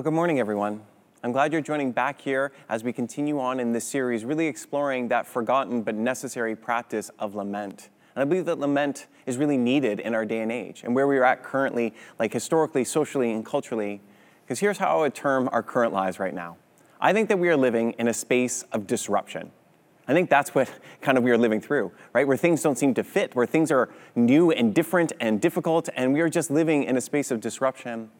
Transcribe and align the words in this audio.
Well, 0.00 0.04
good 0.04 0.14
morning, 0.14 0.40
everyone. 0.40 0.80
I'm 1.22 1.30
glad 1.30 1.52
you're 1.52 1.60
joining 1.60 1.92
back 1.92 2.22
here 2.22 2.52
as 2.70 2.82
we 2.82 2.90
continue 2.90 3.38
on 3.38 3.60
in 3.60 3.72
this 3.72 3.86
series, 3.86 4.24
really 4.24 4.46
exploring 4.46 5.08
that 5.08 5.26
forgotten 5.26 5.82
but 5.82 5.94
necessary 5.94 6.56
practice 6.56 7.10
of 7.18 7.34
lament. 7.34 7.90
And 8.14 8.22
I 8.22 8.24
believe 8.24 8.46
that 8.46 8.58
lament 8.58 9.08
is 9.26 9.36
really 9.36 9.58
needed 9.58 10.00
in 10.00 10.14
our 10.14 10.24
day 10.24 10.40
and 10.40 10.50
age 10.50 10.84
and 10.84 10.94
where 10.94 11.06
we're 11.06 11.22
at 11.22 11.42
currently, 11.42 11.92
like 12.18 12.32
historically, 12.32 12.82
socially, 12.82 13.30
and 13.30 13.44
culturally. 13.44 14.00
Because 14.42 14.58
here's 14.58 14.78
how 14.78 14.96
I 14.96 15.00
would 15.02 15.14
term 15.14 15.50
our 15.52 15.62
current 15.62 15.92
lives 15.92 16.18
right 16.18 16.32
now 16.32 16.56
I 16.98 17.12
think 17.12 17.28
that 17.28 17.38
we 17.38 17.50
are 17.50 17.56
living 17.58 17.90
in 17.98 18.08
a 18.08 18.14
space 18.14 18.64
of 18.72 18.86
disruption. 18.86 19.50
I 20.08 20.14
think 20.14 20.30
that's 20.30 20.54
what 20.54 20.70
kind 21.02 21.18
of 21.18 21.24
we 21.24 21.30
are 21.30 21.36
living 21.36 21.60
through, 21.60 21.92
right? 22.14 22.26
Where 22.26 22.38
things 22.38 22.62
don't 22.62 22.78
seem 22.78 22.94
to 22.94 23.04
fit, 23.04 23.36
where 23.36 23.44
things 23.44 23.70
are 23.70 23.90
new 24.16 24.50
and 24.50 24.74
different 24.74 25.12
and 25.20 25.42
difficult, 25.42 25.90
and 25.94 26.14
we 26.14 26.22
are 26.22 26.30
just 26.30 26.50
living 26.50 26.84
in 26.84 26.96
a 26.96 27.02
space 27.02 27.30
of 27.30 27.42
disruption. 27.42 28.10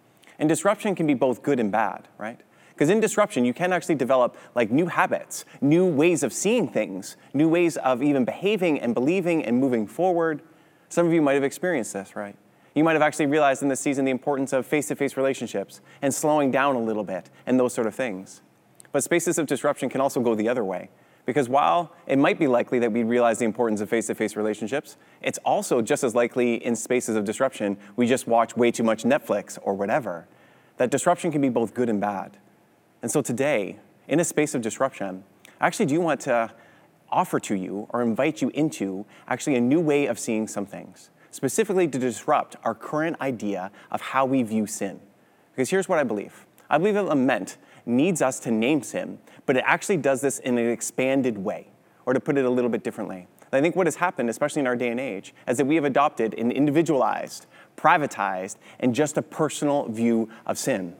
And 0.41 0.48
disruption 0.48 0.95
can 0.95 1.07
be 1.07 1.14
both 1.14 1.43
good 1.43 1.61
and 1.61 1.70
bad, 1.70 2.09
right? 2.16 2.41
Because 2.70 2.88
in 2.88 2.98
disruption, 2.98 3.45
you 3.45 3.52
can 3.52 3.74
actually 3.74 3.95
develop 3.95 4.38
like 4.55 4.70
new 4.70 4.87
habits, 4.87 5.45
new 5.60 5.87
ways 5.87 6.23
of 6.23 6.33
seeing 6.33 6.66
things, 6.66 7.19
new 7.34 7.47
ways 7.47 7.77
of 7.77 8.02
even 8.02 8.24
behaving 8.24 8.80
and 8.80 8.95
believing 8.95 9.45
and 9.45 9.59
moving 9.61 9.87
forward. 9.87 10.41
Some 10.88 11.06
of 11.06 11.12
you 11.12 11.20
might 11.20 11.34
have 11.34 11.45
experienced 11.45 11.92
this, 11.92 12.16
right? 12.16 12.34
You 12.74 12.84
might 12.84 12.95
have 12.95 13.02
actually 13.02 13.27
realized 13.27 13.62
in 13.62 13.69
this 13.69 13.80
season 13.80 14.06
the 14.06 14.11
importance 14.11 14.55
of 14.55 14.64
face 14.64 14.88
to 14.88 14.97
face 14.97 15.14
relationships 15.19 15.83
and 16.00 16.14
slowing 16.14 16.50
down 16.50 16.75
a 16.75 16.80
little 16.80 17.05
bit 17.05 17.28
and 17.45 17.61
those 17.61 17.75
sort 17.75 17.86
of 17.86 17.95
things. 17.95 18.41
But 18.92 19.05
spaces 19.05 19.38
of 19.38 19.47
disruption 19.47 19.91
can 19.91 20.00
also 20.00 20.20
go 20.20 20.34
the 20.34 20.48
other 20.48 20.64
way. 20.64 20.88
Because 21.27 21.48
while 21.48 21.92
it 22.06 22.19
might 22.19 22.38
be 22.38 22.47
likely 22.47 22.78
that 22.78 22.92
we 22.92 23.02
realize 23.02 23.38
the 23.38 23.45
importance 23.45 23.80
of 23.80 23.88
face 23.88 24.06
to 24.06 24.14
face 24.14 24.36
relationships, 24.36 24.97
it's 25.20 25.38
also 25.45 25.83
just 25.83 26.02
as 26.02 26.14
likely 26.14 26.55
in 26.64 26.75
spaces 26.75 27.14
of 27.14 27.25
disruption 27.25 27.77
we 27.97 28.06
just 28.06 28.27
watch 28.27 28.56
way 28.56 28.70
too 28.70 28.83
much 28.83 29.05
Netflix 29.05 29.59
or 29.62 29.75
whatever. 29.75 30.27
That 30.80 30.89
disruption 30.89 31.30
can 31.30 31.43
be 31.43 31.51
both 31.51 31.75
good 31.75 31.91
and 31.91 32.01
bad. 32.01 32.39
And 33.02 33.11
so 33.11 33.20
today, 33.20 33.77
in 34.09 34.19
a 34.19 34.25
space 34.25 34.55
of 34.55 34.62
disruption, 34.62 35.25
I 35.61 35.67
actually 35.67 35.84
do 35.84 36.00
want 36.00 36.22
to 36.22 36.50
offer 37.11 37.39
to 37.39 37.55
you 37.55 37.87
or 37.91 38.00
invite 38.00 38.41
you 38.41 38.50
into 38.55 39.05
actually 39.28 39.56
a 39.56 39.61
new 39.61 39.78
way 39.78 40.06
of 40.06 40.19
seeing 40.19 40.48
some 40.48 40.64
things, 40.64 41.11
specifically 41.33 41.87
to 41.87 41.98
disrupt 41.98 42.56
our 42.64 42.75
current 42.75 43.20
idea 43.20 43.70
of 43.91 44.00
how 44.00 44.25
we 44.25 44.42
view 44.42 44.67
sin. 44.67 45.00
Because 45.53 45.69
here's 45.69 45.87
what 45.87 45.98
I 45.98 46.03
believe 46.03 46.47
I 46.70 46.78
believe 46.78 46.94
that 46.94 47.05
lament 47.05 47.59
needs 47.84 48.22
us 48.22 48.41
to 48.41 48.50
name 48.50 48.83
sin, 48.83 49.19
but 49.44 49.59
it 49.59 49.65
actually 49.67 49.98
does 49.98 50.22
this 50.22 50.39
in 50.39 50.56
an 50.56 50.70
expanded 50.70 51.37
way, 51.37 51.67
or 52.06 52.15
to 52.15 52.20
put 52.20 52.39
it 52.39 52.47
a 52.47 52.50
little 52.50 52.70
bit 52.70 52.83
differently. 52.83 53.27
I 53.53 53.61
think 53.61 53.77
what 53.77 53.87
has 53.87 53.97
happened, 53.97 54.31
especially 54.31 54.61
in 54.61 54.67
our 54.67 54.77
day 54.77 54.89
and 54.89 55.00
age, 55.00 55.34
is 55.47 55.59
that 55.59 55.67
we 55.67 55.75
have 55.75 55.84
adopted 55.84 56.33
an 56.39 56.50
individualized, 56.53 57.47
privatized, 57.81 58.56
and 58.78 58.95
just 58.95 59.17
a 59.17 59.23
personal 59.23 59.89
view 59.89 60.28
of 60.47 60.59
sin. 60.59 60.95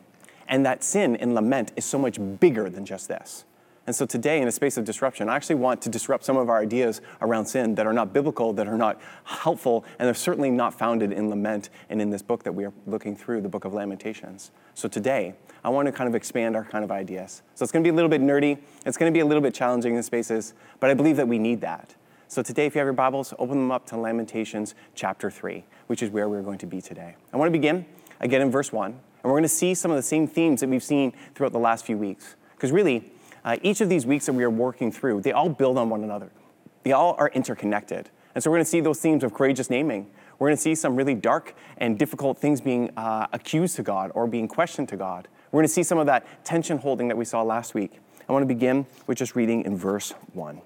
And 0.49 0.65
that 0.67 0.83
sin 0.83 1.17
in 1.17 1.35
lament 1.35 1.73
is 1.77 1.85
so 1.85 1.99
much 1.99 2.19
bigger 2.41 2.71
than 2.71 2.85
just 2.85 3.09
this. 3.09 3.45
And 3.87 3.97
so 3.97 4.07
today, 4.07 4.41
in 4.41 4.47
a 4.47 4.53
space 4.53 4.77
of 4.77 4.85
disruption, 4.85 5.29
I 5.29 5.37
actually 5.37 5.57
want 5.57 5.83
to 5.83 5.89
disrupt 5.89 6.25
some 6.25 6.37
of 6.37 6.49
our 6.49 6.61
ideas 6.61 7.01
around 7.23 7.47
sin 7.47 7.75
that 7.75 7.87
are 7.87 7.93
not 7.93 8.13
biblical, 8.13 8.53
that 8.53 8.69
are 8.69 8.77
not 8.77 9.01
helpful, 9.25 9.85
and 9.99 10.07
they're 10.07 10.15
certainly 10.15 10.51
not 10.51 10.79
founded 10.79 11.13
in 11.13 11.29
lament 11.29 11.71
and 11.89 12.01
in 12.01 12.11
this 12.11 12.23
book 12.23 12.45
that 12.45 12.53
we 12.53 12.65
are 12.65 12.73
looking 12.87 13.17
through, 13.17 13.41
the 13.41 13.49
book 13.49 13.65
of 13.65 13.73
Lamentations. 13.73 14.53
So 14.75 14.89
today, 14.89 15.35
I 15.65 15.71
want 15.71 15.87
to 15.87 15.93
kind 15.93 16.09
of 16.09 16.15
expand 16.15 16.57
our 16.57 16.65
kind 16.65 16.85
of 16.85 16.93
ideas. 16.93 17.43
So 17.55 17.63
it's 17.63 17.73
going 17.73 17.83
to 17.83 17.89
be 17.89 17.93
a 17.93 17.97
little 17.97 18.11
bit 18.11 18.21
nerdy, 18.21 18.59
it's 18.87 18.97
going 18.97 19.13
to 19.13 19.17
be 19.17 19.21
a 19.21 19.27
little 19.27 19.43
bit 19.43 19.55
challenging 19.55 19.97
in 19.97 20.03
spaces, 20.03 20.55
but 20.79 20.91
I 20.91 20.95
believe 20.95 21.17
that 21.17 21.27
we 21.27 21.39
need 21.39 21.61
that. 21.63 21.95
So 22.31 22.43
today, 22.43 22.67
if 22.67 22.77
you 22.77 22.79
have 22.79 22.87
your 22.87 22.93
Bibles, 22.93 23.35
open 23.41 23.59
them 23.59 23.73
up 23.73 23.87
to 23.87 23.97
Lamentations 23.97 24.77
chapter 24.95 25.33
3, 25.33 25.65
which 25.89 26.01
is 26.01 26.11
where 26.11 26.29
we're 26.29 26.43
going 26.43 26.59
to 26.59 26.67
be 26.67 26.81
today. 26.81 27.17
I 27.33 27.37
want 27.37 27.49
to 27.49 27.51
begin 27.51 27.85
again 28.21 28.41
in 28.41 28.53
verse 28.53 28.73
1, 28.73 28.93
and 28.93 29.01
we're 29.25 29.33
going 29.33 29.43
to 29.43 29.49
see 29.49 29.75
some 29.75 29.91
of 29.91 29.97
the 29.97 30.03
same 30.05 30.29
themes 30.29 30.61
that 30.61 30.69
we've 30.69 30.81
seen 30.81 31.13
throughout 31.35 31.51
the 31.51 31.59
last 31.59 31.85
few 31.85 31.99
weeks. 31.99 32.37
Because 32.55 32.71
really, 32.71 33.11
uh, 33.45 33.57
each 33.63 33.81
of 33.81 33.89
these 33.89 34.07
weeks 34.07 34.27
that 34.27 34.35
we 34.35 34.45
are 34.45 34.51
working 34.51 34.93
through, 34.93 35.23
they 35.23 35.33
all 35.33 35.49
build 35.49 35.77
on 35.77 35.91
one 35.91 36.05
another. 36.05 36.31
They 36.85 36.93
all 36.93 37.17
are 37.19 37.31
interconnected. 37.31 38.11
And 38.37 38.45
so 38.45 38.49
we're 38.49 38.59
going 38.59 38.65
to 38.65 38.71
see 38.71 38.81
those 38.81 39.01
themes 39.01 39.25
of 39.25 39.35
courageous 39.35 39.69
naming. 39.69 40.09
We're 40.39 40.51
going 40.51 40.57
to 40.57 40.63
see 40.63 40.77
some 40.77 40.95
really 40.95 41.17
dark 41.17 41.57
and 41.79 41.99
difficult 41.99 42.39
things 42.39 42.61
being 42.61 42.91
uh, 42.97 43.27
accused 43.33 43.75
to 43.75 43.83
God 43.83 44.13
or 44.15 44.29
being 44.29 44.47
questioned 44.47 44.89
to 44.91 44.97
God. 44.97 45.27
We're 45.51 45.59
going 45.59 45.67
to 45.67 45.75
see 45.75 45.83
some 45.83 45.99
of 45.99 46.07
that 46.07 46.45
tension 46.45 46.79
holding 46.79 47.09
that 47.09 47.17
we 47.17 47.25
saw 47.25 47.43
last 47.43 47.75
week. 47.75 47.99
I 48.29 48.33
want 48.33 48.45
to 48.45 48.55
begin 48.55 48.87
with 49.09 49.19
just 49.19 49.35
reading 49.35 49.65
in 49.65 49.77
verse 49.77 50.15
1. 50.35 50.61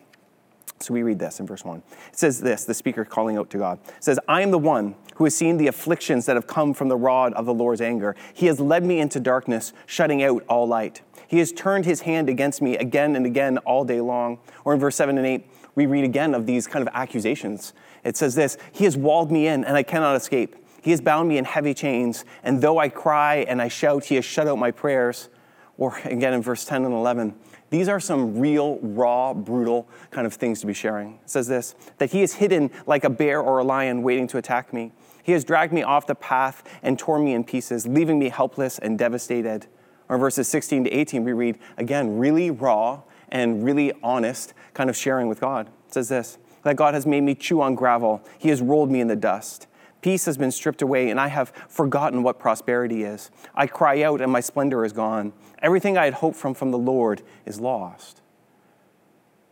So 0.85 0.95
we 0.95 1.03
read 1.03 1.19
this 1.19 1.41
in 1.41 1.47
verse 1.47 1.65
1. 1.65 1.83
It 2.09 2.19
says 2.19 2.41
this 2.41 2.65
the 2.65 2.75
speaker 2.75 3.05
calling 3.05 3.39
out 3.39 3.49
to 3.51 3.59
God 3.59 3.79
says, 4.01 4.21
I 4.29 4.43
am 4.43 4.51
the 4.51 4.59
one 4.59 4.95
who 5.15 5.25
has 5.25 5.35
seen 5.35 5.57
the 5.57 5.67
afflictions 5.67 6.27
that 6.27 6.37
have 6.37 6.47
come 6.47 6.75
from 6.75 6.89
the 6.89 6.97
rod 6.97 7.33
of 7.35 7.47
the 7.47 7.55
Lord's 7.55 7.81
anger. 7.81 8.15
He 8.35 8.47
has 8.47 8.61
led 8.61 8.85
me 8.85 9.01
into 9.01 9.19
darkness, 9.21 9.73
shutting 9.87 10.23
out 10.23 10.45
all 10.49 10.67
light. 10.67 11.01
He 11.27 11.39
has 11.39 11.53
turned 11.53 11.87
his 11.87 12.03
hand 12.03 12.29
against 12.29 12.61
me 12.61 12.77
again 12.77 13.17
and 13.17 13.25
again 13.25 13.59
all 13.59 13.85
day 13.85 14.01
long. 14.01 14.39
Or 14.65 14.75
in 14.75 14.81
verse 14.81 14.97
7 14.97 15.17
and 15.17 15.27
8, 15.27 15.47
we 15.75 15.87
read 15.87 16.05
again 16.05 16.35
of 16.35 16.47
these 16.47 16.67
kind 16.67 16.87
of 16.87 16.93
accusations. 16.95 17.73
It 18.05 18.17
says 18.17 18.35
this 18.35 18.59
He 18.73 18.85
has 18.85 18.97
walled 18.97 19.33
me 19.33 19.47
in, 19.47 19.65
and 19.65 19.77
I 19.77 19.83
cannot 19.83 20.17
escape. 20.17 20.57
He 20.83 20.91
has 20.91 21.01
bound 21.01 21.29
me 21.29 21.39
in 21.39 21.47
heavy 21.47 21.73
chains, 21.73 22.27
and 22.43 22.61
though 22.61 22.79
I 22.79 22.91
cry 22.91 23.37
and 23.49 23.63
I 23.63 23.69
shout, 23.69 24.05
He 24.05 24.17
has 24.17 24.25
shut 24.25 24.47
out 24.47 24.59
my 24.59 24.71
prayers. 24.71 25.31
Or 25.77 25.99
again 26.05 26.35
in 26.35 26.43
verse 26.43 26.65
10 26.65 26.85
and 26.85 26.95
11, 26.95 27.35
these 27.75 27.89
are 27.89 27.99
some 27.99 28.39
real, 28.39 28.79
raw, 28.83 29.35
brutal 29.35 29.89
kind 30.13 30.29
of 30.29 30.35
things 30.35 30.61
to 30.61 30.67
be 30.67 30.73
sharing. 30.73 31.15
It 31.25 31.31
says 31.31 31.49
this 31.49 31.75
that 31.99 32.13
He 32.13 32.23
is 32.23 32.35
hidden 32.35 32.71
like 32.87 33.03
a 33.03 33.11
bear 33.11 33.41
or 33.41 33.59
a 33.59 33.65
lion 33.65 34.05
waiting 34.05 34.29
to 34.29 34.39
attack 34.39 34.73
me. 34.73 34.93
He 35.25 35.33
has 35.33 35.43
dragged 35.43 35.73
me 35.73 35.83
off 35.83 36.07
the 36.07 36.15
path 36.15 36.63
and 36.85 36.97
torn 36.97 37.25
me 37.25 37.35
in 37.35 37.43
pieces, 37.43 37.85
leaving 37.85 38.19
me 38.21 38.29
helpless 38.29 38.79
and 38.79 38.97
devastated. 38.97 39.67
Or 40.09 40.19
verses 40.19 40.47
16 40.47 40.85
to 40.85 40.91
18, 40.91 41.25
we 41.25 41.33
read 41.33 41.59
again, 41.77 42.17
really 42.17 42.49
raw 42.51 43.03
and 43.31 43.65
really 43.65 43.93
honest 44.05 44.55
kind 44.75 44.89
of 44.89 44.97
sharing 44.97 45.27
with 45.27 45.41
God. 45.41 45.67
It 45.89 45.95
says 45.95 46.09
this 46.09 46.39
that 46.63 46.77
God 46.77 46.95
has 46.95 47.05
made 47.05 47.23
me 47.23 47.35
chew 47.35 47.61
on 47.61 47.75
gravel, 47.75 48.23
He 48.39 48.51
has 48.51 48.63
rolled 48.63 48.91
me 48.91 49.01
in 49.01 49.09
the 49.09 49.17
dust. 49.17 49.67
Peace 50.05 50.27
has 50.27 50.37
been 50.37 50.51
stripped 50.51 50.83
away, 50.83 51.09
and 51.09 51.19
I 51.19 51.29
have 51.29 51.49
forgotten 51.67 52.23
what 52.23 52.39
prosperity 52.39 53.05
is. 53.05 53.31
I 53.55 53.67
cry 53.67 54.03
out, 54.03 54.21
and 54.21 54.31
my 54.31 54.41
splendor 54.41 54.85
is 54.85 54.93
gone. 54.93 55.33
Everything 55.63 55.97
I 55.97 56.05
had 56.05 56.13
hoped 56.13 56.37
from 56.37 56.53
from 56.53 56.73
the 56.73 56.79
Lord 56.79 57.23
is 57.47 57.59
lost. 57.59 58.21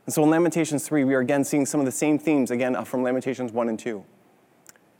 And 0.04 0.14
so 0.14 0.22
in 0.24 0.28
Lamentations 0.28 0.86
3, 0.86 1.04
we 1.04 1.14
are 1.14 1.20
again 1.20 1.42
seeing 1.42 1.64
some 1.64 1.80
of 1.80 1.86
the 1.86 1.90
same 1.90 2.18
themes 2.18 2.50
again 2.50 2.76
uh, 2.76 2.84
from 2.84 3.02
Lamentations 3.02 3.50
1 3.50 3.70
and 3.70 3.78
2. 3.78 4.04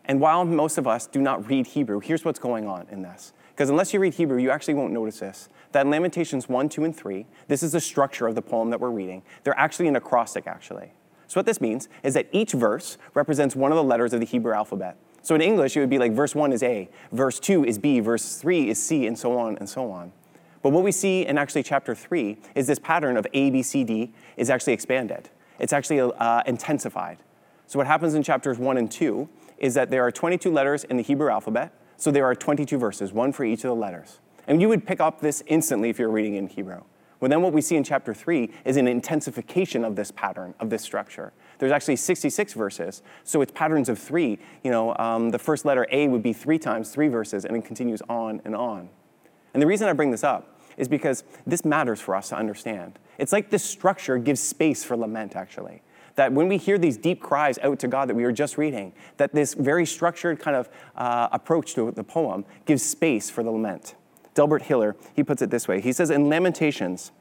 And 0.07 0.23
while 0.23 0.47
most 0.47 0.79
of 0.79 0.87
us 0.87 1.07
do 1.07 1.21
not 1.21 1.47
read 1.47 1.67
Hebrew, 1.67 2.01
here's 2.01 2.25
what's 2.25 2.39
going 2.39 2.67
on 2.67 2.87
in 2.91 3.03
this. 3.03 3.35
Because 3.51 3.69
unless 3.69 3.93
you 3.93 4.01
read 4.01 4.15
Hebrew, 4.15 4.39
you 4.41 4.51
actually 4.51 4.73
won't 4.73 4.95
notice 4.95 5.19
this. 5.19 5.51
That 5.73 5.85
in 5.85 5.91
Lamentations 5.91 6.49
1, 6.49 6.71
2, 6.71 6.85
and 6.85 6.97
3, 6.97 7.27
this 7.49 7.63
is 7.63 7.73
the 7.73 7.81
structure 7.83 8.27
of 8.27 8.35
the 8.37 8.41
poem 8.41 8.71
that 8.71 8.81
we're 8.81 8.89
reading. 8.89 9.23
They're 9.45 9.59
actually 9.61 9.89
an 9.89 9.97
acrostic, 9.97 10.47
actually. 10.47 10.95
So 11.27 11.39
what 11.39 11.45
this 11.45 11.61
means 11.61 11.91
is 12.03 12.15
that 12.15 12.29
each 12.33 12.53
verse 12.53 12.97
represents 13.13 13.55
one 13.55 13.71
of 13.71 13.77
the 13.77 13.85
letters 13.85 14.15
of 14.15 14.21
the 14.21 14.27
Hebrew 14.27 14.55
alphabet. 14.55 14.97
So 15.23 15.35
in 15.37 15.41
English, 15.41 15.77
it 15.77 15.81
would 15.81 15.91
be 15.91 15.99
like 15.99 16.13
verse 16.13 16.35
1 16.35 16.53
is 16.53 16.63
A, 16.63 16.89
verse 17.13 17.39
2 17.39 17.65
is 17.65 17.79
B, 17.79 18.01
verse 18.01 18.37
3 18.37 18.69
is 18.69 18.83
C, 18.83 19.07
and 19.07 19.17
so 19.17 19.39
on 19.39 19.57
and 19.59 19.69
so 19.69 19.91
on. 19.91 20.13
But 20.63 20.71
what 20.71 20.83
we 20.83 20.93
see 20.93 21.27
in 21.27 21.39
actually 21.39 21.63
chapter 21.63 21.95
3 21.95 22.39
is 22.55 22.67
this 22.67 22.79
pattern 22.79 23.17
of 23.17 23.27
A, 23.33 23.51
B, 23.51 23.63
C, 23.63 23.85
D 23.85 24.13
is 24.37 24.51
actually 24.51 24.73
expanded. 24.73 25.31
It's 25.59 25.73
actually 25.73 26.01
uh, 26.01 26.43
intensified. 26.47 27.19
So 27.67 27.79
what 27.79 27.87
happens 27.87 28.15
in 28.15 28.23
chapters 28.23 28.59
1 28.59 28.77
and 28.77 28.91
2 28.91 29.29
is 29.59 29.75
that 29.75 29.91
there 29.91 30.05
are 30.05 30.11
22 30.11 30.51
letters 30.51 30.85
in 30.85 30.97
the 30.97 31.03
Hebrew 31.03 31.31
alphabet, 31.31 31.73
so 31.97 32.11
there 32.11 32.25
are 32.25 32.35
22 32.35 32.77
verses, 32.79 33.13
one 33.13 33.33
for 33.33 33.45
each 33.45 33.61
of 33.65 33.69
the 33.69 33.77
letters. 33.77 34.19
And 34.49 34.61
you 34.61 34.69
would 34.69 34.85
pick 34.87 35.01
up 35.01 35.21
this 35.21 35.43
instantly 35.47 35.89
if 35.89 35.99
you're 35.99 36.11
reading 36.11 36.35
in 36.35 36.49
Hebrew. 36.49 36.83
Well, 37.21 37.29
then 37.29 37.43
what 37.43 37.53
we 37.53 37.61
see 37.61 37.77
in 37.77 37.85
chapter 37.85 38.13
3 38.13 38.51
is 38.65 38.77
an 38.77 38.89
intensification 38.89 39.85
of 39.85 39.95
this 39.95 40.11
pattern, 40.11 40.55
of 40.59 40.71
this 40.71 40.83
structure. 40.83 41.33
There's 41.63 41.71
actually 41.71 41.95
66 41.95 42.55
verses, 42.55 43.03
so 43.23 43.41
it's 43.41 43.53
patterns 43.53 43.89
of 43.89 43.97
three. 43.97 44.41
You 44.65 44.73
know, 44.73 44.97
um, 44.97 45.31
the 45.31 45.39
first 45.39 45.65
letter 45.65 45.87
A 45.93 46.09
would 46.09 46.21
be 46.21 46.33
three 46.33 46.59
times 46.59 46.91
three 46.91 47.07
verses, 47.07 47.45
and 47.45 47.57
it 47.57 47.65
continues 47.65 48.03
on 48.09 48.43
and 48.45 48.57
on. 48.57 48.89
And 49.55 49.63
the 49.63 49.67
reason 49.69 49.89
I 49.89 49.93
bring 49.93 50.11
this 50.11 50.25
up 50.25 50.59
is 50.77 50.89
because 50.89 51.23
this 51.47 51.65
matters 51.65 52.01
for 52.01 52.17
us 52.17 52.31
to 52.31 52.37
understand. 52.37 52.99
It's 53.17 53.31
like 53.31 53.51
this 53.51 53.63
structure 53.63 54.19
gives 54.19 54.41
space 54.41 54.83
for 54.83 54.97
lament, 54.97 55.37
actually. 55.37 55.83
That 56.17 56.33
when 56.33 56.49
we 56.49 56.57
hear 56.57 56.79
these 56.79 56.97
deep 56.97 57.23
cries 57.23 57.61
out 57.61 57.79
to 57.79 57.87
God 57.87 58.09
that 58.09 58.17
we 58.17 58.25
were 58.25 58.33
just 58.33 58.59
reading, 58.59 58.93
that 59.19 59.33
this 59.33 59.55
very 59.55 59.87
structured 59.87 60.41
kind 60.41 60.57
of 60.57 60.69
uh, 60.97 61.29
approach 61.31 61.75
to 61.75 61.93
the 61.93 62.03
poem 62.03 62.45
gives 62.67 62.83
space 62.83 63.31
for 63.31 63.45
the 63.45 63.53
lament. 63.53 63.95
Delbert 64.35 64.63
Hiller, 64.63 64.97
he 65.15 65.23
puts 65.23 65.43
it 65.43 65.51
this 65.51 65.69
way. 65.69 65.81
He 65.81 65.93
says, 65.93 66.11
in 66.11 66.29
Lamentations, 66.29 67.13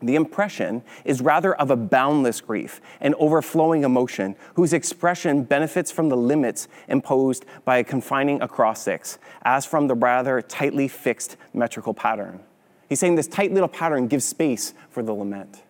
the 0.00 0.14
impression 0.14 0.82
is 1.04 1.20
rather 1.20 1.54
of 1.54 1.70
a 1.70 1.76
boundless 1.76 2.40
grief, 2.40 2.80
an 3.00 3.14
overflowing 3.18 3.82
emotion 3.82 4.36
whose 4.54 4.72
expression 4.72 5.42
benefits 5.42 5.90
from 5.90 6.08
the 6.08 6.16
limits 6.16 6.68
imposed 6.86 7.44
by 7.64 7.78
a 7.78 7.84
confining 7.84 8.40
acrostics, 8.40 9.18
as 9.42 9.66
from 9.66 9.88
the 9.88 9.94
rather 9.94 10.40
tightly 10.40 10.86
fixed 10.86 11.36
metrical 11.52 11.94
pattern. 11.94 12.40
He's 12.88 13.00
saying 13.00 13.16
this 13.16 13.26
tight 13.26 13.52
little 13.52 13.68
pattern 13.68 14.06
gives 14.06 14.24
space 14.24 14.72
for 14.88 15.02
the 15.02 15.12
lament. 15.12 15.62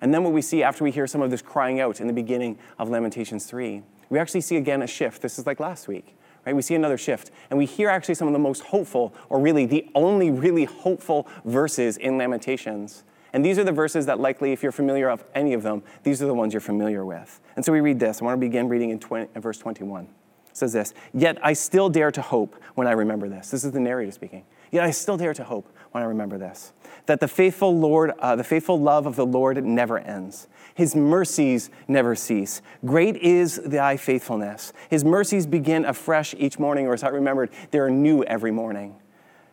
And 0.00 0.12
then 0.12 0.24
what 0.24 0.32
we 0.32 0.42
see 0.42 0.62
after 0.62 0.82
we 0.82 0.90
hear 0.90 1.06
some 1.06 1.22
of 1.22 1.30
this 1.30 1.42
crying 1.42 1.80
out 1.80 2.00
in 2.00 2.06
the 2.06 2.12
beginning 2.12 2.58
of 2.78 2.88
Lamentations 2.88 3.46
3, 3.46 3.82
we 4.08 4.18
actually 4.18 4.40
see 4.40 4.56
again 4.56 4.82
a 4.82 4.86
shift. 4.86 5.22
This 5.22 5.38
is 5.38 5.46
like 5.46 5.60
last 5.60 5.88
week, 5.88 6.16
right? 6.44 6.56
We 6.56 6.62
see 6.62 6.74
another 6.74 6.98
shift. 6.98 7.30
And 7.50 7.58
we 7.58 7.66
hear 7.66 7.88
actually 7.88 8.14
some 8.14 8.26
of 8.26 8.32
the 8.32 8.38
most 8.38 8.62
hopeful, 8.64 9.14
or 9.28 9.38
really 9.38 9.66
the 9.66 9.88
only 9.94 10.30
really 10.30 10.64
hopeful 10.64 11.28
verses 11.44 11.96
in 11.96 12.18
Lamentations. 12.18 13.04
And 13.32 13.44
these 13.44 13.58
are 13.58 13.64
the 13.64 13.72
verses 13.72 14.06
that 14.06 14.20
likely, 14.20 14.52
if 14.52 14.62
you're 14.62 14.72
familiar 14.72 15.08
of 15.08 15.24
any 15.34 15.52
of 15.52 15.62
them, 15.62 15.82
these 16.02 16.22
are 16.22 16.26
the 16.26 16.34
ones 16.34 16.52
you're 16.52 16.60
familiar 16.60 17.04
with. 17.04 17.40
And 17.56 17.64
so 17.64 17.72
we 17.72 17.80
read 17.80 18.00
this. 18.00 18.20
I 18.20 18.24
want 18.24 18.36
to 18.36 18.40
begin 18.40 18.68
reading 18.68 18.90
in, 18.90 18.98
20, 18.98 19.28
in 19.34 19.40
verse 19.40 19.58
21. 19.58 20.04
It 20.04 20.08
says 20.56 20.72
this 20.72 20.94
Yet 21.12 21.38
I 21.44 21.52
still 21.52 21.88
dare 21.88 22.10
to 22.10 22.22
hope 22.22 22.56
when 22.74 22.86
I 22.86 22.92
remember 22.92 23.28
this. 23.28 23.50
This 23.50 23.64
is 23.64 23.72
the 23.72 23.80
narrator 23.80 24.12
speaking. 24.12 24.44
Yet 24.70 24.84
I 24.84 24.90
still 24.90 25.16
dare 25.16 25.34
to 25.34 25.44
hope 25.44 25.72
when 25.92 26.02
I 26.02 26.06
remember 26.06 26.38
this 26.38 26.72
that 27.06 27.18
the 27.18 27.28
faithful 27.28 27.76
Lord, 27.76 28.12
uh, 28.20 28.36
the 28.36 28.44
faithful 28.44 28.78
love 28.78 29.06
of 29.06 29.16
the 29.16 29.26
Lord 29.26 29.64
never 29.64 29.98
ends. 29.98 30.46
His 30.74 30.94
mercies 30.94 31.70
never 31.88 32.14
cease. 32.14 32.62
Great 32.84 33.16
is 33.16 33.60
thy 33.64 33.96
faithfulness. 33.96 34.72
His 34.88 35.04
mercies 35.04 35.46
begin 35.46 35.84
afresh 35.84 36.34
each 36.38 36.58
morning, 36.58 36.86
or 36.86 36.94
as 36.94 37.02
I 37.02 37.08
remembered, 37.08 37.50
they 37.70 37.78
are 37.78 37.90
new 37.90 38.22
every 38.24 38.50
morning. 38.52 38.94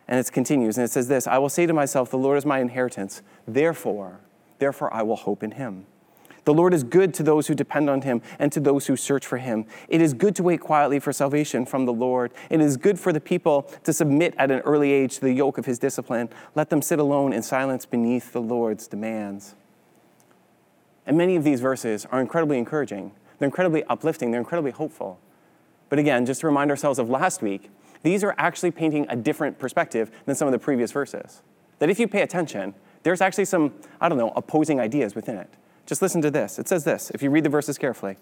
And 0.08 0.18
it 0.18 0.32
continues, 0.32 0.78
and 0.78 0.84
it 0.84 0.90
says 0.90 1.08
this 1.08 1.26
I 1.26 1.38
will 1.38 1.50
say 1.50 1.66
to 1.66 1.74
myself, 1.74 2.10
The 2.10 2.18
Lord 2.18 2.38
is 2.38 2.46
my 2.46 2.60
inheritance. 2.60 3.22
Therefore, 3.46 4.20
therefore 4.58 4.92
I 4.92 5.02
will 5.02 5.16
hope 5.16 5.42
in 5.42 5.52
him. 5.52 5.86
The 6.48 6.54
Lord 6.54 6.72
is 6.72 6.82
good 6.82 7.12
to 7.12 7.22
those 7.22 7.46
who 7.46 7.54
depend 7.54 7.90
on 7.90 8.00
him 8.00 8.22
and 8.38 8.50
to 8.52 8.60
those 8.60 8.86
who 8.86 8.96
search 8.96 9.26
for 9.26 9.36
him. 9.36 9.66
It 9.86 10.00
is 10.00 10.14
good 10.14 10.34
to 10.36 10.42
wait 10.42 10.62
quietly 10.62 10.98
for 10.98 11.12
salvation 11.12 11.66
from 11.66 11.84
the 11.84 11.92
Lord. 11.92 12.32
It 12.48 12.62
is 12.62 12.78
good 12.78 12.98
for 12.98 13.12
the 13.12 13.20
people 13.20 13.70
to 13.84 13.92
submit 13.92 14.34
at 14.38 14.50
an 14.50 14.60
early 14.60 14.90
age 14.90 15.16
to 15.16 15.20
the 15.20 15.32
yoke 15.32 15.58
of 15.58 15.66
his 15.66 15.78
discipline. 15.78 16.30
Let 16.54 16.70
them 16.70 16.80
sit 16.80 16.98
alone 16.98 17.34
in 17.34 17.42
silence 17.42 17.84
beneath 17.84 18.32
the 18.32 18.40
Lord's 18.40 18.86
demands. 18.86 19.56
And 21.04 21.18
many 21.18 21.36
of 21.36 21.44
these 21.44 21.60
verses 21.60 22.06
are 22.06 22.18
incredibly 22.18 22.56
encouraging. 22.56 23.12
They're 23.38 23.48
incredibly 23.48 23.84
uplifting. 23.84 24.30
They're 24.30 24.40
incredibly 24.40 24.70
hopeful. 24.70 25.20
But 25.90 25.98
again, 25.98 26.24
just 26.24 26.40
to 26.40 26.46
remind 26.46 26.70
ourselves 26.70 26.98
of 26.98 27.10
last 27.10 27.42
week, 27.42 27.70
these 28.02 28.22
are 28.24 28.34
actually 28.38 28.70
painting 28.70 29.06
a 29.08 29.16
different 29.16 29.58
perspective 29.58 30.10
than 30.26 30.34
some 30.34 30.48
of 30.48 30.52
the 30.52 30.58
previous 30.58 30.92
verses. 30.92 31.42
That 31.78 31.90
if 31.90 31.98
you 31.98 32.08
pay 32.08 32.22
attention, 32.22 32.74
there's 33.02 33.20
actually 33.20 33.44
some, 33.44 33.74
I 34.00 34.08
don't 34.08 34.18
know, 34.18 34.32
opposing 34.36 34.80
ideas 34.80 35.14
within 35.14 35.36
it. 35.36 35.52
Just 35.86 36.02
listen 36.02 36.20
to 36.22 36.30
this. 36.30 36.58
It 36.58 36.68
says 36.68 36.84
this, 36.84 37.10
if 37.10 37.22
you 37.22 37.30
read 37.30 37.44
the 37.44 37.50
verses 37.50 37.78
carefully. 37.78 38.16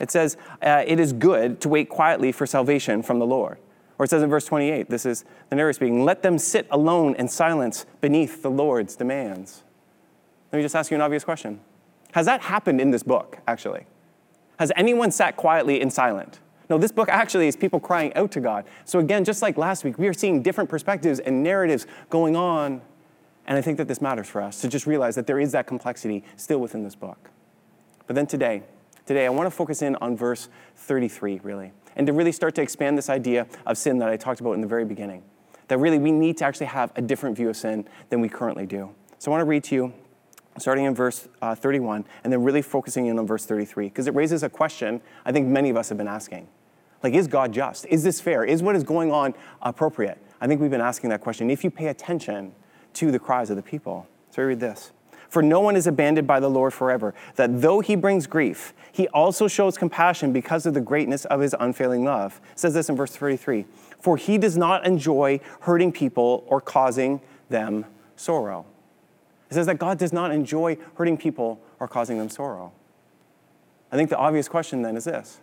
It 0.00 0.10
says, 0.10 0.36
uh, 0.62 0.82
It 0.86 0.98
is 0.98 1.12
good 1.12 1.60
to 1.60 1.68
wait 1.68 1.88
quietly 1.88 2.32
for 2.32 2.46
salvation 2.46 3.02
from 3.02 3.18
the 3.18 3.26
Lord. 3.26 3.58
Or 3.98 4.04
it 4.04 4.08
says 4.08 4.22
in 4.22 4.30
verse 4.30 4.44
28, 4.46 4.90
this 4.90 5.06
is 5.06 5.24
the 5.48 5.56
narrator 5.56 5.74
speaking, 5.74 6.04
Let 6.04 6.22
them 6.22 6.38
sit 6.38 6.66
alone 6.70 7.14
in 7.14 7.28
silence 7.28 7.86
beneath 8.00 8.42
the 8.42 8.50
Lord's 8.50 8.96
demands. 8.96 9.62
Let 10.52 10.58
me 10.58 10.64
just 10.64 10.74
ask 10.74 10.90
you 10.90 10.96
an 10.96 11.00
obvious 11.00 11.24
question 11.24 11.60
Has 12.12 12.26
that 12.26 12.42
happened 12.42 12.80
in 12.80 12.90
this 12.90 13.02
book, 13.02 13.38
actually? 13.46 13.86
Has 14.58 14.72
anyone 14.76 15.10
sat 15.10 15.36
quietly 15.36 15.80
in 15.80 15.90
silent? 15.90 16.40
No, 16.70 16.78
this 16.78 16.92
book 16.92 17.08
actually 17.08 17.48
is 17.48 17.56
people 17.56 17.80
crying 17.80 18.14
out 18.14 18.30
to 18.32 18.40
God. 18.40 18.64
So, 18.84 18.98
again, 18.98 19.24
just 19.24 19.42
like 19.42 19.56
last 19.56 19.84
week, 19.84 19.98
we 19.98 20.08
are 20.08 20.14
seeing 20.14 20.42
different 20.42 20.70
perspectives 20.70 21.18
and 21.18 21.42
narratives 21.42 21.86
going 22.08 22.36
on 22.36 22.80
and 23.46 23.58
I 23.58 23.62
think 23.62 23.78
that 23.78 23.88
this 23.88 24.00
matters 24.00 24.28
for 24.28 24.40
us 24.40 24.60
to 24.60 24.68
just 24.68 24.86
realize 24.86 25.14
that 25.16 25.26
there 25.26 25.40
is 25.40 25.52
that 25.52 25.66
complexity 25.66 26.24
still 26.36 26.58
within 26.58 26.84
this 26.84 26.94
book. 26.94 27.30
But 28.06 28.16
then 28.16 28.26
today, 28.26 28.62
today 29.06 29.26
I 29.26 29.30
want 29.30 29.46
to 29.46 29.50
focus 29.50 29.82
in 29.82 29.96
on 29.96 30.16
verse 30.16 30.48
33, 30.76 31.40
really, 31.42 31.72
and 31.96 32.06
to 32.06 32.12
really 32.12 32.32
start 32.32 32.54
to 32.56 32.62
expand 32.62 32.96
this 32.96 33.10
idea 33.10 33.46
of 33.66 33.76
sin 33.76 33.98
that 33.98 34.08
I 34.08 34.16
talked 34.16 34.40
about 34.40 34.52
in 34.52 34.60
the 34.60 34.66
very 34.66 34.84
beginning. 34.84 35.22
That 35.68 35.78
really 35.78 35.98
we 35.98 36.12
need 36.12 36.36
to 36.38 36.44
actually 36.44 36.66
have 36.66 36.92
a 36.96 37.02
different 37.02 37.36
view 37.36 37.48
of 37.48 37.56
sin 37.56 37.88
than 38.10 38.20
we 38.20 38.28
currently 38.28 38.66
do. 38.66 38.94
So 39.18 39.30
I 39.30 39.32
want 39.32 39.42
to 39.42 39.46
read 39.46 39.64
to 39.64 39.74
you, 39.74 39.92
starting 40.58 40.84
in 40.84 40.94
verse 40.94 41.28
uh, 41.40 41.54
31, 41.54 42.04
and 42.24 42.32
then 42.32 42.42
really 42.42 42.62
focusing 42.62 43.06
in 43.06 43.18
on 43.18 43.26
verse 43.26 43.46
33, 43.46 43.88
because 43.88 44.06
it 44.06 44.14
raises 44.14 44.42
a 44.42 44.48
question 44.48 45.00
I 45.24 45.32
think 45.32 45.48
many 45.48 45.70
of 45.70 45.76
us 45.76 45.88
have 45.88 45.98
been 45.98 46.08
asking. 46.08 46.48
Like, 47.02 47.14
is 47.14 47.26
God 47.26 47.52
just? 47.52 47.86
Is 47.86 48.02
this 48.02 48.20
fair? 48.20 48.44
Is 48.44 48.62
what 48.62 48.76
is 48.76 48.84
going 48.84 49.10
on 49.10 49.34
appropriate? 49.60 50.18
I 50.40 50.46
think 50.46 50.60
we've 50.60 50.70
been 50.70 50.80
asking 50.80 51.10
that 51.10 51.20
question. 51.20 51.50
If 51.50 51.64
you 51.64 51.70
pay 51.70 51.88
attention, 51.88 52.52
to 52.94 53.10
the 53.10 53.18
cries 53.18 53.50
of 53.50 53.56
the 53.56 53.62
people. 53.62 54.06
So 54.30 54.42
we 54.42 54.48
read 54.48 54.60
this. 54.60 54.92
For 55.28 55.42
no 55.42 55.60
one 55.60 55.76
is 55.76 55.86
abandoned 55.86 56.26
by 56.26 56.40
the 56.40 56.50
Lord 56.50 56.74
forever, 56.74 57.14
that 57.36 57.62
though 57.62 57.80
he 57.80 57.96
brings 57.96 58.26
grief, 58.26 58.74
he 58.90 59.08
also 59.08 59.48
shows 59.48 59.78
compassion 59.78 60.32
because 60.32 60.66
of 60.66 60.74
the 60.74 60.80
greatness 60.80 61.24
of 61.26 61.40
his 61.40 61.54
unfailing 61.58 62.04
love. 62.04 62.40
It 62.52 62.58
says 62.58 62.74
this 62.74 62.90
in 62.90 62.96
verse 62.96 63.16
33 63.16 63.64
For 63.98 64.18
he 64.18 64.36
does 64.36 64.58
not 64.58 64.84
enjoy 64.84 65.40
hurting 65.60 65.92
people 65.92 66.44
or 66.48 66.60
causing 66.60 67.22
them 67.48 67.86
sorrow. 68.14 68.66
It 69.52 69.54
says 69.54 69.66
that 69.66 69.78
God 69.78 69.98
does 69.98 70.14
not 70.14 70.32
enjoy 70.32 70.78
hurting 70.94 71.18
people 71.18 71.60
or 71.78 71.86
causing 71.86 72.16
them 72.16 72.30
sorrow. 72.30 72.72
I 73.92 73.96
think 73.96 74.08
the 74.08 74.16
obvious 74.16 74.48
question 74.48 74.80
then 74.80 74.96
is 74.96 75.04
this 75.04 75.40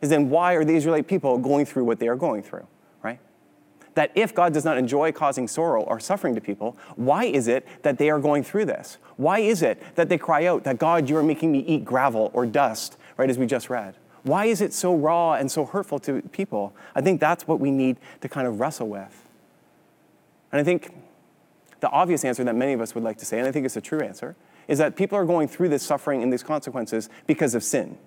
is 0.00 0.10
then 0.10 0.30
why 0.30 0.54
are 0.54 0.64
the 0.64 0.74
Israelite 0.74 1.06
people 1.06 1.38
going 1.38 1.64
through 1.64 1.84
what 1.84 2.00
they 2.00 2.08
are 2.08 2.16
going 2.16 2.42
through? 2.42 2.66
Right? 3.04 3.20
That 3.94 4.10
if 4.16 4.34
God 4.34 4.52
does 4.52 4.64
not 4.64 4.78
enjoy 4.78 5.12
causing 5.12 5.46
sorrow 5.46 5.82
or 5.82 6.00
suffering 6.00 6.34
to 6.34 6.40
people, 6.40 6.76
why 6.96 7.26
is 7.26 7.46
it 7.46 7.64
that 7.82 7.98
they 7.98 8.10
are 8.10 8.18
going 8.18 8.42
through 8.42 8.64
this? 8.64 8.98
Why 9.16 9.38
is 9.38 9.62
it 9.62 9.80
that 9.94 10.08
they 10.08 10.18
cry 10.18 10.44
out 10.46 10.64
that 10.64 10.78
God, 10.78 11.08
you 11.08 11.16
are 11.16 11.22
making 11.22 11.52
me 11.52 11.60
eat 11.60 11.84
gravel 11.84 12.32
or 12.34 12.46
dust, 12.46 12.96
right, 13.16 13.30
as 13.30 13.38
we 13.38 13.46
just 13.46 13.70
read? 13.70 13.94
Why 14.24 14.46
is 14.46 14.60
it 14.60 14.72
so 14.72 14.92
raw 14.92 15.34
and 15.34 15.48
so 15.48 15.66
hurtful 15.66 16.00
to 16.00 16.20
people? 16.32 16.74
I 16.96 17.00
think 17.00 17.20
that's 17.20 17.46
what 17.46 17.60
we 17.60 17.70
need 17.70 17.98
to 18.22 18.28
kind 18.28 18.48
of 18.48 18.58
wrestle 18.58 18.88
with. 18.88 19.28
And 20.50 20.60
I 20.60 20.64
think 20.64 20.92
the 21.82 21.90
obvious 21.90 22.24
answer 22.24 22.44
that 22.44 22.54
many 22.54 22.72
of 22.72 22.80
us 22.80 22.94
would 22.94 23.02
like 23.02 23.18
to 23.18 23.26
say, 23.26 23.40
and 23.40 23.46
I 23.46 23.50
think 23.50 23.66
it's 23.66 23.76
a 23.76 23.80
true 23.80 24.00
answer, 24.00 24.36
is 24.68 24.78
that 24.78 24.94
people 24.94 25.18
are 25.18 25.24
going 25.24 25.48
through 25.48 25.68
this 25.68 25.82
suffering 25.82 26.22
and 26.22 26.32
these 26.32 26.44
consequences 26.44 27.10
because 27.26 27.56
of 27.56 27.64
sin. 27.64 27.98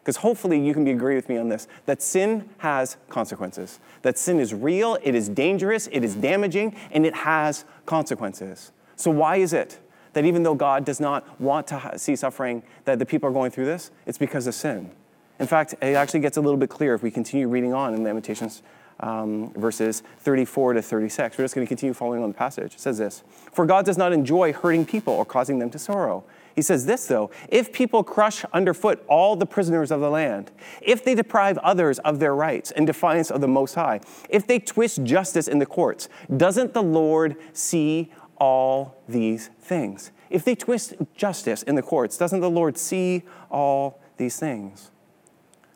Because 0.00 0.16
hopefully 0.16 0.58
you 0.58 0.74
can 0.74 0.84
be 0.84 0.90
agree 0.90 1.14
with 1.14 1.28
me 1.28 1.36
on 1.36 1.48
this 1.48 1.68
that 1.86 2.02
sin 2.02 2.48
has 2.58 2.96
consequences. 3.08 3.78
That 4.02 4.18
sin 4.18 4.40
is 4.40 4.52
real, 4.52 4.98
it 5.04 5.14
is 5.14 5.28
dangerous, 5.28 5.86
it 5.92 6.02
is 6.02 6.16
damaging, 6.16 6.74
and 6.90 7.06
it 7.06 7.14
has 7.14 7.64
consequences. 7.86 8.72
So 8.96 9.12
why 9.12 9.36
is 9.36 9.52
it 9.52 9.78
that 10.14 10.24
even 10.24 10.42
though 10.42 10.56
God 10.56 10.84
does 10.84 10.98
not 10.98 11.40
want 11.40 11.68
to 11.68 11.92
see 11.98 12.16
suffering, 12.16 12.64
that 12.84 12.98
the 12.98 13.06
people 13.06 13.28
are 13.28 13.32
going 13.32 13.52
through 13.52 13.66
this? 13.66 13.92
It's 14.06 14.18
because 14.18 14.48
of 14.48 14.56
sin. 14.56 14.90
In 15.38 15.46
fact, 15.46 15.74
it 15.80 15.94
actually 15.94 16.20
gets 16.20 16.36
a 16.36 16.40
little 16.40 16.58
bit 16.58 16.68
clearer 16.68 16.96
if 16.96 17.02
we 17.04 17.12
continue 17.12 17.46
reading 17.46 17.72
on 17.72 17.94
in 17.94 18.02
Lamentations 18.02 18.60
um, 19.00 19.52
verses 19.54 20.02
34 20.18 20.74
to 20.74 20.82
36. 20.82 21.36
We're 21.36 21.44
just 21.44 21.54
going 21.54 21.66
to 21.66 21.68
continue 21.68 21.94
following 21.94 22.22
on 22.22 22.30
the 22.30 22.34
passage. 22.34 22.74
It 22.74 22.80
says 22.80 22.98
this 22.98 23.22
For 23.52 23.66
God 23.66 23.84
does 23.84 23.98
not 23.98 24.12
enjoy 24.12 24.52
hurting 24.52 24.86
people 24.86 25.14
or 25.14 25.24
causing 25.24 25.58
them 25.58 25.70
to 25.70 25.78
sorrow. 25.78 26.24
He 26.54 26.62
says 26.62 26.86
this, 26.86 27.06
though 27.06 27.30
if 27.48 27.72
people 27.72 28.02
crush 28.02 28.44
underfoot 28.52 29.04
all 29.08 29.36
the 29.36 29.46
prisoners 29.46 29.90
of 29.90 30.00
the 30.00 30.10
land, 30.10 30.50
if 30.82 31.04
they 31.04 31.14
deprive 31.14 31.58
others 31.58 31.98
of 32.00 32.18
their 32.18 32.34
rights 32.34 32.70
in 32.70 32.84
defiance 32.84 33.30
of 33.30 33.40
the 33.40 33.48
Most 33.48 33.74
High, 33.74 34.00
if 34.28 34.46
they 34.46 34.58
twist 34.58 35.04
justice 35.04 35.48
in 35.48 35.58
the 35.58 35.66
courts, 35.66 36.08
doesn't 36.36 36.74
the 36.74 36.82
Lord 36.82 37.36
see 37.52 38.12
all 38.36 39.02
these 39.08 39.48
things? 39.60 40.10
If 40.28 40.44
they 40.44 40.54
twist 40.54 40.94
justice 41.14 41.62
in 41.62 41.74
the 41.74 41.82
courts, 41.82 42.16
doesn't 42.16 42.40
the 42.40 42.50
Lord 42.50 42.78
see 42.78 43.22
all 43.50 44.00
these 44.16 44.38
things? 44.38 44.89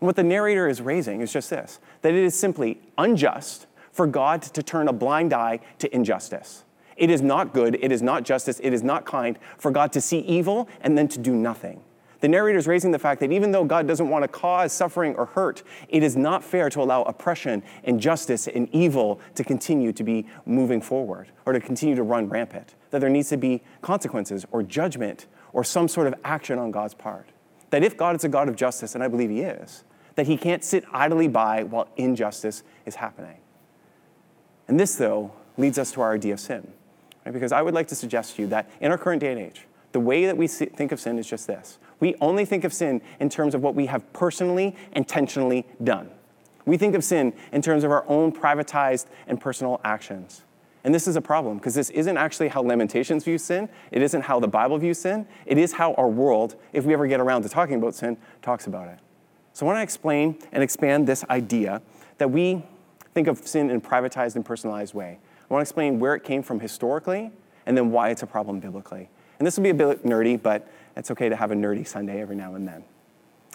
And 0.04 0.06
what 0.06 0.16
the 0.16 0.22
narrator 0.22 0.68
is 0.68 0.82
raising 0.82 1.22
is 1.22 1.32
just 1.32 1.48
this 1.48 1.80
that 2.02 2.12
it 2.12 2.22
is 2.22 2.38
simply 2.38 2.78
unjust 2.98 3.66
for 3.90 4.06
God 4.06 4.42
to 4.42 4.62
turn 4.62 4.86
a 4.86 4.92
blind 4.92 5.32
eye 5.32 5.60
to 5.78 5.94
injustice. 5.94 6.64
It 6.98 7.08
is 7.08 7.22
not 7.22 7.54
good, 7.54 7.78
it 7.80 7.90
is 7.90 8.02
not 8.02 8.22
justice, 8.22 8.60
it 8.62 8.74
is 8.74 8.82
not 8.82 9.06
kind 9.06 9.38
for 9.56 9.70
God 9.70 9.94
to 9.94 10.02
see 10.02 10.18
evil 10.18 10.68
and 10.82 10.98
then 10.98 11.08
to 11.08 11.18
do 11.18 11.34
nothing. 11.34 11.82
The 12.20 12.28
narrator 12.28 12.58
is 12.58 12.66
raising 12.66 12.90
the 12.90 12.98
fact 12.98 13.18
that 13.20 13.32
even 13.32 13.50
though 13.50 13.64
God 13.64 13.88
doesn't 13.88 14.10
want 14.10 14.24
to 14.24 14.28
cause 14.28 14.74
suffering 14.74 15.14
or 15.14 15.24
hurt, 15.24 15.62
it 15.88 16.02
is 16.02 16.18
not 16.18 16.44
fair 16.44 16.68
to 16.68 16.82
allow 16.82 17.04
oppression, 17.04 17.62
injustice, 17.84 18.46
and 18.46 18.68
evil 18.72 19.22
to 19.36 19.42
continue 19.42 19.90
to 19.94 20.04
be 20.04 20.26
moving 20.44 20.82
forward 20.82 21.30
or 21.46 21.54
to 21.54 21.60
continue 21.60 21.94
to 21.94 22.02
run 22.02 22.28
rampant. 22.28 22.74
That 22.90 22.98
there 22.98 23.08
needs 23.08 23.30
to 23.30 23.38
be 23.38 23.62
consequences 23.80 24.44
or 24.52 24.62
judgment 24.62 25.28
or 25.54 25.64
some 25.64 25.88
sort 25.88 26.08
of 26.08 26.14
action 26.24 26.58
on 26.58 26.72
God's 26.72 26.92
part. 26.92 27.30
That 27.70 27.82
if 27.82 27.96
God 27.96 28.14
is 28.16 28.24
a 28.24 28.28
God 28.28 28.50
of 28.50 28.54
justice, 28.54 28.94
and 28.94 29.02
I 29.02 29.08
believe 29.08 29.30
He 29.30 29.40
is, 29.40 29.82
that 30.16 30.26
He 30.26 30.36
can't 30.36 30.64
sit 30.64 30.84
idly 30.92 31.28
by 31.28 31.62
while 31.62 31.88
injustice 31.96 32.62
is 32.86 32.96
happening. 32.96 33.36
And 34.68 34.78
this, 34.78 34.96
though, 34.96 35.32
leads 35.56 35.78
us 35.78 35.92
to 35.92 36.00
our 36.00 36.14
idea 36.14 36.34
of 36.34 36.40
sin. 36.40 36.72
Right? 37.24 37.32
Because 37.32 37.52
I 37.52 37.62
would 37.62 37.74
like 37.74 37.88
to 37.88 37.94
suggest 37.94 38.36
to 38.36 38.42
you 38.42 38.48
that 38.48 38.70
in 38.80 38.90
our 38.90 38.98
current 38.98 39.20
day 39.20 39.32
and 39.32 39.40
age, 39.40 39.66
the 39.92 40.00
way 40.00 40.26
that 40.26 40.36
we 40.36 40.48
think 40.48 40.92
of 40.92 41.00
sin 41.00 41.18
is 41.18 41.26
just 41.26 41.46
this. 41.46 41.78
We 42.00 42.16
only 42.20 42.44
think 42.44 42.64
of 42.64 42.72
sin 42.72 43.00
in 43.20 43.28
terms 43.28 43.54
of 43.54 43.62
what 43.62 43.74
we 43.74 43.86
have 43.86 44.12
personally, 44.12 44.74
intentionally 44.92 45.64
done. 45.82 46.10
We 46.66 46.76
think 46.76 46.94
of 46.94 47.04
sin 47.04 47.32
in 47.52 47.62
terms 47.62 47.84
of 47.84 47.90
our 47.90 48.04
own 48.08 48.32
privatized 48.32 49.06
and 49.26 49.40
personal 49.40 49.80
actions. 49.84 50.42
And 50.82 50.94
this 50.94 51.06
is 51.06 51.16
a 51.16 51.20
problem 51.20 51.56
because 51.56 51.74
this 51.74 51.90
isn't 51.90 52.16
actually 52.16 52.48
how 52.48 52.62
Lamentations 52.62 53.24
views 53.24 53.42
sin. 53.42 53.68
It 53.90 54.02
isn't 54.02 54.22
how 54.22 54.40
the 54.40 54.48
Bible 54.48 54.76
views 54.78 54.98
sin. 54.98 55.26
It 55.46 55.56
is 55.56 55.72
how 55.72 55.94
our 55.94 56.08
world, 56.08 56.56
if 56.72 56.84
we 56.84 56.92
ever 56.92 57.06
get 57.06 57.20
around 57.20 57.42
to 57.42 57.48
talking 57.48 57.76
about 57.76 57.94
sin, 57.94 58.18
talks 58.42 58.66
about 58.66 58.88
it. 58.88 58.98
So 59.54 59.64
I 59.64 59.68
want 59.68 59.78
to 59.78 59.82
explain 59.82 60.36
and 60.50 60.64
expand 60.64 61.06
this 61.06 61.24
idea 61.30 61.80
that 62.18 62.28
we 62.28 62.64
think 63.14 63.28
of 63.28 63.46
sin 63.46 63.70
in 63.70 63.76
a 63.76 63.80
privatized 63.80 64.34
and 64.34 64.44
personalized 64.44 64.94
way. 64.94 65.20
I 65.48 65.54
want 65.54 65.60
to 65.60 65.70
explain 65.70 66.00
where 66.00 66.16
it 66.16 66.24
came 66.24 66.42
from 66.42 66.58
historically 66.58 67.30
and 67.64 67.76
then 67.76 67.92
why 67.92 68.10
it's 68.10 68.24
a 68.24 68.26
problem 68.26 68.58
biblically. 68.58 69.08
And 69.38 69.46
this 69.46 69.56
will 69.56 69.62
be 69.62 69.70
a 69.70 69.74
bit 69.74 70.04
nerdy, 70.04 70.42
but 70.42 70.68
it's 70.96 71.08
okay 71.12 71.28
to 71.28 71.36
have 71.36 71.52
a 71.52 71.54
nerdy 71.54 71.86
Sunday 71.86 72.20
every 72.20 72.34
now 72.34 72.56
and 72.56 72.66
then. 72.66 72.82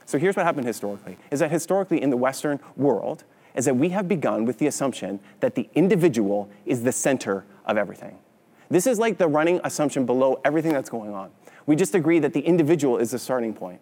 So 0.05 0.17
here's 0.17 0.37
what 0.37 0.45
happened 0.45 0.65
historically 0.65 1.17
is 1.31 1.41
that 1.41 1.51
historically 1.51 2.01
in 2.01 2.11
the 2.11 2.17
Western 2.17 2.61
world, 2.77 3.25
is 3.53 3.65
that 3.65 3.75
we 3.75 3.89
have 3.89 4.07
begun 4.07 4.45
with 4.45 4.57
the 4.57 4.67
assumption 4.67 5.19
that 5.41 5.55
the 5.55 5.67
individual 5.75 6.49
is 6.65 6.83
the 6.83 6.93
center 6.93 7.43
of 7.65 7.77
everything. 7.77 8.17
This 8.69 8.87
is 8.87 8.99
like 8.99 9.17
the 9.17 9.27
running 9.27 9.59
assumption 9.65 10.05
below 10.05 10.39
everything 10.45 10.71
that's 10.71 10.89
going 10.89 11.13
on. 11.13 11.31
We 11.65 11.75
just 11.75 11.93
agree 11.93 12.19
that 12.19 12.31
the 12.31 12.41
individual 12.41 12.97
is 12.97 13.11
the 13.11 13.19
starting 13.19 13.53
point. 13.53 13.81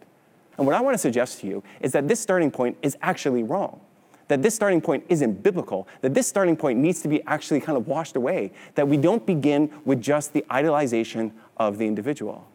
And 0.58 0.66
what 0.66 0.76
I 0.76 0.82
want 0.82 0.94
to 0.96 0.98
suggest 0.98 1.42
to 1.42 1.48
you 1.48 1.64
is 1.82 1.92
that 1.92 2.08
this 2.08 2.20
starting 2.20 2.52
point 2.52 2.78
is 2.82 2.98
actually 3.02 3.44
wrong. 3.44 3.80
That 4.28 4.42
this 4.42 4.56
starting 4.56 4.82
point 4.82 5.06
isn't 5.08 5.42
biblical, 5.44 5.88
that 6.02 6.14
this 6.14 6.28
starting 6.28 6.58
point 6.58 6.80
needs 6.80 7.02
to 7.02 7.08
be 7.08 7.24
actually 7.28 7.62
kind 7.62 7.78
of 7.78 7.88
washed 7.88 8.16
away, 8.16 8.52
that 8.76 8.88
we 8.88 8.98
don't 8.98 9.26
begin 9.26 9.72
with 9.86 10.02
just 10.02 10.34
the 10.34 10.44
idolization 10.50 11.32
of 11.56 11.78
the 11.78 11.86
individual. 11.86 12.48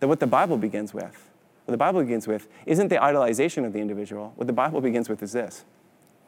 That 0.00 0.08
what 0.08 0.18
the 0.18 0.26
Bible 0.26 0.56
begins 0.56 0.92
with, 0.92 1.30
what 1.64 1.72
the 1.72 1.78
Bible 1.78 2.00
begins 2.00 2.26
with, 2.26 2.48
isn't 2.66 2.88
the 2.88 2.96
idolization 2.96 3.64
of 3.64 3.72
the 3.72 3.78
individual. 3.78 4.32
What 4.34 4.48
the 4.48 4.52
Bible 4.52 4.80
begins 4.80 5.08
with 5.08 5.22
is 5.22 5.32
this 5.32 5.64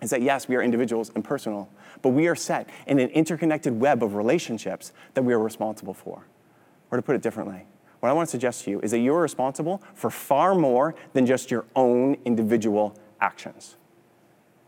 is 0.00 0.10
that 0.10 0.22
yes, 0.22 0.48
we 0.48 0.56
are 0.56 0.62
individuals 0.62 1.10
and 1.14 1.24
personal, 1.24 1.68
but 2.02 2.10
we 2.10 2.26
are 2.28 2.34
set 2.34 2.68
in 2.86 2.98
an 2.98 3.08
interconnected 3.10 3.80
web 3.80 4.02
of 4.02 4.14
relationships 4.14 4.92
that 5.14 5.22
we 5.22 5.32
are 5.32 5.38
responsible 5.38 5.94
for. 5.94 6.26
Or 6.90 6.98
to 6.98 7.02
put 7.02 7.16
it 7.16 7.22
differently, 7.22 7.64
what 8.04 8.10
I 8.10 8.12
want 8.12 8.28
to 8.28 8.32
suggest 8.32 8.64
to 8.64 8.70
you 8.70 8.80
is 8.80 8.90
that 8.90 8.98
you 8.98 9.14
are 9.14 9.22
responsible 9.22 9.82
for 9.94 10.10
far 10.10 10.54
more 10.54 10.94
than 11.14 11.24
just 11.24 11.50
your 11.50 11.64
own 11.74 12.18
individual 12.26 12.94
actions. 13.18 13.76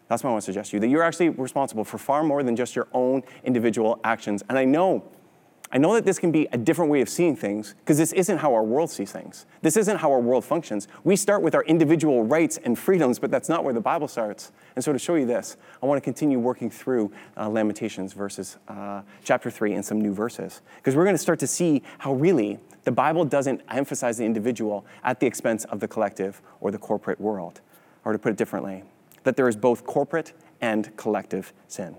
That's 0.08 0.24
what 0.24 0.30
I 0.30 0.32
want 0.32 0.44
to 0.44 0.46
suggest 0.46 0.70
to 0.70 0.78
you, 0.78 0.80
that 0.80 0.88
you're 0.88 1.02
actually 1.02 1.28
responsible 1.28 1.84
for 1.84 1.98
far 1.98 2.22
more 2.22 2.42
than 2.42 2.56
just 2.56 2.74
your 2.74 2.88
own 2.94 3.22
individual 3.44 4.00
actions. 4.04 4.42
And 4.48 4.56
I 4.56 4.64
know 4.64 5.04
I 5.72 5.78
know 5.78 5.94
that 5.94 6.04
this 6.04 6.20
can 6.20 6.30
be 6.30 6.46
a 6.52 6.58
different 6.58 6.92
way 6.92 7.00
of 7.00 7.08
seeing 7.08 7.34
things 7.34 7.74
because 7.80 7.98
this 7.98 8.12
isn't 8.12 8.38
how 8.38 8.54
our 8.54 8.62
world 8.62 8.88
sees 8.88 9.10
things. 9.10 9.46
This 9.62 9.76
isn't 9.76 9.96
how 9.96 10.12
our 10.12 10.20
world 10.20 10.44
functions. 10.44 10.86
We 11.02 11.16
start 11.16 11.42
with 11.42 11.56
our 11.56 11.64
individual 11.64 12.24
rights 12.24 12.56
and 12.58 12.78
freedoms, 12.78 13.18
but 13.18 13.32
that's 13.32 13.48
not 13.48 13.64
where 13.64 13.74
the 13.74 13.80
Bible 13.80 14.06
starts. 14.06 14.52
And 14.76 14.84
so, 14.84 14.92
to 14.92 14.98
show 14.98 15.16
you 15.16 15.26
this, 15.26 15.56
I 15.82 15.86
want 15.86 15.98
to 15.98 16.04
continue 16.04 16.38
working 16.38 16.70
through 16.70 17.10
uh, 17.36 17.48
Lamentations 17.48 18.12
verses, 18.12 18.58
uh, 18.68 19.02
chapter 19.24 19.50
3 19.50 19.74
and 19.74 19.84
some 19.84 20.00
new 20.00 20.14
verses 20.14 20.62
because 20.76 20.94
we're 20.94 21.04
going 21.04 21.16
to 21.16 21.22
start 21.22 21.40
to 21.40 21.48
see 21.48 21.82
how 21.98 22.12
really 22.12 22.60
the 22.84 22.92
Bible 22.92 23.24
doesn't 23.24 23.60
emphasize 23.68 24.18
the 24.18 24.24
individual 24.24 24.86
at 25.02 25.18
the 25.18 25.26
expense 25.26 25.64
of 25.64 25.80
the 25.80 25.88
collective 25.88 26.40
or 26.60 26.70
the 26.70 26.78
corporate 26.78 27.20
world. 27.20 27.60
Or 28.04 28.12
to 28.12 28.18
put 28.20 28.30
it 28.30 28.38
differently, 28.38 28.84
that 29.24 29.36
there 29.36 29.48
is 29.48 29.56
both 29.56 29.84
corporate 29.84 30.32
and 30.60 30.96
collective 30.96 31.52
sin. 31.66 31.96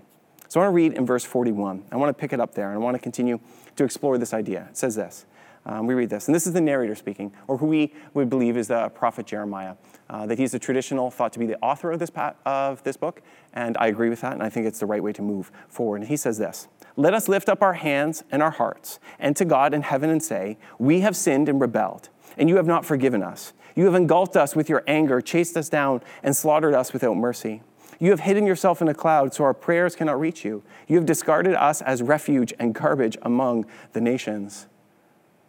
So 0.48 0.60
I 0.60 0.64
want 0.64 0.72
to 0.72 0.76
read 0.76 0.92
in 0.94 1.04
verse 1.04 1.24
41. 1.24 1.84
I 1.92 1.96
want 1.96 2.08
to 2.08 2.18
pick 2.18 2.32
it 2.32 2.40
up 2.40 2.54
there 2.54 2.68
and 2.68 2.76
I 2.76 2.78
want 2.78 2.94
to 2.94 2.98
continue 2.98 3.38
to 3.76 3.84
explore 3.84 4.16
this 4.16 4.32
idea. 4.32 4.66
It 4.70 4.76
says 4.76 4.94
this. 4.94 5.26
Um, 5.66 5.86
we 5.86 5.92
read 5.92 6.08
this, 6.08 6.28
and 6.28 6.34
this 6.34 6.46
is 6.46 6.54
the 6.54 6.62
narrator 6.62 6.94
speaking, 6.94 7.30
or 7.46 7.58
who 7.58 7.66
we 7.66 7.92
would 8.14 8.30
believe 8.30 8.56
is 8.56 8.68
the 8.68 8.88
prophet 8.88 9.26
Jeremiah. 9.26 9.74
Uh, 10.08 10.24
that 10.24 10.38
he's 10.38 10.52
the 10.52 10.58
traditional, 10.58 11.10
thought 11.10 11.30
to 11.34 11.38
be 11.38 11.44
the 11.44 11.58
author 11.58 11.92
of 11.92 11.98
this, 11.98 12.10
of 12.46 12.82
this 12.84 12.96
book, 12.96 13.20
and 13.52 13.76
I 13.76 13.88
agree 13.88 14.08
with 14.08 14.22
that, 14.22 14.32
and 14.32 14.42
I 14.42 14.48
think 14.48 14.66
it's 14.66 14.80
the 14.80 14.86
right 14.86 15.02
way 15.02 15.12
to 15.12 15.20
move 15.20 15.52
forward. 15.68 16.00
And 16.00 16.08
he 16.08 16.16
says 16.16 16.38
this 16.38 16.68
Let 16.96 17.12
us 17.12 17.28
lift 17.28 17.50
up 17.50 17.60
our 17.60 17.74
hands 17.74 18.24
and 18.30 18.42
our 18.42 18.52
hearts, 18.52 18.98
and 19.18 19.36
to 19.36 19.44
God 19.44 19.74
in 19.74 19.82
heaven 19.82 20.08
and 20.08 20.22
say, 20.22 20.56
We 20.78 21.00
have 21.00 21.14
sinned 21.14 21.50
and 21.50 21.60
rebelled, 21.60 22.08
and 22.38 22.48
you 22.48 22.56
have 22.56 22.66
not 22.66 22.86
forgiven 22.86 23.22
us. 23.22 23.52
You 23.74 23.84
have 23.84 23.94
engulfed 23.94 24.36
us 24.36 24.56
with 24.56 24.70
your 24.70 24.82
anger, 24.86 25.20
chased 25.20 25.54
us 25.54 25.68
down, 25.68 26.00
and 26.22 26.34
slaughtered 26.34 26.72
us 26.72 26.94
without 26.94 27.18
mercy. 27.18 27.62
You 27.98 28.10
have 28.10 28.20
hidden 28.20 28.46
yourself 28.46 28.80
in 28.80 28.88
a 28.88 28.94
cloud 28.94 29.34
so 29.34 29.44
our 29.44 29.54
prayers 29.54 29.96
cannot 29.96 30.20
reach 30.20 30.44
you. 30.44 30.62
You 30.86 30.96
have 30.96 31.06
discarded 31.06 31.54
us 31.54 31.82
as 31.82 32.00
refuge 32.00 32.54
and 32.58 32.74
garbage 32.74 33.16
among 33.22 33.66
the 33.92 34.00
nations. 34.00 34.66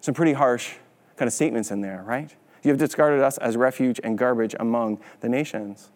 Some 0.01 0.15
pretty 0.15 0.33
harsh 0.33 0.73
kind 1.15 1.27
of 1.27 1.33
statements 1.33 1.69
in 1.69 1.81
there, 1.81 2.03
right? 2.05 2.33
You 2.63 2.71
have 2.71 2.79
discarded 2.79 3.21
us 3.21 3.37
as 3.37 3.55
refuge 3.55 3.99
and 4.03 4.17
garbage 4.17 4.55
among 4.59 4.99
the 5.21 5.29
nations. 5.29 5.91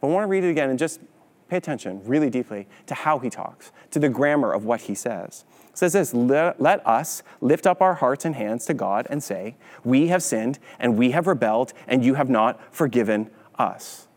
But 0.00 0.08
I 0.08 0.10
want 0.10 0.24
to 0.24 0.28
read 0.28 0.44
it 0.44 0.50
again 0.50 0.70
and 0.70 0.78
just 0.78 1.00
pay 1.48 1.58
attention 1.58 2.00
really 2.04 2.30
deeply 2.30 2.66
to 2.86 2.94
how 2.94 3.18
he 3.18 3.28
talks, 3.28 3.70
to 3.90 3.98
the 3.98 4.08
grammar 4.08 4.52
of 4.52 4.64
what 4.64 4.82
he 4.82 4.94
says. 4.94 5.44
It 5.70 5.78
says 5.78 5.92
this 5.92 6.14
let, 6.14 6.60
let 6.60 6.86
us 6.86 7.22
lift 7.40 7.66
up 7.66 7.82
our 7.82 7.94
hearts 7.94 8.24
and 8.24 8.34
hands 8.34 8.64
to 8.66 8.74
God 8.74 9.06
and 9.10 9.22
say, 9.22 9.56
We 9.84 10.08
have 10.08 10.22
sinned 10.22 10.58
and 10.78 10.96
we 10.96 11.10
have 11.10 11.26
rebelled, 11.26 11.72
and 11.86 12.04
you 12.04 12.14
have 12.14 12.30
not 12.30 12.60
forgiven 12.74 13.30
us. 13.58 14.08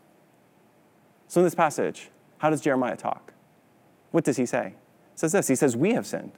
So, 1.28 1.40
in 1.40 1.44
this 1.44 1.54
passage, 1.54 2.10
how 2.38 2.50
does 2.50 2.60
Jeremiah 2.60 2.96
talk? 2.96 3.34
What 4.10 4.24
does 4.24 4.38
he 4.38 4.46
say? 4.46 4.74
He 5.12 5.18
says 5.18 5.32
this 5.32 5.48
He 5.48 5.54
says, 5.54 5.76
We 5.76 5.92
have 5.92 6.06
sinned. 6.06 6.32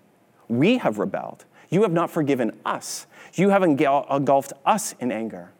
We 0.49 0.79
have 0.79 0.99
rebelled. 0.99 1.45
You 1.71 1.83
have 1.83 1.93
not 1.93 2.11
forgiven 2.11 2.59
us. 2.67 3.07
You 3.35 3.51
have 3.51 3.63
engulfed 3.63 4.53
us 4.67 4.95
in 4.99 5.13
anger. 5.13 5.53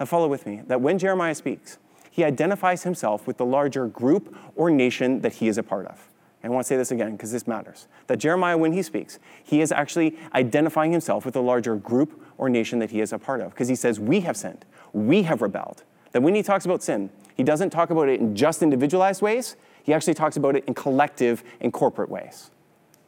Now, 0.00 0.06
follow 0.06 0.26
with 0.26 0.46
me 0.46 0.62
that 0.66 0.80
when 0.80 0.98
Jeremiah 0.98 1.34
speaks, 1.34 1.78
he 2.10 2.24
identifies 2.24 2.82
himself 2.82 3.28
with 3.28 3.36
the 3.36 3.44
larger 3.44 3.86
group 3.86 4.36
or 4.56 4.70
nation 4.70 5.20
that 5.20 5.34
he 5.34 5.46
is 5.46 5.56
a 5.56 5.62
part 5.62 5.86
of. 5.86 6.08
And 6.42 6.52
I 6.52 6.54
want 6.54 6.66
to 6.66 6.68
say 6.68 6.76
this 6.76 6.90
again 6.90 7.12
because 7.12 7.30
this 7.30 7.46
matters. 7.46 7.86
That 8.08 8.18
Jeremiah, 8.18 8.58
when 8.58 8.72
he 8.72 8.82
speaks, 8.82 9.20
he 9.44 9.60
is 9.60 9.70
actually 9.70 10.16
identifying 10.34 10.90
himself 10.90 11.24
with 11.24 11.34
the 11.34 11.42
larger 11.42 11.76
group 11.76 12.20
or 12.36 12.48
nation 12.48 12.80
that 12.80 12.90
he 12.90 13.00
is 13.00 13.12
a 13.12 13.18
part 13.18 13.40
of 13.40 13.50
because 13.50 13.68
he 13.68 13.76
says, 13.76 14.00
We 14.00 14.20
have 14.20 14.36
sinned. 14.36 14.64
We 14.92 15.22
have 15.22 15.42
rebelled. 15.42 15.84
That 16.10 16.22
when 16.22 16.34
he 16.34 16.42
talks 16.42 16.64
about 16.64 16.82
sin, 16.82 17.10
he 17.38 17.44
doesn't 17.44 17.70
talk 17.70 17.90
about 17.90 18.08
it 18.08 18.20
in 18.20 18.34
just 18.34 18.62
individualized 18.62 19.22
ways, 19.22 19.56
he 19.84 19.94
actually 19.94 20.14
talks 20.14 20.36
about 20.36 20.56
it 20.56 20.64
in 20.66 20.74
collective 20.74 21.44
and 21.60 21.72
corporate 21.72 22.10
ways. 22.10 22.50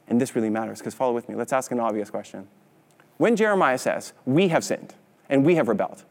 And 0.07 0.21
this 0.21 0.37
really 0.37 0.49
matters 0.49 0.79
because 0.79 0.95
follow 0.95 1.13
with 1.13 1.29
me. 1.29 1.35
Let's 1.35 1.53
ask 1.53 1.73
an 1.73 1.81
obvious 1.81 2.11
question. 2.11 2.47
When 3.19 3.35
Jeremiah 3.35 3.77
says, 3.77 4.13
We 4.25 4.49
have 4.49 4.65
sinned 4.65 4.95
and 5.29 5.45
we 5.45 5.57
have 5.57 5.69
rebelled, 5.69 6.05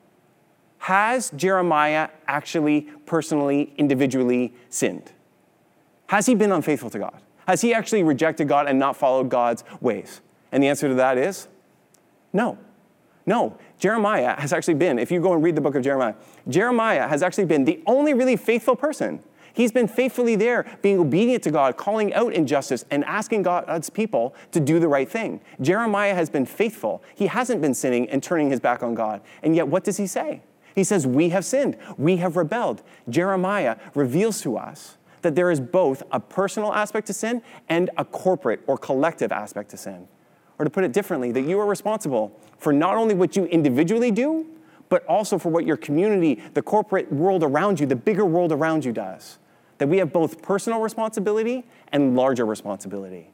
has 0.79 1.31
Jeremiah 1.31 2.09
actually 2.27 2.81
personally, 3.05 3.73
individually 3.77 4.53
sinned? 4.69 5.11
Has 6.07 6.25
he 6.25 6.35
been 6.35 6.51
unfaithful 6.51 6.89
to 6.89 6.99
God? 6.99 7.21
Has 7.47 7.61
he 7.61 7.73
actually 7.73 8.03
rejected 8.03 8.47
God 8.47 8.67
and 8.67 8.77
not 8.77 8.97
followed 8.97 9.29
God's 9.29 9.63
ways? 9.79 10.21
And 10.51 10.61
the 10.61 10.67
answer 10.67 10.89
to 10.89 10.95
that 10.95 11.17
is 11.17 11.47
no. 12.33 12.57
No, 13.25 13.57
Jeremiah 13.79 14.39
has 14.39 14.53
actually 14.53 14.75
been, 14.75 14.99
if 14.99 15.09
you 15.09 15.21
go 15.21 15.33
and 15.33 15.41
read 15.41 15.55
the 15.55 15.61
book 15.61 15.75
of 15.75 15.83
Jeremiah, 15.83 16.13
Jeremiah 16.47 17.07
has 17.07 17.23
actually 17.23 17.45
been 17.45 17.65
the 17.65 17.81
only 17.87 18.13
really 18.13 18.35
faithful 18.35 18.75
person. 18.75 19.23
He's 19.53 19.71
been 19.71 19.87
faithfully 19.87 20.35
there, 20.35 20.65
being 20.81 20.99
obedient 20.99 21.43
to 21.43 21.51
God, 21.51 21.75
calling 21.75 22.13
out 22.13 22.33
injustice, 22.33 22.85
and 22.91 23.03
asking 23.05 23.43
God's 23.43 23.89
people 23.89 24.35
to 24.51 24.59
do 24.59 24.79
the 24.79 24.87
right 24.87 25.09
thing. 25.09 25.41
Jeremiah 25.59 26.13
has 26.13 26.29
been 26.29 26.45
faithful. 26.45 27.01
He 27.15 27.27
hasn't 27.27 27.61
been 27.61 27.73
sinning 27.73 28.09
and 28.09 28.21
turning 28.21 28.49
his 28.49 28.59
back 28.59 28.83
on 28.83 28.93
God. 28.93 29.21
And 29.41 29.55
yet, 29.55 29.67
what 29.67 29.83
does 29.83 29.97
he 29.97 30.07
say? 30.07 30.41
He 30.75 30.83
says, 30.83 31.07
We 31.07 31.29
have 31.29 31.45
sinned, 31.45 31.77
we 31.97 32.17
have 32.17 32.37
rebelled. 32.37 32.83
Jeremiah 33.09 33.77
reveals 33.95 34.41
to 34.41 34.57
us 34.57 34.97
that 35.21 35.35
there 35.35 35.51
is 35.51 35.59
both 35.59 36.03
a 36.11 36.19
personal 36.19 36.73
aspect 36.73 37.07
to 37.07 37.13
sin 37.13 37.41
and 37.67 37.89
a 37.97 38.05
corporate 38.05 38.61
or 38.67 38.77
collective 38.77 39.31
aspect 39.31 39.71
to 39.71 39.77
sin. 39.77 40.07
Or 40.59 40.65
to 40.65 40.69
put 40.69 40.83
it 40.83 40.91
differently, 40.91 41.31
that 41.31 41.41
you 41.41 41.59
are 41.59 41.65
responsible 41.65 42.37
for 42.57 42.73
not 42.73 42.95
only 42.95 43.15
what 43.15 43.35
you 43.35 43.45
individually 43.45 44.11
do, 44.11 44.45
but 44.89 45.05
also 45.05 45.37
for 45.37 45.49
what 45.49 45.65
your 45.65 45.77
community, 45.77 46.43
the 46.53 46.61
corporate 46.61 47.11
world 47.11 47.43
around 47.43 47.79
you, 47.79 47.85
the 47.85 47.95
bigger 47.95 48.25
world 48.25 48.51
around 48.51 48.83
you 48.83 48.91
does. 48.91 49.37
That 49.77 49.87
we 49.87 49.97
have 49.99 50.11
both 50.11 50.41
personal 50.41 50.81
responsibility 50.81 51.63
and 51.91 52.15
larger 52.15 52.45
responsibility. 52.45 53.31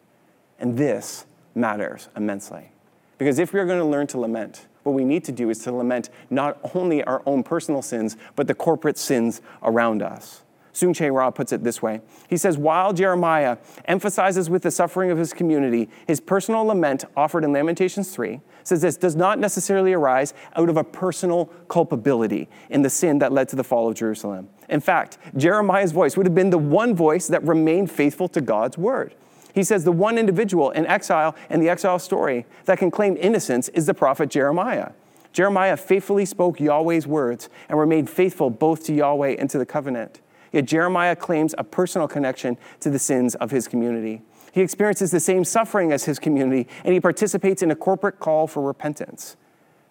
And 0.60 0.77
this 0.77 1.25
matters 1.55 2.10
immensely. 2.15 2.72
Because 3.17 3.39
if 3.39 3.53
we 3.53 3.60
are 3.60 3.65
going 3.65 3.79
to 3.79 3.86
learn 3.86 4.08
to 4.08 4.20
lament, 4.20 4.67
what 4.84 4.94
we 4.94 5.03
need 5.03 5.24
to 5.24 5.32
do 5.32 5.50
is 5.50 5.60
to 5.60 5.72
lament 5.72 6.10
not 6.29 6.60
only 6.75 7.03
our 7.03 7.24
own 7.25 7.41
personal 7.41 7.82
sins, 7.82 8.17
but 8.36 8.46
the 8.46 8.53
corporate 8.53 8.98
sins 8.98 9.41
around 9.63 10.03
us. 10.03 10.44
Soong-Chan 10.75 11.13
Rah 11.13 11.32
puts 11.32 11.53
it 11.53 11.63
this 11.63 11.82
way. 11.82 12.01
He 12.27 12.36
says, 12.36 12.58
while 12.58 12.91
Jeremiah 12.91 13.58
emphasizes 13.86 14.50
with 14.50 14.62
the 14.62 14.72
suffering 14.72 15.10
of 15.10 15.17
his 15.17 15.32
community, 15.32 15.89
his 16.05 16.20
personal 16.20 16.65
lament 16.65 17.05
offered 17.15 17.46
in 17.46 17.53
Lamentations 17.53 18.13
3 18.13 18.41
says 18.65 18.82
this 18.82 18.98
does 18.98 19.15
not 19.15 19.39
necessarily 19.39 19.94
arise 19.94 20.34
out 20.55 20.70
of 20.70 20.75
a 20.75 20.84
personal 20.84 21.46
culpability 21.70 22.50
in 22.70 22.82
the 22.82 22.89
sin 22.89 23.20
that 23.20 23.32
led 23.32 23.48
to 23.48 23.55
the 23.55 23.63
fall 23.63 23.88
of 23.88 23.96
Jerusalem. 23.96 24.50
In 24.67 24.82
fact, 24.82 25.17
Jeremiah's 25.38 25.91
voice 25.94 26.17
would 26.17 26.25
have 26.25 26.36
been 26.36 26.50
the 26.50 26.58
one 26.58 26.94
voice 26.94 27.27
that 27.27 27.44
remained 27.44 27.89
faithful 27.89 28.27
to 28.29 28.41
God's 28.41 28.77
word. 28.77 29.15
He 29.53 29.63
says 29.63 29.86
the 29.86 29.91
one 29.94 30.17
individual 30.17 30.72
in 30.72 30.86
exile 30.88 31.36
and 31.50 31.62
the 31.62 31.70
exile 31.70 32.00
story 32.00 32.46
that 32.65 32.79
can 32.79 32.91
claim 32.91 33.15
innocence 33.17 33.70
is 33.70 33.86
the 33.86 33.94
prophet 33.94 34.29
Jeremiah. 34.29 34.91
Jeremiah 35.32 35.77
faithfully 35.77 36.25
spoke 36.25 36.60
Yahweh's 36.60 37.08
words 37.08 37.50
and 37.70 37.79
remained 37.79 38.10
faithful 38.10 38.50
both 38.50 38.84
to 38.86 38.94
Yahweh 38.94 39.36
and 39.38 39.50
to 39.50 39.58
the 39.58 39.65
covenant. 39.65 40.20
Yet 40.55 40.63
Jeremiah 40.63 41.17
claims 41.17 41.53
a 41.57 41.65
personal 41.65 42.07
connection 42.07 42.57
to 42.79 42.89
the 42.89 42.97
sins 42.97 43.35
of 43.35 43.51
his 43.51 43.67
community. 43.67 44.21
He 44.53 44.62
experiences 44.62 45.12
the 45.12 45.19
same 45.19 45.43
suffering 45.43 45.91
as 45.91 46.05
his 46.05 46.17
community, 46.17 46.69
and 46.85 46.93
he 46.93 47.01
participates 47.01 47.62
in 47.62 47.71
a 47.71 47.75
corporate 47.75 48.21
call 48.21 48.47
for 48.47 48.62
repentance. 48.62 49.35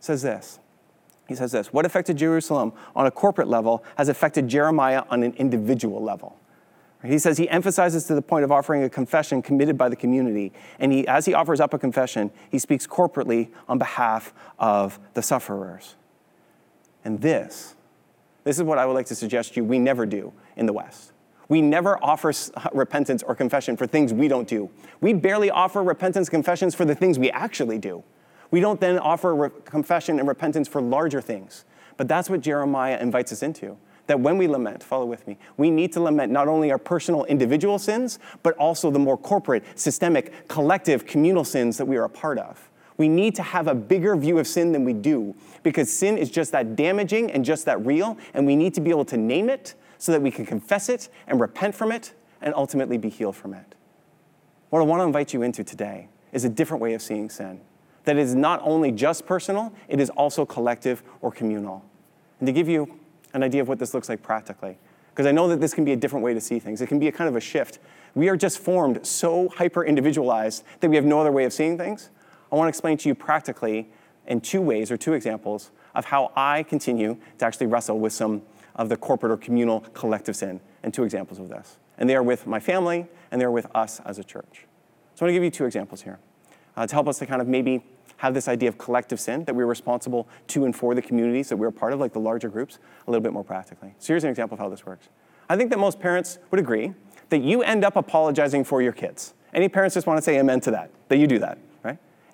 says 0.00 0.23
this. 0.23 0.59
He 1.28 1.35
says 1.35 1.52
this 1.52 1.71
What 1.71 1.85
affected 1.85 2.16
Jerusalem 2.16 2.73
on 2.97 3.04
a 3.04 3.11
corporate 3.11 3.49
level 3.49 3.85
has 3.99 4.09
affected 4.09 4.49
Jeremiah 4.49 5.02
on 5.11 5.23
an 5.23 5.35
individual 5.35 6.02
level. 6.02 6.40
He 7.04 7.18
says 7.18 7.37
he 7.37 7.50
emphasizes 7.50 8.04
to 8.04 8.14
the 8.14 8.23
point 8.23 8.44
of 8.44 8.50
offering 8.50 8.85
a 8.85 8.88
confession 8.88 9.42
committed 9.42 9.76
by 9.76 9.90
the 9.90 9.97
community. 9.97 10.54
And 10.78 10.90
he, 10.90 11.06
as 11.06 11.26
he 11.26 11.35
offers 11.35 11.61
up 11.61 11.75
a 11.75 11.78
confession, 11.78 12.30
he 12.50 12.59
speaks 12.59 12.87
corporately 12.87 13.50
on 13.68 13.76
behalf 13.76 14.33
of 14.59 14.99
the 15.12 15.21
sufferers. 15.21 15.97
And 17.04 17.21
this, 17.21 17.75
this 18.45 18.59
is 18.59 18.63
what 18.63 18.79
I 18.79 18.87
would 18.87 18.93
like 18.93 19.07
to 19.07 19.15
suggest 19.15 19.55
to 19.55 19.61
you 19.61 19.65
we 19.65 19.79
never 19.79 20.07
do 20.07 20.33
in 20.57 20.67
the 20.67 20.73
West. 20.73 21.13
We 21.49 21.61
never 21.61 22.03
offer 22.03 22.33
repentance 22.73 23.23
or 23.23 23.35
confession 23.35 23.77
for 23.77 23.87
things 23.87 24.13
we 24.13 24.29
don't 24.29 24.49
do. 24.49 24.71
We 25.01 25.13
barely 25.13 25.51
offer 25.51 25.83
repentance 25.83 26.29
confessions 26.29 26.75
for 26.75 26.85
the 26.85 26.95
things 26.95 27.19
we 27.19 27.31
actually 27.31 27.79
do. 27.79 28.03
We 28.51 28.61
don't 28.61 28.81
then 28.81 28.99
offer 28.99 29.35
re- 29.35 29.51
confession 29.65 30.19
and 30.19 30.29
repentance 30.29 30.69
for 30.69 30.81
larger 30.81 31.21
things. 31.21 31.65
But 31.97 32.09
that's 32.09 32.31
what 32.31 32.41
Jeremiah 32.41 32.99
invites 33.01 33.33
us 33.33 33.43
into. 33.43 33.77
That 34.07 34.21
when 34.21 34.37
we 34.37 34.47
lament, 34.49 34.83
follow 34.83 35.07
with 35.07 35.27
me, 35.27 35.39
we 35.57 35.71
need 35.71 35.93
to 35.95 36.01
lament 36.01 36.31
not 36.31 36.47
only 36.47 36.71
our 36.71 36.79
personal 36.79 37.25
individual 37.25 37.79
sins, 37.79 38.19
but 38.43 38.55
also 38.57 38.91
the 38.91 38.99
more 38.99 39.17
corporate, 39.17 39.65
systemic, 39.79 40.47
collective, 40.49 41.07
communal 41.07 41.45
sins 41.45 41.79
that 41.79 41.87
we 41.87 41.97
are 41.97 42.05
a 42.05 42.11
part 42.11 42.39
of. 42.39 42.69
We 42.97 43.09
need 43.09 43.35
to 43.37 43.43
have 43.43 43.67
a 43.67 43.75
bigger 43.75 44.15
view 44.17 44.39
of 44.39 44.47
sin 44.47 44.73
than 44.73 44.85
we 44.85 44.93
do 44.93 45.35
because 45.63 45.93
sin 45.93 46.17
is 46.17 46.31
just 46.31 46.53
that 46.53 46.77
damaging 46.77 47.31
and 47.31 47.45
just 47.45 47.65
that 47.65 47.85
real, 47.85 48.17
and 48.35 48.47
we 48.47 48.55
need 48.55 48.75
to 48.75 48.81
be 48.81 48.91
able 48.91 49.05
to 49.07 49.17
name 49.17 49.49
it 49.49 49.75
so 49.99 50.13
that 50.13 50.23
we 50.23 50.31
can 50.31 50.47
confess 50.47 50.89
it 50.89 51.09
and 51.27 51.41
repent 51.41 51.75
from 51.75 51.91
it 51.91 52.13
and 52.41 52.55
ultimately 52.55 52.99
be 52.99 53.09
healed 53.09 53.35
from 53.35 53.55
it. 53.55 53.75
What 54.71 54.81
I 54.81 54.85
want 54.85 55.01
to 55.01 55.05
invite 55.05 55.33
you 55.33 55.43
into 55.43 55.65
today 55.65 56.09
is 56.33 56.45
a 56.45 56.49
different 56.49 56.83
way 56.83 56.95
of 56.95 57.03
seeing 57.03 57.31
sin 57.31 57.61
that 58.05 58.17
is 58.17 58.35
not 58.35 58.61
only 58.63 58.93
just 58.93 59.27
personal, 59.27 59.73
it 59.89 60.01
is 60.01 60.11
also 60.11 60.45
collective 60.45 61.03
or 61.21 61.33
communal. 61.33 61.85
And 62.39 62.47
to 62.47 62.53
give 62.53 62.69
you 62.69 62.99
an 63.33 63.43
idea 63.43 63.63
of 63.63 63.69
what 63.69 63.79
this 63.79 63.95
looks 63.95 64.09
like 64.09 64.23
practically, 64.23 64.79
because 65.11 65.27
I 65.27 65.33
know 65.33 65.49
that 65.49 65.61
this 65.61 65.75
can 65.75 65.85
be 65.85 65.93
a 65.93 65.97
different 65.97 66.25
way 66.25 66.35
to 66.35 66.41
see 66.41 66.59
things, 66.59 66.81
it 66.81 66.89
can 66.89 66.99
be 66.99 67.09
a 67.09 67.13
kind 67.13 67.29
of 67.29 67.37
a 67.37 67.41
shift. 67.41 67.79
We 68.15 68.29
are 68.29 68.37
just 68.37 68.59
formed 68.59 69.07
so 69.07 69.49
hyper 69.49 69.85
individualized 69.85 70.65
that 70.81 70.91
we 70.91 70.97
have 70.97 71.05
no 71.05 71.21
other 71.21 71.33
way 71.33 71.45
of 71.45 71.53
seeing 71.53 71.79
things. 71.79 72.11
I 72.51 72.57
want 72.57 72.67
to 72.67 72.69
explain 72.69 72.97
to 72.99 73.09
you 73.09 73.15
practically 73.15 73.89
in 74.27 74.41
two 74.41 74.61
ways 74.63 74.91
or 74.91 74.97
two 74.97 75.13
examples 75.13 75.71
of 75.95 76.07
how 76.07 76.33
I 76.37 76.63
continue 76.63 77.17
to 77.39 77.45
actually 77.45 77.67
wrestle 77.67 77.99
with 77.99 78.13
some 78.13 78.43
of 78.77 78.89
the 78.89 78.97
corporate 78.97 79.33
or 79.33 79.37
communal 79.37 79.81
collective 79.81 80.37
sin, 80.37 80.61
and 80.83 80.93
two 80.93 81.05
examples 81.05 81.39
of 81.39 81.49
this. 81.49 81.79
And 81.99 82.11
they 82.11 82.17
are 82.17 82.23
with 82.23 82.47
my 82.47 82.59
family 82.59 83.07
and 83.31 83.41
they 83.41 83.45
are 83.45 83.51
with 83.51 83.67
us 83.75 84.01
as 84.05 84.19
a 84.19 84.25
church. 84.25 84.67
So 85.15 85.25
I 85.25 85.27
want 85.27 85.31
to 85.31 85.33
give 85.35 85.45
you 85.45 85.51
two 85.51 85.65
examples 85.65 86.03
here 86.03 86.19
uh, 86.77 86.87
to 86.87 86.95
help 86.95 87.09
us 87.09 87.19
to 87.19 87.27
kind 87.27 87.41
of 87.41 87.47
maybe 87.47 87.85
have 88.17 88.35
this 88.35 88.49
idea 88.49 88.69
of 88.69 88.79
collective 88.79 89.21
sin 89.21 89.45
that 89.45 89.55
we're 89.55 89.67
responsible 89.67 90.29
to 90.49 90.65
and 90.65 90.75
for 90.75 90.95
the 90.95 91.03
communities 91.03 91.49
that 91.49 91.57
we're 91.57 91.71
part 91.71 91.93
of, 91.93 92.01
like 92.01 92.13
the 92.13 92.21
larger 92.21 92.49
groups, 92.49 92.79
a 93.07 93.11
little 93.11 93.23
bit 93.23 93.33
more 93.33 93.45
practically. 93.45 93.95
So 93.99 94.13
here's 94.13 94.25
an 94.25 94.31
example 94.31 94.55
of 94.55 94.61
how 94.61 94.69
this 94.69 94.87
works. 94.87 95.09
I 95.49 95.57
think 95.57 95.71
that 95.71 95.79
most 95.79 96.01
parents 96.01 96.39
would 96.51 96.59
agree 96.59 96.95
that 97.29 97.39
you 97.39 97.63
end 97.63 97.85
up 97.85 97.97
apologizing 97.97 98.65
for 98.65 98.83
your 98.83 98.93
kids. 98.93 99.35
Any 99.53 99.69
parents 99.69 99.95
just 99.95 100.07
want 100.07 100.19
to 100.19 100.23
say 100.23 100.39
amen 100.39 100.61
to 100.61 100.71
that, 100.73 100.91
that 101.09 101.19
you 101.19 101.27
do 101.27 101.39
that? 101.41 101.59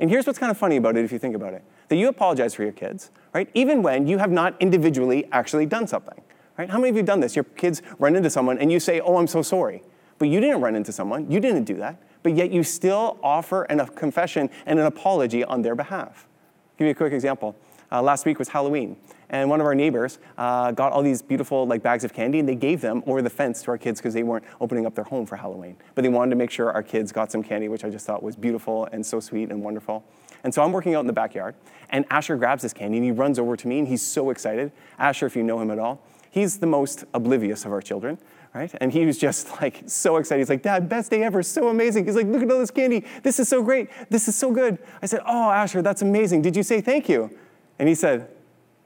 And 0.00 0.10
here's 0.10 0.26
what's 0.26 0.38
kind 0.38 0.50
of 0.50 0.58
funny 0.58 0.76
about 0.76 0.96
it 0.96 1.04
if 1.04 1.12
you 1.12 1.18
think 1.18 1.36
about 1.36 1.54
it 1.54 1.62
that 1.88 1.96
you 1.96 2.08
apologize 2.08 2.54
for 2.54 2.62
your 2.62 2.72
kids, 2.72 3.10
right? 3.34 3.48
Even 3.54 3.82
when 3.82 4.06
you 4.06 4.18
have 4.18 4.30
not 4.30 4.54
individually 4.60 5.28
actually 5.30 5.66
done 5.66 5.86
something, 5.86 6.20
right? 6.58 6.68
How 6.68 6.78
many 6.78 6.90
of 6.90 6.96
you 6.96 7.00
have 7.00 7.06
done 7.06 7.20
this? 7.20 7.36
Your 7.36 7.44
kids 7.44 7.82
run 7.98 8.16
into 8.16 8.30
someone 8.30 8.58
and 8.58 8.72
you 8.72 8.80
say, 8.80 9.00
oh, 9.00 9.16
I'm 9.16 9.26
so 9.26 9.42
sorry. 9.42 9.82
But 10.18 10.28
you 10.28 10.40
didn't 10.40 10.60
run 10.60 10.74
into 10.74 10.92
someone, 10.92 11.30
you 11.30 11.38
didn't 11.38 11.64
do 11.64 11.76
that 11.76 12.00
but 12.22 12.34
yet 12.34 12.50
you 12.50 12.62
still 12.62 13.18
offer 13.22 13.62
an, 13.64 13.80
a 13.80 13.86
confession 13.86 14.50
and 14.66 14.78
an 14.78 14.86
apology 14.86 15.44
on 15.44 15.62
their 15.62 15.74
behalf. 15.74 16.26
I'll 16.26 16.78
give 16.78 16.86
you 16.86 16.92
a 16.92 16.94
quick 16.94 17.12
example. 17.12 17.56
Uh, 17.92 18.02
last 18.02 18.24
week 18.24 18.38
was 18.38 18.48
Halloween, 18.48 18.96
and 19.30 19.48
one 19.48 19.60
of 19.60 19.66
our 19.66 19.74
neighbors 19.74 20.18
uh, 20.36 20.72
got 20.72 20.92
all 20.92 21.02
these 21.02 21.22
beautiful 21.22 21.66
like 21.66 21.82
bags 21.82 22.04
of 22.04 22.12
candy, 22.12 22.38
and 22.38 22.48
they 22.48 22.54
gave 22.54 22.80
them 22.80 23.02
over 23.06 23.22
the 23.22 23.30
fence 23.30 23.62
to 23.62 23.70
our 23.70 23.78
kids 23.78 24.00
because 24.00 24.12
they 24.12 24.22
weren't 24.22 24.44
opening 24.60 24.86
up 24.86 24.94
their 24.94 25.04
home 25.04 25.24
for 25.24 25.36
Halloween. 25.36 25.76
But 25.94 26.02
they 26.02 26.08
wanted 26.08 26.30
to 26.30 26.36
make 26.36 26.50
sure 26.50 26.70
our 26.70 26.82
kids 26.82 27.12
got 27.12 27.32
some 27.32 27.42
candy, 27.42 27.68
which 27.68 27.84
I 27.84 27.90
just 27.90 28.06
thought 28.06 28.22
was 28.22 28.36
beautiful 28.36 28.86
and 28.92 29.04
so 29.04 29.20
sweet 29.20 29.50
and 29.50 29.62
wonderful. 29.62 30.04
And 30.44 30.52
so 30.52 30.62
I'm 30.62 30.72
working 30.72 30.94
out 30.94 31.00
in 31.00 31.06
the 31.06 31.12
backyard, 31.12 31.54
and 31.90 32.04
Asher 32.10 32.36
grabs 32.36 32.62
this 32.62 32.72
candy 32.72 32.98
and 32.98 33.04
he 33.04 33.12
runs 33.12 33.38
over 33.38 33.56
to 33.56 33.68
me, 33.68 33.78
and 33.78 33.88
he's 33.88 34.02
so 34.02 34.30
excited. 34.30 34.72
Asher, 34.98 35.26
if 35.26 35.36
you 35.36 35.42
know 35.42 35.60
him 35.60 35.70
at 35.70 35.78
all, 35.78 36.02
he's 36.30 36.58
the 36.58 36.66
most 36.66 37.04
oblivious 37.14 37.64
of 37.64 37.72
our 37.72 37.80
children 37.80 38.18
right? 38.52 38.74
And 38.80 38.92
he 38.92 39.06
was 39.06 39.16
just 39.16 39.48
like 39.62 39.82
so 39.86 40.16
excited. 40.16 40.40
He's 40.40 40.50
like, 40.50 40.62
Dad, 40.62 40.88
best 40.88 41.10
day 41.10 41.22
ever, 41.22 41.40
so 41.40 41.68
amazing. 41.68 42.06
He's 42.06 42.16
like, 42.16 42.26
look 42.26 42.42
at 42.42 42.50
all 42.50 42.58
this 42.58 42.70
candy. 42.70 43.04
This 43.22 43.38
is 43.38 43.48
so 43.48 43.62
great. 43.62 43.88
This 44.10 44.28
is 44.28 44.36
so 44.36 44.50
good. 44.50 44.78
I 45.00 45.06
said, 45.06 45.20
Oh, 45.24 45.50
Asher, 45.50 45.82
that's 45.82 46.02
amazing. 46.02 46.42
Did 46.42 46.56
you 46.56 46.62
say 46.62 46.80
thank 46.80 47.08
you? 47.08 47.30
And 47.78 47.88
he 47.88 47.94
said, 47.94 48.28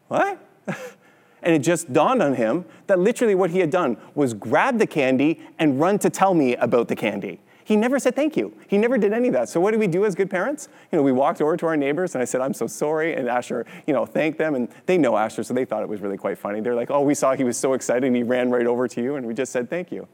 What? 0.09 0.39
and 0.67 1.55
it 1.55 1.61
just 1.61 1.93
dawned 1.93 2.23
on 2.23 2.35
him 2.35 2.65
that 2.87 2.99
literally 2.99 3.35
what 3.35 3.51
he 3.51 3.59
had 3.59 3.71
done 3.71 3.97
was 4.15 4.35
grab 4.35 4.79
the 4.79 4.87
candy 4.87 5.41
and 5.59 5.81
run 5.81 5.99
to 6.01 6.11
tell 6.11 6.35
me 6.35 6.57
about 6.57 6.89
the 6.89 6.97
candy. 6.97 7.41
He 7.65 7.77
never 7.77 7.99
said 7.99 8.15
thank 8.15 8.37
you. 8.37 8.55
He 8.69 8.77
never 8.77 8.99
did 8.99 9.15
any 9.15 9.29
of 9.29 9.35
that. 9.35 9.49
So 9.49 9.59
what 9.59 9.73
do 9.73 9.79
we 9.79 9.87
do 9.87 10.05
as 10.05 10.15
good 10.15 10.29
parents? 10.29 10.69
You 10.93 10.99
know, 10.99 11.03
we 11.03 11.13
walked 11.13 11.41
over 11.41 11.57
to 11.57 11.67
our 11.67 11.77
neighbors 11.79 12.15
and 12.15 12.21
I 12.21 12.27
said, 12.27 12.43
I'm 12.43 12.53
so 12.53 12.67
sorry. 12.67 13.15
And 13.15 13.27
Asher, 13.27 13.65
you 13.87 13.95
know, 13.95 14.05
thanked 14.05 14.39
them. 14.39 14.55
And 14.55 14.69
they 14.85 14.99
know 14.99 15.17
Asher, 15.17 15.43
so 15.43 15.55
they 15.55 15.65
thought 15.65 15.83
it 15.83 15.89
was 15.89 16.03
really 16.03 16.19
quite 16.19 16.37
funny. 16.37 16.61
They're 16.61 16.75
like, 16.75 16.91
oh, 16.91 17.01
we 17.01 17.15
saw 17.15 17.35
he 17.35 17.45
was 17.45 17.57
so 17.57 17.73
excited 17.73 18.05
and 18.05 18.15
he 18.15 18.23
ran 18.23 18.51
right 18.51 18.67
over 18.67 18.87
to 18.87 19.03
you 19.03 19.17
and 19.17 19.27
we 19.27 19.33
just 19.33 19.51
said 19.51 19.71
thank 19.71 19.91
you. 19.91 20.07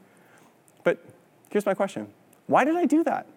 But 0.85 1.03
here's 1.49 1.65
my 1.65 1.73
question. 1.73 2.07
Why 2.47 2.63
did 2.63 2.77
I 2.77 2.85
do 2.85 3.03
that? 3.03 3.27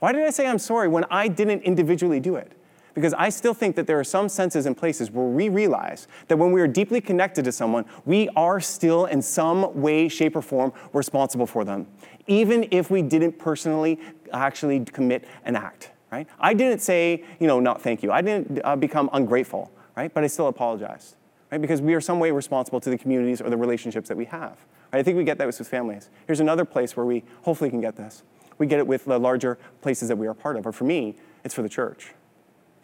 Why 0.00 0.12
did 0.12 0.22
I 0.22 0.30
say 0.30 0.46
I'm 0.46 0.58
sorry 0.58 0.88
when 0.88 1.04
I 1.10 1.28
didn't 1.28 1.62
individually 1.62 2.20
do 2.20 2.36
it? 2.36 2.52
Because 2.94 3.12
I 3.14 3.28
still 3.28 3.54
think 3.54 3.74
that 3.76 3.86
there 3.86 3.98
are 3.98 4.04
some 4.04 4.28
senses 4.28 4.66
and 4.66 4.76
places 4.76 5.10
where 5.10 5.26
we 5.26 5.48
realize 5.48 6.06
that 6.28 6.36
when 6.36 6.52
we 6.52 6.60
are 6.60 6.68
deeply 6.68 7.00
connected 7.00 7.44
to 7.44 7.52
someone, 7.52 7.84
we 8.04 8.28
are 8.30 8.60
still 8.60 9.06
in 9.06 9.20
some 9.20 9.80
way, 9.80 10.08
shape, 10.08 10.36
or 10.36 10.42
form 10.42 10.72
responsible 10.92 11.46
for 11.46 11.64
them, 11.64 11.88
even 12.28 12.68
if 12.70 12.90
we 12.90 13.02
didn't 13.02 13.38
personally 13.38 13.98
actually 14.32 14.84
commit 14.84 15.26
an 15.44 15.56
act, 15.56 15.90
right? 16.12 16.28
I 16.38 16.54
didn't 16.54 16.80
say, 16.80 17.24
you 17.40 17.48
know, 17.48 17.58
not 17.60 17.82
thank 17.82 18.02
you. 18.02 18.12
I 18.12 18.22
didn't 18.22 18.60
uh, 18.64 18.76
become 18.76 19.10
ungrateful, 19.12 19.72
right? 19.96 20.12
But 20.12 20.22
I 20.22 20.28
still 20.28 20.46
apologized, 20.46 21.16
right? 21.50 21.60
Because 21.60 21.82
we 21.82 21.94
are 21.94 22.00
some 22.00 22.20
way 22.20 22.30
responsible 22.30 22.80
to 22.80 22.90
the 22.90 22.98
communities 22.98 23.40
or 23.40 23.50
the 23.50 23.56
relationships 23.56 24.08
that 24.08 24.16
we 24.16 24.26
have. 24.26 24.56
Right? 24.92 25.00
I 25.00 25.02
think 25.02 25.16
we 25.16 25.24
get 25.24 25.38
that 25.38 25.46
with 25.48 25.56
families. 25.66 26.10
Here's 26.26 26.40
another 26.40 26.64
place 26.64 26.96
where 26.96 27.06
we 27.06 27.24
hopefully 27.42 27.70
can 27.70 27.80
get 27.80 27.96
this. 27.96 28.22
We 28.56 28.68
get 28.68 28.78
it 28.78 28.86
with 28.86 29.04
the 29.04 29.18
larger 29.18 29.58
places 29.82 30.08
that 30.08 30.16
we 30.16 30.28
are 30.28 30.34
part 30.34 30.56
of. 30.56 30.64
Or 30.64 30.72
for 30.72 30.84
me, 30.84 31.16
it's 31.42 31.54
for 31.54 31.62
the 31.62 31.68
church. 31.68 32.14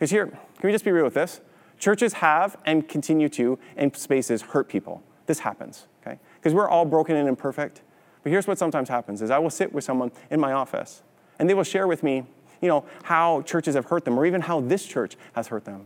Because 0.01 0.13
here, 0.13 0.29
can 0.29 0.41
we 0.63 0.73
just 0.73 0.83
be 0.83 0.91
real 0.93 1.05
with 1.05 1.13
this? 1.13 1.43
Churches 1.79 2.15
have 2.15 2.57
and 2.65 2.89
continue 2.89 3.29
to, 3.29 3.59
in 3.77 3.93
spaces, 3.93 4.41
hurt 4.41 4.67
people. 4.67 5.03
This 5.27 5.41
happens, 5.41 5.89
okay? 6.01 6.19
Because 6.37 6.55
we're 6.55 6.71
all 6.71 6.87
broken 6.87 7.17
and 7.17 7.29
imperfect. 7.29 7.83
But 8.23 8.33
here's 8.33 8.47
what 8.47 8.57
sometimes 8.57 8.89
happens 8.89 9.21
is 9.21 9.31
I 9.31 9.39
will 9.39 9.51
sit 9.51 9.75
with 9.75 9.85
someone 9.85 10.11
in 10.31 10.41
my 10.41 10.53
office, 10.53 11.03
and 11.39 11.51
they 11.51 11.53
will 11.53 11.65
share 11.65 11.87
with 11.87 12.03
me, 12.03 12.25
you 12.63 12.69
know, 12.69 12.87
how 13.03 13.43
churches 13.43 13.75
have 13.75 13.85
hurt 13.85 14.07
them, 14.07 14.19
or 14.19 14.25
even 14.25 14.41
how 14.41 14.63
this 14.63 14.87
church 14.87 15.19
has 15.35 15.49
hurt 15.49 15.67
them. 15.67 15.85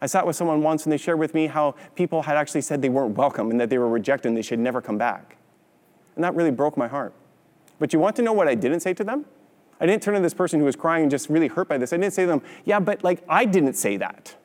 I 0.00 0.06
sat 0.06 0.26
with 0.26 0.34
someone 0.34 0.60
once, 0.64 0.84
and 0.84 0.92
they 0.92 0.96
shared 0.96 1.20
with 1.20 1.32
me 1.32 1.46
how 1.46 1.76
people 1.94 2.22
had 2.22 2.36
actually 2.36 2.62
said 2.62 2.82
they 2.82 2.88
weren't 2.88 3.16
welcome 3.16 3.52
and 3.52 3.60
that 3.60 3.70
they 3.70 3.78
were 3.78 3.88
rejected 3.88 4.26
and 4.26 4.36
they 4.36 4.42
should 4.42 4.58
never 4.58 4.80
come 4.80 4.98
back. 4.98 5.36
And 6.16 6.24
that 6.24 6.34
really 6.34 6.50
broke 6.50 6.76
my 6.76 6.88
heart. 6.88 7.14
But 7.78 7.92
you 7.92 8.00
want 8.00 8.16
to 8.16 8.22
know 8.22 8.32
what 8.32 8.48
I 8.48 8.56
didn't 8.56 8.80
say 8.80 8.92
to 8.94 9.04
them? 9.04 9.24
I 9.82 9.86
didn't 9.86 10.04
turn 10.04 10.14
to 10.14 10.20
this 10.20 10.32
person 10.32 10.60
who 10.60 10.64
was 10.64 10.76
crying 10.76 11.02
and 11.02 11.10
just 11.10 11.28
really 11.28 11.48
hurt 11.48 11.68
by 11.68 11.76
this. 11.76 11.92
I 11.92 11.96
didn't 11.96 12.14
say 12.14 12.22
to 12.22 12.28
them, 12.28 12.42
yeah, 12.64 12.78
but 12.78 13.02
like 13.02 13.20
I 13.28 13.44
didn't 13.44 13.74
say 13.74 13.96
that. 13.96 14.36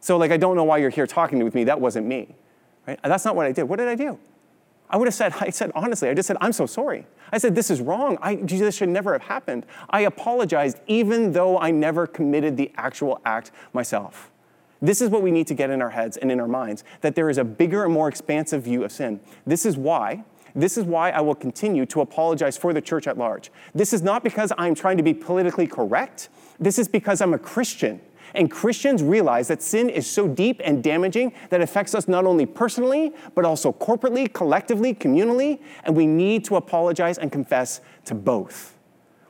So 0.00 0.18
like 0.18 0.30
I 0.30 0.36
don't 0.36 0.54
know 0.54 0.64
why 0.64 0.76
you're 0.76 0.90
here 0.90 1.06
talking 1.06 1.42
with 1.42 1.54
me. 1.54 1.64
That 1.64 1.80
wasn't 1.80 2.06
me. 2.06 2.36
Right? 2.86 3.00
That's 3.02 3.24
not 3.24 3.34
what 3.34 3.46
I 3.46 3.52
did. 3.52 3.62
What 3.64 3.78
did 3.78 3.88
I 3.88 3.94
do? 3.94 4.18
I 4.90 4.98
would 4.98 5.08
have 5.08 5.14
said, 5.14 5.32
I 5.40 5.48
said 5.48 5.72
honestly, 5.74 6.10
I 6.10 6.14
just 6.14 6.26
said, 6.26 6.36
I'm 6.42 6.52
so 6.52 6.66
sorry. 6.66 7.06
I 7.32 7.38
said, 7.38 7.54
this 7.54 7.70
is 7.70 7.80
wrong. 7.80 8.18
I, 8.20 8.36
this 8.36 8.76
should 8.76 8.90
never 8.90 9.14
have 9.14 9.22
happened. 9.22 9.64
I 9.88 10.02
apologized 10.02 10.78
even 10.86 11.32
though 11.32 11.58
I 11.58 11.70
never 11.70 12.06
committed 12.06 12.58
the 12.58 12.70
actual 12.76 13.20
act 13.24 13.52
myself. 13.72 14.30
This 14.82 15.00
is 15.00 15.08
what 15.08 15.22
we 15.22 15.30
need 15.30 15.46
to 15.46 15.54
get 15.54 15.70
in 15.70 15.80
our 15.80 15.90
heads 15.90 16.18
and 16.18 16.30
in 16.30 16.38
our 16.38 16.46
minds 16.46 16.84
that 17.00 17.14
there 17.14 17.30
is 17.30 17.38
a 17.38 17.44
bigger 17.44 17.84
and 17.84 17.94
more 17.94 18.08
expansive 18.08 18.64
view 18.64 18.84
of 18.84 18.92
sin. 18.92 19.20
This 19.46 19.64
is 19.64 19.78
why 19.78 20.22
this 20.56 20.78
is 20.78 20.84
why 20.84 21.10
I 21.10 21.20
will 21.20 21.34
continue 21.34 21.84
to 21.86 22.00
apologize 22.00 22.56
for 22.56 22.72
the 22.72 22.80
church 22.80 23.06
at 23.06 23.18
large. 23.18 23.50
This 23.74 23.92
is 23.92 24.02
not 24.02 24.24
because 24.24 24.52
I'm 24.56 24.74
trying 24.74 24.96
to 24.96 25.02
be 25.02 25.12
politically 25.12 25.66
correct. 25.66 26.30
This 26.58 26.78
is 26.78 26.88
because 26.88 27.20
I'm 27.20 27.34
a 27.34 27.38
Christian. 27.38 28.00
And 28.34 28.50
Christians 28.50 29.02
realize 29.02 29.48
that 29.48 29.62
sin 29.62 29.90
is 29.90 30.10
so 30.10 30.26
deep 30.26 30.60
and 30.64 30.82
damaging 30.82 31.32
that 31.50 31.60
it 31.60 31.64
affects 31.64 31.94
us 31.94 32.08
not 32.08 32.24
only 32.24 32.46
personally, 32.46 33.12
but 33.34 33.44
also 33.44 33.70
corporately, 33.70 34.32
collectively, 34.32 34.94
communally. 34.94 35.60
And 35.84 35.94
we 35.94 36.06
need 36.06 36.44
to 36.46 36.56
apologize 36.56 37.18
and 37.18 37.30
confess 37.30 37.82
to 38.06 38.14
both. 38.14 38.76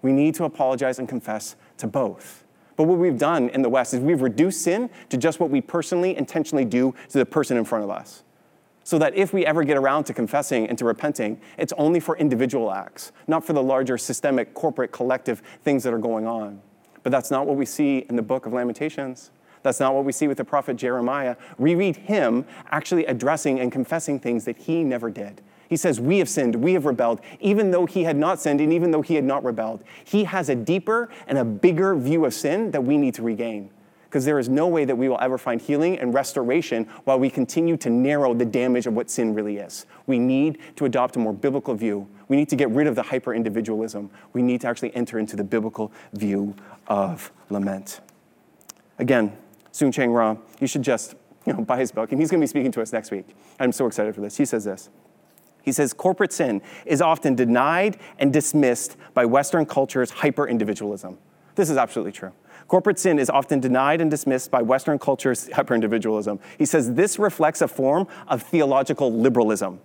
We 0.03 0.13
need 0.13 0.35
to 0.37 0.45
apologize 0.45 0.99
and 1.01 1.09
confess 1.09 1.57
to 1.79 1.89
both. 1.89 2.45
But 2.77 2.85
what 2.85 2.99
we've 2.99 3.19
done 3.19 3.49
in 3.51 3.63
the 3.63 3.69
West 3.69 3.95
is 3.95 4.01
we've 4.01 4.23
reduced 4.23 4.63
sin 4.63 4.91
to 5.09 5.17
just 5.17 5.41
what 5.41 5.51
we 5.51 5.61
personally, 5.61 6.17
intentionally 6.17 6.65
do 6.65 6.95
to 7.09 7.19
the 7.19 7.27
person 7.27 7.57
in 7.57 7.65
front 7.65 7.85
of 7.85 7.91
us 7.91 8.23
so 8.87 9.01
that 9.01 9.17
if 9.17 9.33
we 9.33 9.45
ever 9.45 9.65
get 9.65 9.77
around 9.77 10.05
to 10.05 10.15
confessing 10.15 10.69
and 10.69 10.79
to 10.79 10.85
repenting, 10.85 11.41
it's 11.59 11.73
only 11.77 11.99
for 11.99 12.17
individual 12.19 12.71
acts, 12.71 13.11
not 13.27 13.45
for 13.45 13.53
the 13.53 13.63
larger 13.63 13.99
systemic, 13.99 14.55
corporate, 14.55 14.93
collective 14.93 15.43
things 15.65 15.83
that 15.83 15.93
are 15.93 15.99
going 15.99 16.25
on. 16.25 16.61
But 17.03 17.11
that's 17.11 17.29
not 17.29 17.49
what 17.49 17.57
we 17.57 17.67
see 17.67 18.07
in 18.09 18.15
the 18.15 18.23
book 18.23 18.47
of 18.47 18.53
Lamentations. 18.53 19.33
That's 19.65 19.81
not 19.81 19.93
what 19.93 20.05
we 20.05 20.13
see 20.13 20.29
with 20.29 20.37
the 20.37 20.45
prophet 20.45 20.77
Jeremiah. 20.77 21.35
We 21.59 21.75
read 21.75 21.97
him 21.97 22.45
actually 22.71 23.05
addressing 23.07 23.59
and 23.59 23.73
confessing 23.73 24.21
things 24.21 24.45
that 24.45 24.57
he 24.57 24.85
never 24.85 25.11
did. 25.11 25.43
He 25.69 25.77
says, 25.77 26.01
We 26.01 26.19
have 26.19 26.29
sinned, 26.29 26.55
we 26.55 26.75
have 26.75 26.87
rebelled, 26.87 27.21
even 27.41 27.73
though 27.73 27.87
he 27.87 28.05
had 28.05 28.17
not 28.17 28.41
sinned 28.41 28.61
and 28.61 28.73
even 28.73 28.93
though 28.93 29.03
he 29.03 29.17
had 29.17 29.25
not 29.25 29.43
rebelled. 29.43 29.83
He 30.05 30.23
has 30.23 30.49
a 30.49 30.55
deeper 30.55 31.09
and 31.27 31.39
a 31.39 31.45
bigger 31.45 31.97
view 31.97 32.25
of 32.25 32.33
sin 32.33 32.71
that 32.71 32.85
we 32.85 32.99
need 32.99 33.15
to 33.15 33.23
regain. 33.23 33.71
Because 34.07 34.25
there 34.25 34.39
is 34.39 34.49
no 34.49 34.67
way 34.67 34.85
that 34.85 34.97
we 34.97 35.09
will 35.09 35.19
ever 35.21 35.37
find 35.37 35.61
healing 35.61 35.99
and 35.99 36.15
restoration 36.15 36.85
while 37.05 37.19
we 37.19 37.29
continue 37.29 37.77
to 37.77 37.91
narrow 37.91 38.33
the 38.33 38.45
damage 38.45 38.87
of 38.87 38.95
what 38.95 39.11
sin 39.11 39.35
really 39.35 39.59
is. 39.59 39.85
We 40.07 40.19
need 40.19 40.59
to 40.77 40.85
adopt 40.85 41.17
a 41.17 41.19
more 41.19 41.33
biblical 41.33 41.75
view. 41.75 42.09
We 42.29 42.37
need 42.37 42.49
to 42.51 42.57
get 42.57 42.71
rid 42.71 42.87
of 42.87 42.95
the 42.95 43.03
hyper 43.03 43.35
individualism. 43.35 44.11
We 44.33 44.43
need 44.43 44.61
to 44.63 44.69
actually 44.69 44.95
enter 44.95 45.19
into 45.19 45.37
the 45.37 45.45
biblical 45.45 45.93
view 46.13 46.55
of 46.87 47.33
lament. 47.51 48.01
Again, 48.99 49.37
Soong-Chan 49.73 50.11
Rah, 50.11 50.37
you 50.61 50.67
should 50.67 50.83
just 50.83 51.15
you 51.45 51.53
know, 51.53 51.63
buy 51.63 51.79
his 51.79 51.93
book, 51.93 52.13
and 52.13 52.21
he's 52.21 52.31
going 52.31 52.41
to 52.41 52.45
be 52.45 52.49
speaking 52.49 52.73
to 52.73 52.83
us 52.83 52.93
next 52.93 53.11
week. 53.11 53.27
I'm 53.61 53.73
so 53.73 53.87
excited 53.87 54.15
for 54.15 54.21
this. 54.21 54.37
He 54.37 54.45
says 54.45 54.65
this. 54.65 54.89
He 55.63 55.73
says 55.73 55.93
corporate 55.93 56.33
sin 56.33 56.63
is 56.85 57.03
often 57.03 57.35
denied 57.35 57.99
and 58.19 58.33
dismissed 58.33 58.97
by 59.15 59.25
Western 59.25 59.67
culture's 59.67 60.11
hyper 60.11 60.47
individualism. 60.47 61.19
This 61.57 61.71
is 61.71 61.77
absolutely 61.77 62.13
true. 62.13 62.33
Corporate 62.69 62.99
sin 62.99 63.19
is 63.19 63.31
often 63.31 63.61
denied 63.61 64.01
and 64.01 64.11
dismissed 64.11 64.51
by 64.51 64.61
Western 64.61 64.99
culture's 64.99 65.51
hyper 65.53 65.75
individualism. 65.75 66.41
He 66.59 66.67
says 66.67 66.95
this 66.95 67.19
reflects 67.19 67.63
a 67.63 67.69
form 67.69 68.09
of 68.27 68.43
theological 68.43 69.13
liberalism. 69.13 69.81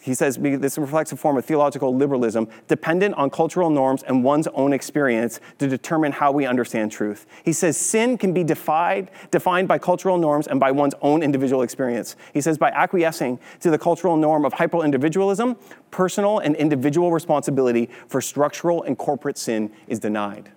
He 0.00 0.14
says 0.14 0.36
this 0.36 0.78
reflects 0.78 1.10
a 1.10 1.16
form 1.16 1.36
of 1.36 1.44
theological 1.44 1.94
liberalism 1.94 2.48
dependent 2.68 3.14
on 3.16 3.30
cultural 3.30 3.68
norms 3.68 4.02
and 4.04 4.22
one's 4.22 4.46
own 4.48 4.72
experience 4.72 5.40
to 5.58 5.66
determine 5.66 6.12
how 6.12 6.30
we 6.30 6.46
understand 6.46 6.92
truth. 6.92 7.26
He 7.44 7.52
says 7.52 7.76
sin 7.76 8.16
can 8.16 8.32
be 8.32 8.44
defied, 8.44 9.10
defined 9.30 9.66
by 9.66 9.78
cultural 9.78 10.16
norms 10.16 10.46
and 10.46 10.60
by 10.60 10.70
one's 10.70 10.94
own 11.02 11.22
individual 11.22 11.62
experience. 11.62 12.14
He 12.32 12.40
says 12.40 12.58
by 12.58 12.70
acquiescing 12.70 13.40
to 13.60 13.70
the 13.70 13.78
cultural 13.78 14.16
norm 14.16 14.44
of 14.44 14.52
hyper 14.52 14.84
individualism, 14.84 15.56
personal 15.90 16.38
and 16.38 16.54
individual 16.56 17.10
responsibility 17.10 17.88
for 18.06 18.20
structural 18.20 18.84
and 18.84 18.96
corporate 18.96 19.36
sin 19.36 19.72
is 19.88 19.98
denied. 19.98 20.52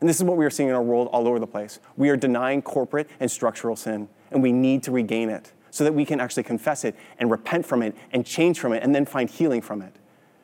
And 0.00 0.08
this 0.08 0.16
is 0.16 0.24
what 0.24 0.36
we 0.36 0.46
are 0.46 0.50
seeing 0.50 0.68
in 0.68 0.74
our 0.74 0.82
world 0.82 1.08
all 1.12 1.28
over 1.28 1.38
the 1.38 1.46
place. 1.46 1.78
We 1.96 2.08
are 2.08 2.16
denying 2.16 2.62
corporate 2.62 3.08
and 3.20 3.30
structural 3.30 3.76
sin, 3.76 4.08
and 4.30 4.42
we 4.42 4.52
need 4.52 4.82
to 4.84 4.90
regain 4.90 5.28
it 5.28 5.52
so 5.70 5.84
that 5.84 5.92
we 5.92 6.04
can 6.04 6.20
actually 6.20 6.42
confess 6.42 6.84
it 6.84 6.96
and 7.18 7.30
repent 7.30 7.66
from 7.66 7.82
it 7.82 7.94
and 8.12 8.24
change 8.24 8.58
from 8.58 8.72
it 8.72 8.82
and 8.82 8.94
then 8.94 9.04
find 9.04 9.28
healing 9.28 9.60
from 9.60 9.82
it. 9.82 9.94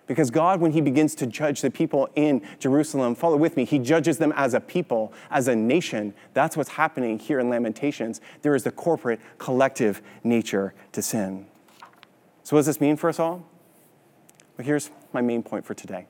Because 0.07 0.31
God, 0.31 0.61
when 0.61 0.71
He 0.71 0.81
begins 0.81 1.15
to 1.17 1.27
judge 1.27 1.63
the 1.63 1.71
people 1.71 2.09
in 2.15 2.43
Jerusalem, 2.61 3.15
follow 3.17 3.37
with 3.37 3.57
me, 3.57 3.65
He 3.65 3.79
judges 3.79 4.19
them 4.19 4.33
as 4.37 4.55
a 4.55 4.61
people, 4.61 5.13
as 5.31 5.49
a 5.49 5.57
nation. 5.57 6.15
That's 6.33 6.57
what's 6.57 6.71
happening 6.71 7.19
here 7.19 7.41
in 7.41 7.51
Lamentations. 7.51 8.21
There 8.43 8.55
is 8.55 8.63
the 8.63 8.71
corporate, 8.71 9.21
collective 9.39 10.03
nature 10.23 10.75
to 10.93 11.03
sin. 11.03 11.47
So, 12.45 12.55
what 12.55 12.61
does 12.61 12.67
this 12.67 12.81
mean 12.81 12.97
for 12.97 13.09
us 13.09 13.19
all? 13.19 13.45
Well, 14.57 14.65
here's 14.65 14.91
my 15.13 15.23
main 15.23 15.43
point 15.43 15.65
for 15.65 15.75
today. 15.75 16.07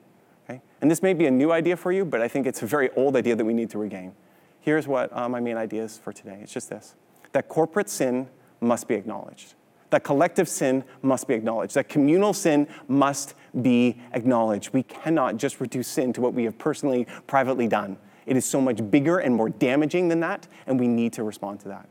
Okay? 0.47 0.61
And 0.81 0.89
this 0.89 1.01
may 1.01 1.13
be 1.13 1.25
a 1.25 1.31
new 1.31 1.51
idea 1.51 1.75
for 1.75 1.91
you, 1.91 2.05
but 2.05 2.21
I 2.21 2.27
think 2.27 2.47
it's 2.47 2.61
a 2.61 2.65
very 2.65 2.89
old 2.91 3.15
idea 3.15 3.35
that 3.35 3.45
we 3.45 3.53
need 3.53 3.69
to 3.71 3.77
regain. 3.77 4.13
Here's 4.61 4.87
what 4.87 5.15
uh, 5.15 5.27
my 5.29 5.39
main 5.39 5.57
idea 5.57 5.83
is 5.83 5.97
for 5.97 6.11
today 6.11 6.39
it's 6.41 6.53
just 6.53 6.69
this 6.69 6.95
that 7.33 7.49
corporate 7.49 7.89
sin 7.89 8.27
must 8.61 8.87
be 8.87 8.95
acknowledged, 8.95 9.53
that 9.89 10.03
collective 10.03 10.47
sin 10.49 10.83
must 11.01 11.27
be 11.27 11.33
acknowledged, 11.33 11.75
that 11.75 11.89
communal 11.89 12.33
sin 12.33 12.67
must 12.87 13.35
be 13.61 14.01
acknowledged. 14.13 14.73
We 14.73 14.83
cannot 14.83 15.37
just 15.37 15.59
reduce 15.59 15.87
sin 15.87 16.13
to 16.13 16.21
what 16.21 16.33
we 16.33 16.45
have 16.45 16.57
personally, 16.57 17.05
privately 17.27 17.67
done. 17.67 17.97
It 18.25 18.37
is 18.37 18.45
so 18.45 18.59
much 18.59 18.89
bigger 18.89 19.19
and 19.19 19.35
more 19.35 19.49
damaging 19.49 20.07
than 20.07 20.19
that, 20.21 20.47
and 20.65 20.79
we 20.79 20.87
need 20.87 21.13
to 21.13 21.23
respond 21.23 21.59
to 21.61 21.67
that. 21.69 21.87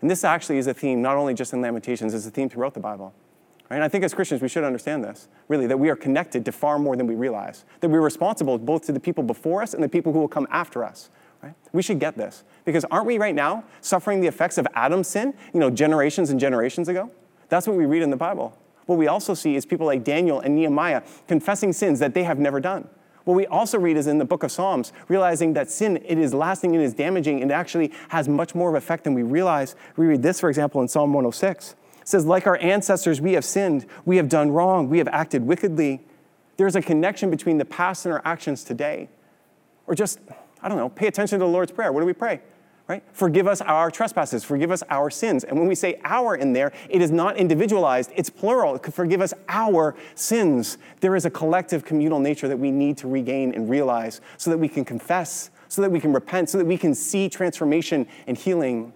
And 0.00 0.10
this 0.10 0.24
actually 0.24 0.58
is 0.58 0.66
a 0.66 0.74
theme, 0.74 1.00
not 1.00 1.16
only 1.16 1.34
just 1.34 1.52
in 1.52 1.60
Lamentations, 1.60 2.14
it's 2.14 2.26
a 2.26 2.30
theme 2.30 2.48
throughout 2.48 2.74
the 2.74 2.80
Bible. 2.80 3.14
Right? 3.70 3.82
I 3.82 3.88
think 3.88 4.02
as 4.02 4.12
Christians, 4.12 4.42
we 4.42 4.48
should 4.48 4.64
understand 4.64 5.04
this, 5.04 5.28
really, 5.46 5.68
that 5.68 5.78
we 5.78 5.90
are 5.90 5.96
connected 5.96 6.44
to 6.44 6.52
far 6.52 6.78
more 6.78 6.96
than 6.96 7.06
we 7.06 7.14
realize, 7.14 7.64
that 7.80 7.88
we're 7.88 8.00
responsible 8.00 8.58
both 8.58 8.84
to 8.86 8.92
the 8.92 8.98
people 8.98 9.22
before 9.22 9.62
us 9.62 9.74
and 9.74 9.82
the 9.82 9.88
people 9.88 10.12
who 10.12 10.18
will 10.18 10.28
come 10.28 10.48
after 10.50 10.84
us. 10.84 11.08
Right? 11.40 11.54
We 11.72 11.82
should 11.82 12.00
get 12.00 12.16
this. 12.16 12.42
Because 12.64 12.84
aren't 12.90 13.06
we 13.06 13.16
right 13.16 13.34
now 13.34 13.64
suffering 13.80 14.20
the 14.20 14.26
effects 14.26 14.58
of 14.58 14.66
Adam's 14.74 15.08
sin, 15.08 15.34
you 15.54 15.60
know, 15.60 15.70
generations 15.70 16.30
and 16.30 16.40
generations 16.40 16.88
ago? 16.88 17.10
That's 17.48 17.66
what 17.66 17.76
we 17.76 17.86
read 17.86 18.02
in 18.02 18.10
the 18.10 18.16
Bible. 18.16 18.58
What 18.86 18.98
we 18.98 19.06
also 19.06 19.34
see 19.34 19.54
is 19.54 19.64
people 19.64 19.86
like 19.86 20.02
Daniel 20.02 20.40
and 20.40 20.56
Nehemiah 20.56 21.02
confessing 21.28 21.72
sins 21.72 22.00
that 22.00 22.12
they 22.12 22.24
have 22.24 22.40
never 22.40 22.58
done. 22.58 22.88
What 23.24 23.34
we 23.34 23.46
also 23.46 23.78
read 23.78 23.96
is 23.96 24.08
in 24.08 24.18
the 24.18 24.24
book 24.24 24.42
of 24.42 24.50
Psalms, 24.50 24.92
realizing 25.06 25.52
that 25.52 25.70
sin, 25.70 25.98
it 26.04 26.18
is 26.18 26.34
lasting, 26.34 26.74
it 26.74 26.80
is 26.80 26.94
damaging, 26.94 27.40
and 27.40 27.50
it 27.50 27.54
actually 27.54 27.92
has 28.08 28.28
much 28.28 28.54
more 28.54 28.70
of 28.70 28.74
effect 28.74 29.04
than 29.04 29.14
we 29.14 29.22
realize. 29.22 29.76
We 29.96 30.06
read 30.06 30.22
this, 30.22 30.40
for 30.40 30.48
example, 30.48 30.80
in 30.80 30.88
Psalm 30.88 31.12
106 31.12 31.76
says, 32.10 32.26
Like 32.26 32.46
our 32.46 32.58
ancestors, 32.58 33.20
we 33.20 33.32
have 33.32 33.44
sinned, 33.44 33.86
we 34.04 34.16
have 34.16 34.28
done 34.28 34.50
wrong, 34.50 34.88
we 34.88 34.98
have 34.98 35.08
acted 35.08 35.46
wickedly. 35.46 36.00
There's 36.56 36.76
a 36.76 36.82
connection 36.82 37.30
between 37.30 37.58
the 37.58 37.64
past 37.64 38.04
and 38.04 38.12
our 38.12 38.20
actions 38.24 38.64
today. 38.64 39.08
Or 39.86 39.94
just, 39.94 40.18
I 40.62 40.68
don't 40.68 40.76
know, 40.76 40.90
pay 40.90 41.06
attention 41.06 41.38
to 41.38 41.44
the 41.44 41.50
Lord's 41.50 41.72
Prayer. 41.72 41.92
What 41.92 42.00
do 42.00 42.06
we 42.06 42.12
pray? 42.12 42.42
Right? 42.86 43.02
Forgive 43.12 43.46
us 43.46 43.60
our 43.60 43.90
trespasses, 43.90 44.42
forgive 44.42 44.72
us 44.72 44.82
our 44.90 45.10
sins. 45.10 45.44
And 45.44 45.58
when 45.58 45.68
we 45.68 45.76
say 45.76 46.00
our 46.04 46.34
in 46.34 46.52
there, 46.52 46.72
it 46.88 47.00
is 47.00 47.12
not 47.12 47.36
individualized, 47.36 48.10
it's 48.16 48.28
plural. 48.28 48.74
It 48.74 48.92
Forgive 48.92 49.20
us 49.20 49.32
our 49.48 49.94
sins. 50.16 50.76
There 50.98 51.14
is 51.14 51.24
a 51.24 51.30
collective 51.30 51.84
communal 51.84 52.18
nature 52.18 52.48
that 52.48 52.58
we 52.58 52.72
need 52.72 52.98
to 52.98 53.08
regain 53.08 53.54
and 53.54 53.70
realize 53.70 54.20
so 54.36 54.50
that 54.50 54.58
we 54.58 54.68
can 54.68 54.84
confess, 54.84 55.50
so 55.68 55.82
that 55.82 55.90
we 55.90 56.00
can 56.00 56.12
repent, 56.12 56.50
so 56.50 56.58
that 56.58 56.66
we 56.66 56.76
can 56.76 56.94
see 56.94 57.28
transformation 57.28 58.08
and 58.26 58.36
healing 58.36 58.92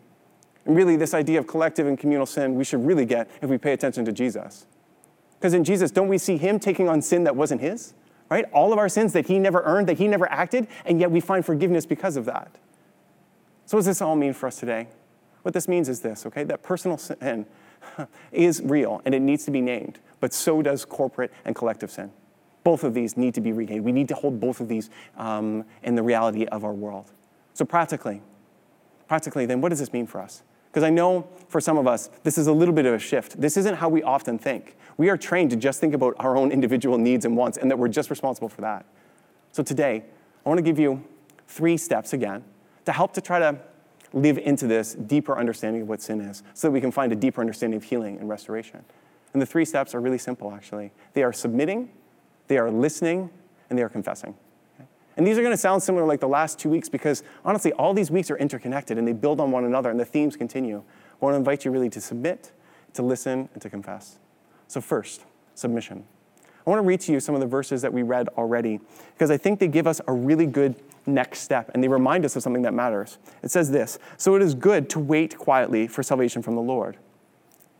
and 0.67 0.77
really, 0.77 0.97
this 0.97 1.13
idea 1.13 1.39
of 1.39 1.47
collective 1.47 1.87
and 1.87 1.99
communal 1.99 2.27
sin, 2.27 2.55
we 2.55 2.65
should 2.65 2.85
really 2.87 3.05
get 3.05 3.29
if 3.43 3.51
we 3.51 3.59
pay 3.59 3.73
attention 3.73 4.05
to 4.07 4.13
Jesus. 4.13 4.67
Because 5.39 5.53
in 5.53 5.63
Jesus, 5.63 5.91
don't 5.91 6.09
we 6.09 6.17
see 6.17 6.39
him 6.39 6.59
taking 6.59 6.89
on 6.89 7.03
sin 7.03 7.25
that 7.25 7.37
wasn't 7.37 7.61
his? 7.61 7.93
Right? 8.31 8.47
All 8.53 8.73
of 8.73 8.79
our 8.79 8.89
sins 8.89 9.13
that 9.13 9.27
he 9.27 9.39
never 9.39 9.63
earned, 9.65 9.89
that 9.89 9.99
he 9.99 10.09
never 10.09 10.31
acted, 10.31 10.67
and 10.87 10.99
yet 10.99 11.11
we 11.11 11.21
find 11.21 11.45
forgiveness 11.45 11.85
because 11.85 12.17
of 12.17 12.25
that. 12.25 12.57
So, 13.67 13.77
what 13.77 13.81
does 13.81 13.87
this 13.87 14.01
all 14.03 14.17
mean 14.17 14.33
for 14.33 14.47
us 14.47 14.59
today? 14.59 14.89
What 15.43 15.53
this 15.53 15.69
means 15.69 15.91
is 15.91 16.01
this, 16.01 16.25
okay? 16.25 16.45
That 16.45 16.63
personal 16.63 16.97
sin 16.97 17.45
is 18.33 18.63
real 18.63 19.03
and 19.05 19.15
it 19.15 19.21
needs 19.21 19.45
to 19.45 19.51
be 19.51 19.61
named, 19.61 20.01
but 20.21 20.33
so 20.33 20.63
does 20.63 20.87
corporate 20.87 21.31
and 21.45 21.55
collective 21.55 21.91
sin. 21.91 22.11
Both 22.63 22.83
of 22.83 22.95
these 22.95 23.19
need 23.19 23.35
to 23.35 23.43
be 23.43 23.53
regained. 23.53 23.85
We 23.85 23.93
need 23.93 24.09
to 24.09 24.15
hold 24.15 24.41
both 24.41 24.61
of 24.61 24.69
these 24.69 24.89
um, 25.19 25.67
in 25.83 25.95
the 25.95 26.03
reality 26.03 26.47
of 26.47 26.65
our 26.65 26.73
world. 26.73 27.13
So, 27.53 27.67
practically, 27.67 28.23
practically, 29.07 29.45
then 29.45 29.61
what 29.61 29.69
does 29.69 29.81
this 29.81 29.93
mean 29.93 30.07
for 30.07 30.23
us? 30.23 30.43
Because 30.75 30.83
I 30.83 30.91
know 30.91 31.29
for 31.47 31.61
some 31.61 31.79
of 31.79 31.87
us, 31.87 32.11
this 32.25 32.37
is 32.37 32.49
a 32.49 32.53
little 32.53 32.75
bit 32.75 32.85
of 32.85 32.95
a 32.95 32.99
shift. 32.99 33.41
This 33.41 33.57
isn't 33.57 33.77
how 33.77 33.89
we 33.89 34.03
often 34.03 34.41
think. 34.41 34.77
We 34.97 35.09
are 35.09 35.17
trained 35.17 35.51
to 35.51 35.57
just 35.57 35.79
think 35.79 35.95
about 35.95 36.17
our 36.19 36.37
own 36.37 36.51
individual 36.51 36.99
needs 36.99 37.25
and 37.25 37.37
wants, 37.37 37.59
and 37.59 37.71
that 37.71 37.79
we're 37.79 37.87
just 37.87 38.11
responsible 38.11 38.49
for 38.49 38.61
that. 38.63 38.85
So 39.53 39.63
today, 39.63 40.03
I 40.45 40.49
want 40.49 40.59
to 40.59 40.65
give 40.65 40.81
you 40.81 41.05
three 41.47 41.77
steps 41.77 42.13
again 42.13 42.43
to 42.87 42.93
help 42.93 43.13
to 43.13 43.21
try 43.21 43.39
to 43.39 43.57
live 44.13 44.37
into 44.37 44.67
this 44.67 44.95
deeper 44.95 45.39
understanding 45.39 45.83
of 45.83 45.89
what 45.89 46.03
sin 46.03 46.21
is 46.21 46.43
so 46.55 46.67
that 46.67 46.73
we 46.73 46.81
can 46.81 46.91
find 46.91 47.13
a 47.13 47.17
deeper 47.17 47.41
understanding 47.41 47.77
of 47.77 47.85
healing 47.85 48.19
and 48.19 48.29
restoration. 48.29 48.85
And 49.33 49.41
the 49.41 49.47
three 49.47 49.65
steps 49.65 49.95
are 49.95 50.01
really 50.01 50.19
simple, 50.19 50.53
actually. 50.53 50.91
They 51.13 51.23
are 51.23 51.33
submitting, 51.33 51.89
they 52.49 52.59
are 52.59 52.69
listening, 52.69 53.31
and 53.71 53.79
they 53.79 53.85
are 53.85 53.89
confessing. 53.89 54.35
And 55.17 55.27
these 55.27 55.39
are 55.39 55.43
going 55.43 55.53
to 55.53 55.59
sound 55.59 55.83
similar 55.83 56.05
like 56.05 56.21
the 56.21 56.29
last 56.29 56.59
two 56.59 56.69
weeks 56.69 56.89
because 56.89 57.23
honestly, 57.45 57.73
all 57.73 57.95
these 57.95 58.11
weeks 58.11 58.31
are 58.31 58.37
interconnected 58.37 58.99
and 58.99 59.07
they 59.07 59.13
build 59.13 59.41
on 59.41 59.51
one 59.51 59.65
another 59.65 59.91
and 59.91 59.99
the 59.99 60.05
themes 60.05 60.37
continue. 60.37 60.79
I 60.79 61.25
want 61.25 61.35
to 61.35 61.39
invite 61.39 61.65
you 61.65 61.71
really 61.71 61.91
to 61.91 62.01
submit, 62.01 62.53
to 62.95 63.03
listen, 63.03 63.49
and 63.53 63.63
to 63.63 63.71
confess. 63.71 64.19
So, 64.67 64.81
first, 64.81 65.25
submission. 65.55 66.05
I 66.67 66.71
want 66.71 66.83
to 66.83 66.87
read 66.87 67.01
to 67.03 67.13
you 67.13 67.21
some 67.21 67.35
of 67.35 67.41
the 67.41 67.47
verses 67.47 67.83
that 67.83 67.93
we 67.93 68.03
read 68.03 68.29
already 68.39 68.81
because 69.13 69.31
I 69.31 69.37
think 69.37 69.61
they 69.61 69.69
give 69.69 69.87
us 69.87 70.01
a 70.09 70.13
really 70.13 70.47
good 70.47 70.75
next 71.07 71.41
step 71.41 71.71
and 71.75 71.85
they 71.85 71.89
remind 71.89 72.25
us 72.25 72.37
of 72.37 72.43
something 72.43 72.63
that 72.63 72.73
matters. 72.73 73.19
It 73.43 73.51
says 73.51 73.71
this 73.71 73.99
So 74.17 74.35
it 74.35 74.43
is 74.43 74.55
good 74.55 74.89
to 74.91 74.99
wait 74.99 75.37
quietly 75.37 75.87
for 75.87 76.03
salvation 76.03 76.43
from 76.43 76.55
the 76.55 76.63
Lord. 76.63 76.97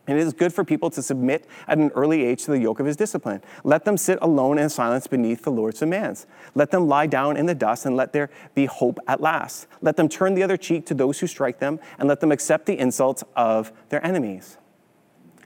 And 0.07 0.19
it 0.19 0.21
is 0.21 0.33
good 0.33 0.53
for 0.53 0.63
people 0.63 0.89
to 0.91 1.01
submit 1.01 1.47
at 1.67 1.77
an 1.77 1.89
early 1.95 2.23
age 2.23 2.43
to 2.45 2.51
the 2.51 2.59
yoke 2.59 2.79
of 2.79 2.85
his 2.85 2.95
discipline. 2.95 3.41
Let 3.63 3.85
them 3.85 3.97
sit 3.97 4.19
alone 4.21 4.59
in 4.59 4.69
silence 4.69 5.07
beneath 5.07 5.41
the 5.43 5.51
Lord's 5.51 5.79
commands. 5.79 6.27
Let 6.53 6.71
them 6.71 6.87
lie 6.87 7.07
down 7.07 7.37
in 7.37 7.47
the 7.47 7.55
dust 7.55 7.85
and 7.85 7.95
let 7.95 8.13
there 8.13 8.29
be 8.53 8.65
hope 8.65 8.99
at 9.07 9.19
last. 9.19 9.67
Let 9.81 9.97
them 9.97 10.07
turn 10.07 10.35
the 10.35 10.43
other 10.43 10.57
cheek 10.57 10.85
to 10.87 10.93
those 10.93 11.19
who 11.19 11.27
strike 11.27 11.59
them 11.59 11.79
and 11.97 12.07
let 12.07 12.19
them 12.19 12.31
accept 12.31 12.67
the 12.67 12.77
insults 12.77 13.23
of 13.35 13.71
their 13.89 14.05
enemies. 14.05 14.57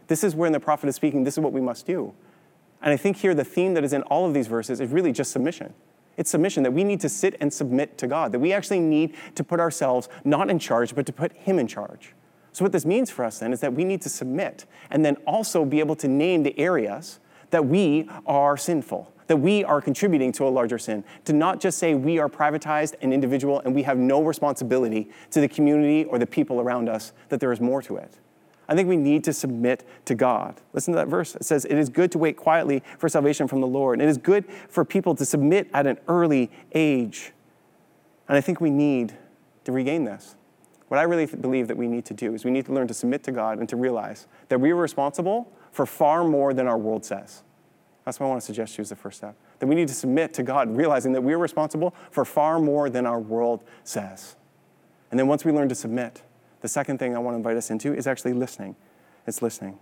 This 0.07 0.23
is 0.23 0.35
when 0.35 0.51
the 0.51 0.59
prophet 0.59 0.89
is 0.89 0.95
speaking, 0.95 1.23
this 1.23 1.35
is 1.35 1.39
what 1.39 1.53
we 1.53 1.61
must 1.61 1.85
do. 1.85 2.13
And 2.81 2.91
I 2.91 2.97
think 2.97 3.17
here 3.17 3.33
the 3.33 3.45
theme 3.45 3.73
that 3.75 3.83
is 3.83 3.93
in 3.93 4.01
all 4.03 4.25
of 4.25 4.33
these 4.33 4.47
verses 4.47 4.81
is 4.81 4.91
really 4.91 5.11
just 5.11 5.31
submission. 5.31 5.73
It's 6.17 6.31
submission 6.31 6.63
that 6.63 6.71
we 6.71 6.83
need 6.83 6.99
to 7.01 7.09
sit 7.09 7.35
and 7.39 7.53
submit 7.53 7.97
to 7.99 8.07
God, 8.07 8.33
that 8.33 8.39
we 8.39 8.51
actually 8.51 8.79
need 8.79 9.15
to 9.35 9.43
put 9.43 9.61
ourselves 9.61 10.09
not 10.25 10.49
in 10.49 10.59
charge, 10.59 10.93
but 10.93 11.05
to 11.05 11.13
put 11.13 11.31
Him 11.33 11.59
in 11.59 11.67
charge. 11.67 12.13
So, 12.51 12.65
what 12.65 12.71
this 12.71 12.85
means 12.85 13.09
for 13.09 13.23
us 13.23 13.39
then 13.39 13.53
is 13.53 13.59
that 13.61 13.73
we 13.73 13.83
need 13.83 14.01
to 14.01 14.09
submit 14.09 14.65
and 14.89 15.05
then 15.05 15.15
also 15.27 15.65
be 15.65 15.79
able 15.79 15.95
to 15.97 16.07
name 16.07 16.43
the 16.43 16.57
areas 16.59 17.19
that 17.51 17.65
we 17.65 18.09
are 18.25 18.57
sinful, 18.57 19.11
that 19.27 19.37
we 19.37 19.63
are 19.63 19.81
contributing 19.81 20.31
to 20.33 20.47
a 20.47 20.49
larger 20.49 20.77
sin. 20.77 21.03
To 21.25 21.33
not 21.33 21.59
just 21.59 21.77
say 21.77 21.93
we 21.93 22.19
are 22.19 22.29
privatized 22.29 22.95
and 23.01 23.13
individual 23.13 23.59
and 23.59 23.73
we 23.73 23.83
have 23.83 23.97
no 23.97 24.23
responsibility 24.23 25.09
to 25.31 25.41
the 25.41 25.47
community 25.47 26.05
or 26.05 26.19
the 26.19 26.27
people 26.27 26.59
around 26.59 26.89
us, 26.89 27.13
that 27.29 27.39
there 27.39 27.51
is 27.51 27.61
more 27.61 27.81
to 27.83 27.97
it. 27.97 28.17
I 28.67 28.75
think 28.75 28.87
we 28.87 28.97
need 28.97 29.23
to 29.23 29.33
submit 29.33 29.83
to 30.05 30.13
God. 30.13 30.61
Listen 30.73 30.93
to 30.93 30.97
that 30.97 31.07
verse. 31.07 31.35
It 31.35 31.43
says, 31.43 31.65
It 31.65 31.75
is 31.75 31.89
good 31.89 32.11
to 32.11 32.19
wait 32.19 32.37
quietly 32.37 32.83
for 32.99 33.09
salvation 33.09 33.47
from 33.47 33.61
the 33.61 33.67
Lord. 33.67 33.99
It 33.99 34.07
is 34.07 34.19
good 34.19 34.45
for 34.69 34.85
people 34.85 35.15
to 35.15 35.25
submit 35.25 35.67
at 35.73 35.87
an 35.87 35.97
early 36.07 36.51
age. 36.73 37.33
And 38.27 38.37
I 38.37 38.41
think 38.41 38.61
we 38.61 38.69
need 38.69 39.17
to 39.63 39.71
regain 39.71 40.03
this. 40.03 40.35
What 40.89 40.99
I 40.99 41.03
really 41.03 41.27
believe 41.27 41.67
that 41.67 41.77
we 41.77 41.87
need 41.87 42.05
to 42.05 42.13
do 42.13 42.33
is 42.33 42.43
we 42.43 42.51
need 42.51 42.65
to 42.65 42.73
learn 42.73 42.87
to 42.87 42.93
submit 42.93 43.23
to 43.23 43.31
God 43.31 43.59
and 43.59 43.69
to 43.69 43.75
realize 43.75 44.27
that 44.49 44.59
we 44.59 44.71
are 44.71 44.75
responsible 44.75 45.51
for 45.71 45.85
far 45.85 46.23
more 46.23 46.53
than 46.53 46.67
our 46.67 46.77
world 46.77 47.05
says. 47.05 47.43
That's 48.05 48.19
what 48.19 48.25
I 48.25 48.29
want 48.29 48.41
to 48.41 48.45
suggest 48.45 48.73
to 48.73 48.79
you 48.79 48.81
as 48.81 48.89
the 48.89 48.95
first 48.95 49.19
step. 49.19 49.35
That 49.59 49.67
we 49.67 49.75
need 49.75 49.87
to 49.87 49.93
submit 49.93 50.33
to 50.33 50.43
God, 50.43 50.75
realizing 50.75 51.13
that 51.13 51.21
we 51.21 51.33
are 51.33 51.37
responsible 51.37 51.93
for 52.09 52.25
far 52.25 52.59
more 52.59 52.89
than 52.89 53.05
our 53.05 53.19
world 53.19 53.63
says. 53.83 54.35
And 55.11 55.19
then 55.19 55.27
once 55.27 55.45
we 55.45 55.51
learn 55.51 55.69
to 55.69 55.75
submit, 55.75 56.23
the 56.61 56.67
second 56.67 56.97
thing 56.97 57.15
I 57.15 57.19
want 57.19 57.35
to 57.35 57.37
invite 57.37 57.55
us 57.55 57.69
into 57.69 57.93
is 57.93 58.07
actually 58.07 58.33
listening. 58.33 58.75
It's 59.27 59.43
listening. 59.43 59.77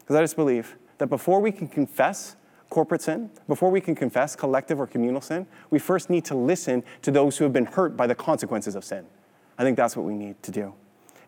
Because 0.00 0.16
I 0.16 0.20
just 0.20 0.34
believe 0.34 0.76
that 0.98 1.06
before 1.06 1.38
we 1.38 1.52
can 1.52 1.68
confess 1.68 2.34
corporate 2.70 3.02
sin, 3.02 3.30
before 3.46 3.70
we 3.70 3.80
can 3.80 3.94
confess 3.94 4.34
collective 4.34 4.80
or 4.80 4.86
communal 4.88 5.20
sin, 5.20 5.46
we 5.70 5.78
first 5.78 6.10
need 6.10 6.24
to 6.24 6.34
listen 6.34 6.82
to 7.02 7.12
those 7.12 7.38
who 7.38 7.44
have 7.44 7.52
been 7.52 7.66
hurt 7.66 7.96
by 7.96 8.08
the 8.08 8.14
consequences 8.16 8.74
of 8.74 8.84
sin. 8.84 9.06
I 9.60 9.62
think 9.62 9.76
that's 9.76 9.94
what 9.94 10.06
we 10.06 10.14
need 10.14 10.42
to 10.42 10.50
do. 10.50 10.72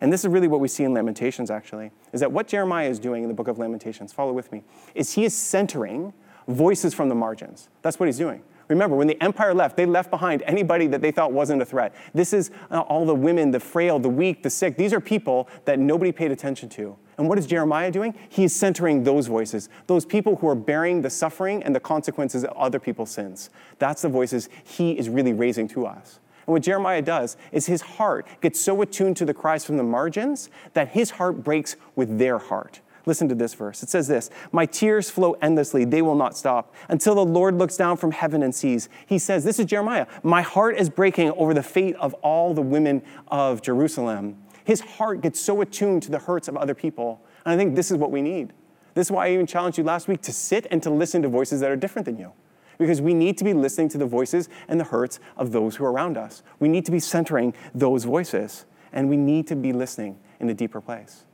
And 0.01 0.11
this 0.11 0.21
is 0.21 0.27
really 0.27 0.47
what 0.47 0.59
we 0.59 0.67
see 0.67 0.83
in 0.83 0.91
Lamentations, 0.91 1.51
actually, 1.51 1.91
is 2.13 2.19
that 2.19 2.31
what 2.31 2.47
Jeremiah 2.47 2.89
is 2.89 2.97
doing 2.97 3.21
in 3.21 3.29
the 3.29 3.35
book 3.35 3.47
of 3.47 3.59
Lamentations, 3.59 4.11
follow 4.11 4.33
with 4.33 4.51
me, 4.51 4.63
is 4.95 5.13
he 5.13 5.23
is 5.23 5.35
centering 5.35 6.13
voices 6.47 6.95
from 6.95 7.09
the 7.09 7.15
margins. 7.15 7.69
That's 7.83 7.99
what 7.99 8.07
he's 8.07 8.17
doing. 8.17 8.41
Remember, 8.69 8.95
when 8.95 9.05
the 9.05 9.21
empire 9.21 9.53
left, 9.53 9.77
they 9.77 9.85
left 9.85 10.09
behind 10.09 10.41
anybody 10.47 10.87
that 10.87 10.99
they 10.99 11.11
thought 11.11 11.31
wasn't 11.31 11.61
a 11.61 11.65
threat. 11.65 11.93
This 12.15 12.33
is 12.33 12.49
uh, 12.71 12.79
all 12.79 13.05
the 13.05 13.13
women, 13.13 13.51
the 13.51 13.59
frail, 13.59 13.99
the 13.99 14.09
weak, 14.09 14.41
the 14.41 14.49
sick. 14.49 14.77
These 14.77 14.93
are 14.93 14.99
people 14.99 15.47
that 15.65 15.77
nobody 15.77 16.11
paid 16.11 16.31
attention 16.31 16.69
to. 16.69 16.97
And 17.19 17.29
what 17.29 17.37
is 17.37 17.45
Jeremiah 17.45 17.91
doing? 17.91 18.15
He 18.29 18.45
is 18.45 18.55
centering 18.55 19.03
those 19.03 19.27
voices, 19.27 19.69
those 19.85 20.05
people 20.05 20.37
who 20.37 20.47
are 20.47 20.55
bearing 20.55 21.03
the 21.03 21.09
suffering 21.11 21.61
and 21.61 21.75
the 21.75 21.79
consequences 21.79 22.43
of 22.43 22.49
other 22.57 22.79
people's 22.79 23.11
sins. 23.11 23.51
That's 23.77 24.01
the 24.01 24.09
voices 24.09 24.49
he 24.63 24.93
is 24.93 25.07
really 25.07 25.33
raising 25.33 25.67
to 25.67 25.85
us. 25.85 26.19
And 26.45 26.53
what 26.53 26.61
Jeremiah 26.61 27.01
does 27.01 27.37
is 27.51 27.65
his 27.65 27.81
heart 27.81 28.27
gets 28.41 28.59
so 28.59 28.81
attuned 28.81 29.17
to 29.17 29.25
the 29.25 29.33
cries 29.33 29.65
from 29.65 29.77
the 29.77 29.83
margins 29.83 30.49
that 30.73 30.89
his 30.89 31.11
heart 31.11 31.43
breaks 31.43 31.75
with 31.95 32.17
their 32.17 32.37
heart. 32.37 32.81
Listen 33.05 33.27
to 33.27 33.35
this 33.35 33.53
verse. 33.53 33.83
It 33.83 33.89
says 33.89 34.07
this 34.07 34.29
My 34.51 34.65
tears 34.65 35.09
flow 35.09 35.33
endlessly, 35.41 35.83
they 35.85 36.01
will 36.01 36.15
not 36.15 36.37
stop 36.37 36.73
until 36.87 37.15
the 37.15 37.25
Lord 37.25 37.57
looks 37.57 37.75
down 37.75 37.97
from 37.97 38.11
heaven 38.11 38.43
and 38.43 38.55
sees. 38.55 38.87
He 39.05 39.19
says, 39.19 39.43
This 39.43 39.59
is 39.59 39.65
Jeremiah. 39.65 40.07
My 40.23 40.41
heart 40.41 40.77
is 40.77 40.89
breaking 40.89 41.31
over 41.31 41.53
the 41.53 41.63
fate 41.63 41.95
of 41.97 42.13
all 42.15 42.53
the 42.53 42.61
women 42.61 43.01
of 43.27 43.61
Jerusalem. 43.61 44.37
His 44.63 44.79
heart 44.79 45.21
gets 45.21 45.39
so 45.39 45.59
attuned 45.61 46.03
to 46.03 46.11
the 46.11 46.19
hurts 46.19 46.47
of 46.47 46.55
other 46.55 46.73
people. 46.73 47.21
And 47.45 47.53
I 47.53 47.57
think 47.57 47.75
this 47.75 47.91
is 47.91 47.97
what 47.97 48.11
we 48.11 48.21
need. 48.21 48.53
This 48.93 49.07
is 49.07 49.11
why 49.11 49.27
I 49.27 49.31
even 49.31 49.47
challenged 49.47 49.77
you 49.77 49.83
last 49.83 50.07
week 50.07 50.21
to 50.21 50.31
sit 50.31 50.67
and 50.71 50.81
to 50.83 50.89
listen 50.89 51.21
to 51.23 51.27
voices 51.27 51.59
that 51.59 51.71
are 51.71 51.75
different 51.75 52.05
than 52.05 52.17
you. 52.17 52.31
Because 52.77 53.01
we 53.01 53.13
need 53.13 53.37
to 53.37 53.43
be 53.43 53.53
listening 53.53 53.89
to 53.89 53.97
the 53.97 54.05
voices 54.05 54.49
and 54.67 54.79
the 54.79 54.85
hurts 54.85 55.19
of 55.37 55.51
those 55.51 55.75
who 55.75 55.85
are 55.85 55.91
around 55.91 56.17
us. 56.17 56.43
We 56.59 56.67
need 56.67 56.85
to 56.85 56.91
be 56.91 56.99
centering 56.99 57.53
those 57.73 58.03
voices, 58.03 58.65
and 58.91 59.09
we 59.09 59.17
need 59.17 59.47
to 59.47 59.55
be 59.55 59.73
listening 59.73 60.19
in 60.39 60.49
a 60.49 60.53
deeper 60.53 60.81
place. 60.81 61.25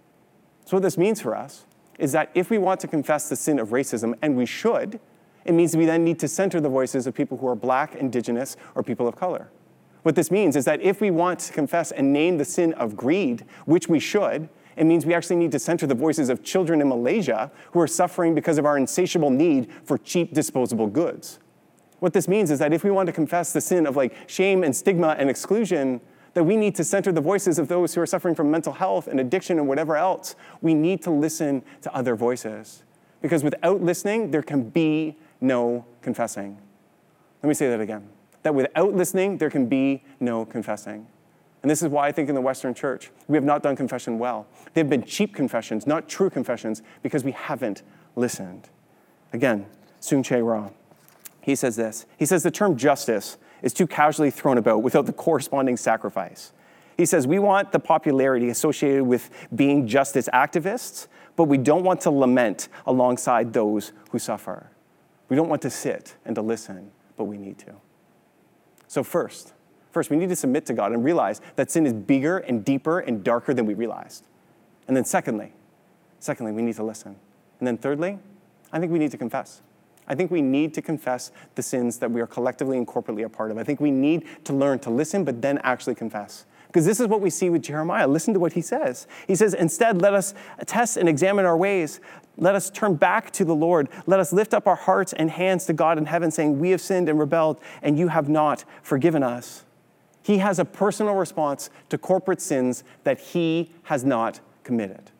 So, 0.66 0.78
what 0.78 0.84
this 0.84 0.98
means 0.98 1.22
for 1.22 1.36
us 1.36 1.66
is 1.98 2.12
that 2.14 2.32
if 2.34 2.50
we 2.50 2.58
want 2.58 2.80
to 2.82 2.88
confess 2.88 3.30
the 3.30 3.36
sin 3.36 3.60
of 3.60 3.70
racism, 3.70 4.14
and 4.22 4.38
we 4.38 4.46
should, 4.46 5.00
it 5.46 5.54
means 5.54 5.76
we 5.76 5.86
then 5.86 6.04
need 6.04 6.20
to 6.20 6.28
center 6.28 6.62
the 6.62 6.70
voices 6.70 7.08
of 7.08 7.14
people 7.14 7.38
who 7.38 7.48
are 7.48 7.56
black, 7.56 7.96
indigenous, 7.96 8.56
or 8.76 8.84
people 8.84 9.08
of 9.08 9.16
color. 9.16 9.50
What 10.04 10.16
this 10.16 10.32
means 10.32 10.56
is 10.56 10.66
that 10.66 10.82
if 10.82 11.02
we 11.02 11.12
want 11.12 11.40
to 11.40 11.54
confess 11.54 11.92
and 11.92 12.14
name 12.14 12.38
the 12.38 12.46
sin 12.46 12.74
of 12.74 12.96
greed, 12.96 13.46
which 13.66 13.90
we 13.90 14.00
should, 14.00 14.48
it 14.80 14.86
means 14.86 15.06
we 15.06 15.14
actually 15.14 15.36
need 15.36 15.52
to 15.52 15.60
center 15.60 15.86
the 15.86 15.94
voices 15.94 16.30
of 16.30 16.42
children 16.42 16.80
in 16.80 16.88
Malaysia 16.88 17.52
who 17.74 17.82
are 17.82 17.88
suffering 17.88 18.34
because 18.34 18.58
of 18.58 18.66
our 18.66 18.78
insatiable 18.78 19.30
need 19.30 19.70
for 19.84 19.98
cheap 19.98 20.34
disposable 20.34 20.88
goods. 20.88 21.38
What 22.00 22.14
this 22.14 22.30
means 22.30 22.50
is 22.50 22.60
that 22.60 22.72
if 22.72 22.86
we 22.86 22.90
want 22.90 23.08
to 23.08 23.12
confess 23.12 23.52
the 23.52 23.60
sin 23.60 23.86
of 23.86 23.98
like 23.98 24.16
shame 24.28 24.64
and 24.64 24.74
stigma 24.74 25.18
and 25.20 25.30
exclusion, 25.30 26.00
that 26.34 26.46
we 26.46 26.56
need 26.56 26.76
to 26.76 26.86
center 26.86 27.12
the 27.12 27.20
voices 27.20 27.60
of 27.60 27.68
those 27.68 27.94
who 27.94 28.00
are 28.00 28.06
suffering 28.06 28.36
from 28.36 28.50
mental 28.50 28.72
health 28.72 29.10
and 29.10 29.20
addiction 29.20 29.60
and 29.60 29.68
whatever 29.68 29.98
else. 29.98 30.36
We 30.62 30.74
need 30.74 31.02
to 31.04 31.12
listen 31.12 31.62
to 31.82 31.94
other 31.94 32.16
voices. 32.16 32.84
Because 33.22 33.44
without 33.44 33.82
listening, 33.82 34.32
there 34.32 34.44
can 34.44 34.70
be 34.70 35.18
no 35.42 35.86
confessing. 36.02 36.58
Let 37.44 37.50
me 37.50 37.54
say 37.54 37.68
that 37.68 37.82
again. 37.82 38.08
That 38.44 38.56
without 38.56 38.94
listening, 38.94 39.40
there 39.40 39.50
can 39.50 39.66
be 39.66 40.06
no 40.22 40.46
confessing. 40.46 41.08
And 41.62 41.70
this 41.70 41.82
is 41.82 41.90
why 41.90 42.08
I 42.08 42.12
think 42.12 42.30
in 42.30 42.36
the 42.36 42.42
Western 42.42 42.74
church, 42.74 43.12
we 43.28 43.36
have 43.36 43.44
not 43.44 43.62
done 43.62 43.76
confession 43.76 44.18
well. 44.18 44.48
They've 44.74 44.90
been 44.90 45.04
cheap 45.04 45.36
confessions, 45.36 45.86
not 45.86 46.08
true 46.08 46.30
confessions, 46.30 46.82
because 47.04 47.24
we 47.24 47.34
haven't 47.34 47.84
listened. 48.16 48.70
Again, 49.34 49.66
Soong-Chan 50.02 50.44
Rah. 50.44 50.70
He 51.42 51.56
says 51.56 51.76
this. 51.76 52.06
He 52.18 52.26
says 52.26 52.44
the 52.44 52.52
term 52.52 52.78
justice 52.78 53.38
is 53.62 53.74
too 53.74 53.88
casually 53.88 54.32
thrown 54.32 54.58
about 54.58 54.84
without 54.84 55.06
the 55.06 55.14
corresponding 55.14 55.76
sacrifice. 55.76 56.54
He 56.98 57.06
says 57.06 57.28
we 57.28 57.40
want 57.40 57.72
the 57.72 57.80
popularity 57.80 58.50
associated 58.50 59.04
with 59.04 59.30
being 59.56 59.88
justice 59.88 60.30
activists, 60.34 61.08
but 61.36 61.46
we 61.46 61.58
don't 61.58 61.84
want 61.84 62.02
to 62.02 62.12
lament 62.12 62.70
alongside 62.86 63.54
those 63.54 63.94
who 64.12 64.20
suffer. 64.20 64.70
We 65.30 65.36
don't 65.36 65.50
want 65.50 65.62
to 65.62 65.70
sit 65.70 66.16
and 66.26 66.36
to 66.36 66.42
listen, 66.42 66.92
but 67.16 67.26
we 67.26 67.38
need 67.38 67.58
to. 67.60 67.76
So, 68.88 69.04
first, 69.04 69.54
First, 69.92 70.10
we 70.10 70.18
need 70.18 70.30
to 70.30 70.36
submit 70.36 70.66
to 70.68 70.74
God 70.74 70.92
and 70.92 71.04
realize 71.04 71.42
that 71.56 71.72
sin 71.72 71.86
is 71.86 71.94
bigger 71.94 72.38
and 72.38 72.64
deeper 72.64 73.00
and 73.00 73.24
darker 73.24 73.54
than 73.54 73.66
we 73.66 73.74
realized. 73.74 74.26
And 74.88 74.96
then 74.96 75.06
secondly, 75.06 75.54
secondly, 76.20 76.52
we 76.52 76.62
need 76.62 76.76
to 76.76 76.84
listen. 76.84 77.16
And 77.60 77.68
then 77.68 77.78
thirdly, 77.78 78.20
I 78.72 78.80
think 78.80 78.92
we 78.92 79.00
need 79.00 79.12
to 79.12 79.18
confess. 79.18 79.62
I 80.08 80.16
think 80.16 80.32
we 80.32 80.42
need 80.42 80.74
to 80.74 80.82
confess 80.82 81.32
the 81.56 81.62
sins 81.62 82.00
that 82.00 82.10
we 82.10 82.20
are 82.20 82.28
collectively 82.28 82.78
and 82.78 82.88
corporately 82.88 83.24
a 83.24 83.30
part 83.30 83.52
of. 83.52 83.58
I 83.58 83.64
think 83.64 83.80
we 83.80 83.92
need 83.92 84.26
to 84.46 84.54
learn 84.54 84.80
to 84.80 84.90
listen, 84.90 85.24
but 85.24 85.42
then 85.42 85.60
actually 85.60 85.96
confess. 85.96 86.46
Because 86.68 86.86
this 86.86 87.00
is 87.00 87.08
what 87.08 87.22
we 87.22 87.32
see 87.32 87.50
with 87.50 87.64
Jeremiah. 87.64 88.08
Listen 88.08 88.34
to 88.34 88.40
what 88.40 88.54
he 88.54 88.62
says. 88.62 89.08
He 89.28 89.36
says, 89.36 89.54
Instead, 89.56 90.02
let 90.02 90.14
us 90.14 90.36
test 90.68 90.98
and 90.98 91.10
examine 91.10 91.46
our 91.46 91.58
ways. 91.58 92.00
Let 92.38 92.56
us 92.56 92.70
turn 92.70 92.96
back 92.96 93.32
to 93.32 93.46
the 93.46 93.56
Lord. 93.56 93.90
Let 94.06 94.20
us 94.20 94.32
lift 94.32 94.54
up 94.54 94.68
our 94.68 94.76
hearts 94.76 95.14
and 95.14 95.32
hands 95.32 95.66
to 95.66 95.74
God 95.74 95.98
in 95.98 96.06
heaven, 96.06 96.30
saying, 96.32 96.60
We 96.60 96.70
have 96.72 96.82
sinned 96.82 97.10
and 97.10 97.20
rebelled, 97.20 97.60
and 97.82 97.98
you 97.98 98.08
have 98.10 98.30
not 98.30 98.66
forgiven 98.82 99.24
us. 99.24 99.66
He 100.22 100.40
has 100.40 100.60
a 100.60 100.66
personal 100.66 101.16
response 101.16 101.70
to 101.90 101.98
corporate 101.98 102.42
sins 102.42 102.84
that 103.04 103.20
he 103.20 103.72
has 103.84 104.04
not 104.04 104.40
committed. 104.64 105.12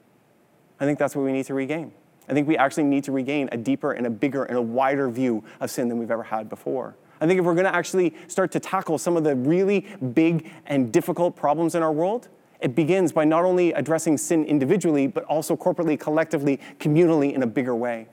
I 0.80 0.86
think 0.86 1.00
that's 1.00 1.16
what 1.16 1.24
we 1.24 1.32
need 1.32 1.46
to 1.46 1.54
regain. 1.54 1.92
I 2.28 2.34
think 2.34 2.48
we 2.48 2.58
actually 2.58 2.84
need 2.84 3.04
to 3.06 3.12
regain 3.12 3.50
a 3.52 3.58
deeper 3.58 3.92
and 3.92 4.06
a 4.06 4.10
bigger 4.10 4.44
and 4.44 4.56
a 4.58 4.62
wider 4.62 5.10
view 5.10 5.44
of 5.60 5.72
sin 5.72 5.88
than 5.88 5.98
we've 5.98 6.12
ever 6.12 6.24
had 6.24 6.48
before. 6.48 6.96
I 7.20 7.28
think 7.28 7.40
if 7.40 7.46
we're 7.46 7.56
going 7.56 7.66
to 7.66 7.76
actually 7.76 8.16
start 8.28 8.52
to 8.52 8.60
tackle 8.60 8.98
some 8.98 9.18
of 9.18 9.24
the 9.24 9.36
really 9.36 9.88
big 10.14 10.52
and 10.68 10.92
difficult 10.92 11.36
problems 11.36 11.76
in 11.76 11.84
our 11.84 11.92
world, 11.92 12.30
it 12.62 12.76
begins 12.76 13.12
by 13.12 13.26
not 13.26 13.46
only 13.46 13.74
addressing 13.74 14.18
sin 14.18 14.46
individually, 14.46 15.08
but 15.08 15.24
also 15.26 15.56
corporately, 15.56 16.00
collectively, 16.00 16.60
communally 16.78 17.34
in 17.34 17.42
a 17.44 17.48
bigger 17.48 17.76
way. 17.76 18.08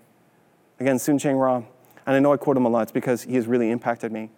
Again, 0.81 0.97
Soong-Chan 0.97 1.37
Rah, 1.37 1.57
and 1.57 2.17
I 2.17 2.19
know 2.19 2.33
I 2.33 2.37
quote 2.37 2.57
him 2.57 2.65
a 2.65 2.69
lot, 2.69 2.83
it's 2.83 2.93
because 2.93 3.23
he 3.23 3.35
has 3.35 3.47
really 3.47 3.71
impacted 3.71 4.13
me 4.13 4.31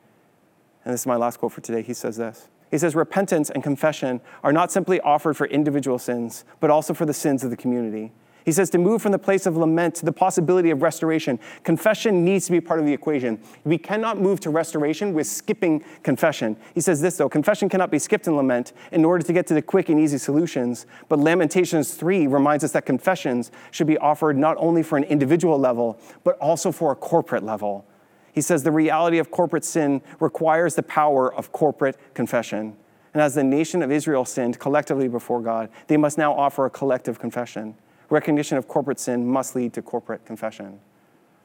and 0.89 0.95
this 0.95 1.03
is 1.03 1.07
my 1.07 1.17
last 1.17 1.37
quote 1.39 1.53
for 1.53 1.61
today, 1.61 1.83
he 1.83 1.93
says 1.93 2.17
this. 2.17 2.49
He 2.71 2.79
says, 2.79 2.95
Repentance 2.95 3.51
and 3.51 3.63
confession 3.63 4.23
are 4.43 4.55
not 4.55 4.73
simply 4.73 4.99
offered 5.03 5.37
for 5.37 5.47
individual 5.47 5.99
sins, 5.99 6.47
but 6.61 6.71
also 6.71 6.95
for 6.95 7.05
the 7.05 7.13
sins 7.13 7.45
of 7.45 7.51
the 7.51 7.59
community. 7.59 8.11
He 8.47 8.53
says 8.53 8.71
to 8.71 8.79
move 8.79 9.03
from 9.03 9.13
the 9.13 9.19
place 9.19 9.45
of 9.45 9.55
lament 9.55 9.97
to 9.97 10.07
the 10.07 10.13
possibility 10.13 10.71
of 10.71 10.81
restoration, 10.81 11.39
confession 11.63 12.25
needs 12.25 12.47
to 12.47 12.53
be 12.53 12.63
part 12.63 12.81
of 12.81 12.87
the 12.87 12.95
equation. 12.95 13.39
We 13.65 13.77
cannot 13.77 14.19
move 14.19 14.41
to 14.41 14.49
restoration 14.49 15.13
with 15.13 15.27
skipping 15.27 15.85
confession. 16.03 16.57
He 16.75 16.81
says 16.81 17.03
this 17.03 17.19
though 17.19 17.29
confession 17.29 17.69
cannot 17.69 17.91
be 17.91 17.99
skipped 17.99 18.27
in 18.27 18.35
lament 18.35 18.73
in 18.91 19.05
order 19.05 19.23
to 19.23 19.33
get 19.35 19.47
to 19.49 19.55
the 19.55 19.61
quick 19.61 19.91
and 19.91 20.01
easy 20.01 20.17
solutions. 20.17 20.87
But 21.11 21.19
Lamentations 21.19 21.93
3 21.97 22.29
reminds 22.29 22.65
us 22.65 22.73
that 22.73 22.87
confessions 22.87 23.51
should 23.73 23.87
be 23.87 23.99
offered 23.99 24.39
not 24.39 24.57
only 24.57 24.83
for 24.83 24.97
an 24.97 25.05
individual 25.05 25.59
level, 25.59 26.01
but 26.25 26.39
also 26.39 26.73
for 26.73 26.93
a 26.93 26.97
corporate 26.97 27.43
level. 27.43 27.85
He 28.33 28.41
says 28.41 28.63
the 28.63 28.73
reality 28.73 29.19
of 29.19 29.31
corporate 29.31 29.65
sin 29.65 30.03
requires 30.21 30.75
the 30.75 30.83
power 30.83 31.33
of 31.33 31.53
corporate 31.53 31.97
confession. 32.15 32.77
And 33.15 33.23
as 33.23 33.35
the 33.35 33.45
nation 33.45 33.83
of 33.83 33.91
Israel 33.91 34.25
sinned 34.25 34.59
collectively 34.59 35.09
before 35.09 35.41
God, 35.41 35.71
they 35.87 35.97
must 35.97 36.19
now 36.19 36.33
offer 36.35 36.67
a 36.67 36.71
collective 36.71 37.19
confession. 37.19 37.75
Recognition 38.11 38.59
of 38.59 38.69
corporate 38.69 39.01
sin 39.01 39.27
must 39.27 39.57
lead 39.57 39.73
to 39.75 39.83
corporate 39.83 40.25
confession. 40.25 40.81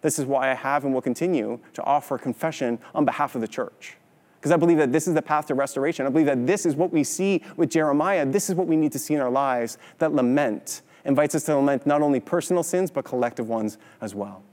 This 0.01 0.19
is 0.19 0.25
why 0.25 0.51
I 0.51 0.53
have 0.53 0.83
and 0.83 0.93
will 0.93 1.01
continue 1.01 1.59
to 1.73 1.83
offer 1.83 2.17
confession 2.17 2.79
on 2.93 3.05
behalf 3.05 3.35
of 3.35 3.41
the 3.41 3.47
church. 3.47 3.97
Because 4.39 4.51
I 4.51 4.57
believe 4.57 4.77
that 4.77 4.91
this 4.91 5.07
is 5.07 5.13
the 5.13 5.21
path 5.21 5.47
to 5.47 5.55
restoration. 5.55 6.05
I 6.05 6.09
believe 6.09 6.25
that 6.25 6.45
this 6.45 6.65
is 6.65 6.75
what 6.75 6.91
we 6.91 7.05
see 7.05 7.41
with 7.55 7.69
Jeremiah. 7.69 8.25
This 8.25 8.49
is 8.49 8.55
what 8.55 8.67
we 8.67 8.75
need 8.75 8.91
to 8.91 8.99
see 8.99 9.13
in 9.13 9.21
our 9.21 9.31
lives 9.31 9.77
that 9.99 10.13
lament 10.13 10.81
invites 11.05 11.33
us 11.35 11.43
to 11.45 11.55
lament 11.55 11.85
not 11.85 12.01
only 12.01 12.19
personal 12.19 12.63
sins, 12.63 12.91
but 12.91 13.05
collective 13.05 13.47
ones 13.47 13.77
as 14.01 14.13
well. 14.13 14.43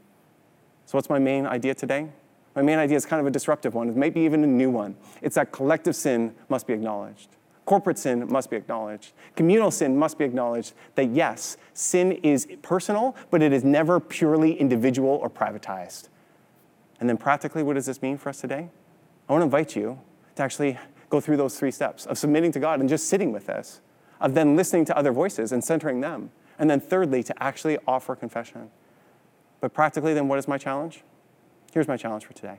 So, 0.86 0.96
what's 0.96 1.08
my 1.08 1.18
main 1.18 1.46
idea 1.46 1.74
today? 1.74 2.08
My 2.54 2.62
main 2.62 2.78
idea 2.78 2.96
is 2.96 3.06
kind 3.06 3.20
of 3.20 3.26
a 3.26 3.30
disruptive 3.30 3.74
one, 3.74 3.96
maybe 3.98 4.20
even 4.20 4.42
a 4.42 4.46
new 4.46 4.70
one. 4.70 4.96
It's 5.22 5.36
that 5.36 5.52
collective 5.52 5.94
sin 5.94 6.34
must 6.48 6.66
be 6.66 6.72
acknowledged. 6.72 7.28
Corporate 7.64 7.98
sin 7.98 8.26
must 8.28 8.50
be 8.50 8.56
acknowledged. 8.56 9.12
Communal 9.36 9.70
sin 9.70 9.96
must 9.96 10.18
be 10.18 10.24
acknowledged 10.24 10.72
that 10.96 11.10
yes, 11.10 11.56
sin 11.72 12.12
is 12.12 12.48
personal, 12.62 13.14
but 13.30 13.42
it 13.42 13.52
is 13.52 13.62
never 13.62 14.00
purely 14.00 14.54
individual 14.54 15.10
or 15.10 15.30
privatized. 15.30 16.08
And 16.98 17.08
then, 17.08 17.16
practically, 17.16 17.62
what 17.62 17.74
does 17.74 17.86
this 17.86 18.02
mean 18.02 18.18
for 18.18 18.28
us 18.28 18.40
today? 18.40 18.68
I 19.28 19.32
want 19.32 19.42
to 19.42 19.44
invite 19.44 19.76
you 19.76 20.00
to 20.34 20.42
actually 20.42 20.78
go 21.08 21.20
through 21.20 21.36
those 21.36 21.58
three 21.58 21.70
steps 21.70 22.06
of 22.06 22.18
submitting 22.18 22.50
to 22.52 22.58
God 22.58 22.80
and 22.80 22.88
just 22.88 23.08
sitting 23.08 23.32
with 23.32 23.46
this, 23.46 23.80
of 24.20 24.34
then 24.34 24.56
listening 24.56 24.84
to 24.86 24.96
other 24.96 25.12
voices 25.12 25.52
and 25.52 25.62
centering 25.62 26.00
them. 26.00 26.32
And 26.58 26.68
then 26.68 26.80
thirdly, 26.80 27.22
to 27.22 27.42
actually 27.42 27.78
offer 27.86 28.16
confession. 28.16 28.70
But 29.60 29.72
practically, 29.72 30.12
then 30.12 30.26
what 30.28 30.38
is 30.38 30.48
my 30.48 30.58
challenge? 30.58 31.04
Here's 31.72 31.88
my 31.88 31.96
challenge 31.96 32.24
for 32.24 32.32
today. 32.32 32.58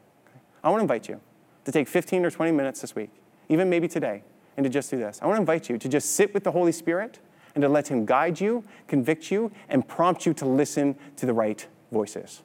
I 0.64 0.70
want 0.70 0.80
to 0.80 0.84
invite 0.84 1.10
you 1.10 1.20
to 1.66 1.72
take 1.72 1.88
15 1.88 2.26
or 2.26 2.32
20 2.32 2.52
minutes 2.52 2.82
this 2.82 2.96
week, 2.96 3.10
even 3.50 3.70
maybe 3.70 3.88
today, 3.88 4.24
and 4.58 4.64
to 4.64 4.70
just 4.70 4.90
do 4.90 4.98
this. 4.98 5.20
I 5.22 5.26
want 5.26 5.38
to 5.38 5.42
invite 5.42 5.70
you 5.70 5.78
to 5.78 5.90
just 5.90 6.16
sit 6.16 6.34
with 6.34 6.44
the 6.44 6.52
Holy 6.52 6.72
Spirit 6.72 7.20
and 7.54 7.62
to 7.62 7.70
let 7.70 7.88
Him 7.88 8.06
guide 8.06 8.40
you, 8.40 8.64
convict 8.88 9.32
you, 9.32 9.52
and 9.70 9.88
prompt 9.88 10.26
you 10.26 10.34
to 10.36 10.46
listen 10.46 10.96
to 11.18 11.26
the 11.26 11.34
right 11.34 11.68
voices. 11.92 12.44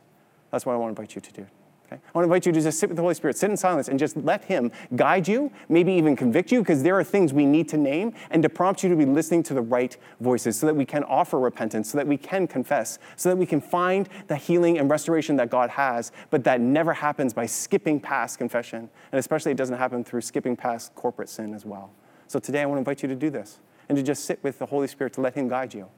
That's 0.51 0.67
what 0.67 0.73
I 0.73 0.77
want 0.77 0.97
to 0.97 1.01
invite 1.01 1.15
you 1.15 1.21
to 1.21 1.33
do. 1.33 1.47
Okay? 1.87 2.01
I 2.03 2.19
want 2.19 2.25
to 2.25 2.35
invite 2.35 2.47
you 2.47 2.53
to 2.53 2.61
just 2.61 2.81
sit 2.81 2.89
with 2.89 2.97
the 2.97 3.03
Holy 3.03 3.15
Spirit, 3.15 3.37
sit 3.37 3.49
in 3.49 3.57
silence, 3.57 3.89
and 3.89 3.99
just 3.99 4.17
let 4.17 4.45
Him 4.45 4.73
guide 4.97 5.29
you, 5.29 5.53
maybe 5.69 5.93
even 5.93 6.17
convict 6.17 6.51
you, 6.51 6.61
because 6.61 6.83
there 6.83 6.99
are 6.99 7.05
things 7.05 7.33
we 7.33 7.47
need 7.47 7.69
to 7.69 7.77
name, 7.77 8.13
and 8.31 8.43
to 8.43 8.49
prompt 8.49 8.83
you 8.83 8.89
to 8.89 8.97
be 8.97 9.05
listening 9.05 9.43
to 9.45 9.55
the 9.55 9.63
right 9.63 9.97
voices 10.21 10.59
so 10.59 10.67
that 10.67 10.75
we 10.75 10.85
can 10.85 11.05
offer 11.05 11.39
repentance, 11.39 11.91
so 11.91 11.99
that 11.99 12.07
we 12.07 12.17
can 12.17 12.49
confess, 12.49 12.99
so 13.17 13.29
that 13.29 13.37
we 13.37 13.47
can 13.47 13.61
find 13.61 14.09
the 14.27 14.37
healing 14.37 14.79
and 14.79 14.91
restoration 14.91 15.37
that 15.37 15.49
God 15.49 15.71
has, 15.71 16.11
but 16.31 16.43
that 16.45 16.61
never 16.61 16.93
happens 16.93 17.33
by 17.33 17.47
skipping 17.47 18.01
past 18.01 18.39
confession. 18.39 18.91
And 19.13 19.19
especially 19.19 19.53
it 19.53 19.57
doesn't 19.57 19.79
happen 19.79 20.03
through 20.03 20.23
skipping 20.23 20.57
past 20.57 20.95
corporate 20.97 21.29
sin 21.29 21.55
as 21.55 21.65
well. 21.65 21.93
So 22.27 22.41
today 22.41 22.63
I 22.63 22.67
want 22.67 22.77
to 22.77 22.81
invite 22.81 23.03
you 23.03 23.09
to 23.09 23.15
do 23.15 23.31
this 23.31 23.61
and 23.89 23.97
to 23.97 24.03
just 24.03 24.25
sit 24.25 24.43
with 24.43 24.59
the 24.59 24.67
Holy 24.67 24.89
Spirit 24.89 25.13
to 25.13 25.21
let 25.21 25.35
Him 25.35 25.49
guide 25.49 25.73
you 25.73 25.89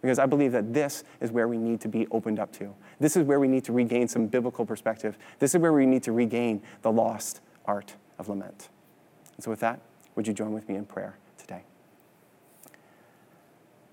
because 0.00 0.18
I 0.18 0.26
believe 0.26 0.52
that 0.52 0.72
this 0.72 1.04
is 1.20 1.32
where 1.32 1.48
we 1.48 1.58
need 1.58 1.80
to 1.80 1.88
be 1.88 2.06
opened 2.10 2.38
up 2.38 2.52
to. 2.54 2.74
This 2.98 3.16
is 3.16 3.24
where 3.24 3.38
we 3.38 3.48
need 3.48 3.64
to 3.64 3.72
regain 3.72 4.08
some 4.08 4.26
biblical 4.26 4.64
perspective. 4.64 5.18
This 5.38 5.54
is 5.54 5.60
where 5.60 5.72
we 5.72 5.86
need 5.86 6.02
to 6.04 6.12
regain 6.12 6.62
the 6.82 6.90
lost 6.90 7.40
art 7.66 7.94
of 8.18 8.28
lament. 8.28 8.68
And 9.34 9.44
so, 9.44 9.50
with 9.50 9.60
that, 9.60 9.80
would 10.14 10.26
you 10.26 10.32
join 10.32 10.52
with 10.52 10.68
me 10.68 10.76
in 10.76 10.86
prayer 10.86 11.16
today? 11.36 11.62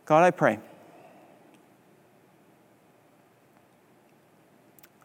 God, 0.05 0.23
I 0.23 0.31
pray. 0.31 0.59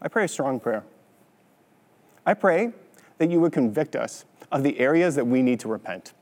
I 0.00 0.08
pray 0.08 0.24
a 0.24 0.28
strong 0.28 0.60
prayer. 0.60 0.84
I 2.24 2.34
pray 2.34 2.72
that 3.18 3.30
you 3.30 3.40
would 3.40 3.52
convict 3.52 3.96
us 3.96 4.24
of 4.52 4.62
the 4.62 4.78
areas 4.78 5.16
that 5.16 5.26
we 5.26 5.42
need 5.42 5.58
to 5.60 5.68
repent. 5.68 6.12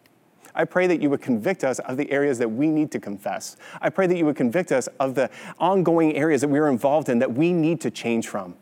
I 0.57 0.65
pray 0.65 0.87
that 0.87 1.03
you 1.03 1.11
would 1.11 1.21
convict 1.21 1.63
us 1.63 1.79
of 1.81 1.99
the 1.99 2.11
areas 2.11 2.39
that 2.39 2.49
we 2.49 2.69
need 2.69 2.91
to 2.93 2.99
confess. 2.99 3.57
I 3.81 3.91
pray 3.91 4.07
that 4.07 4.17
you 4.17 4.25
would 4.25 4.37
convict 4.37 4.73
us 4.73 4.89
of 4.99 5.15
the 5.15 5.31
ongoing 5.59 6.17
areas 6.17 6.41
that 6.41 6.49
we 6.49 6.59
are 6.59 6.69
involved 6.69 7.11
in 7.11 7.19
that 7.19 7.35
we 7.35 7.53
need 7.53 7.81
to 7.83 7.91
change 7.91 8.27
from. 8.27 8.57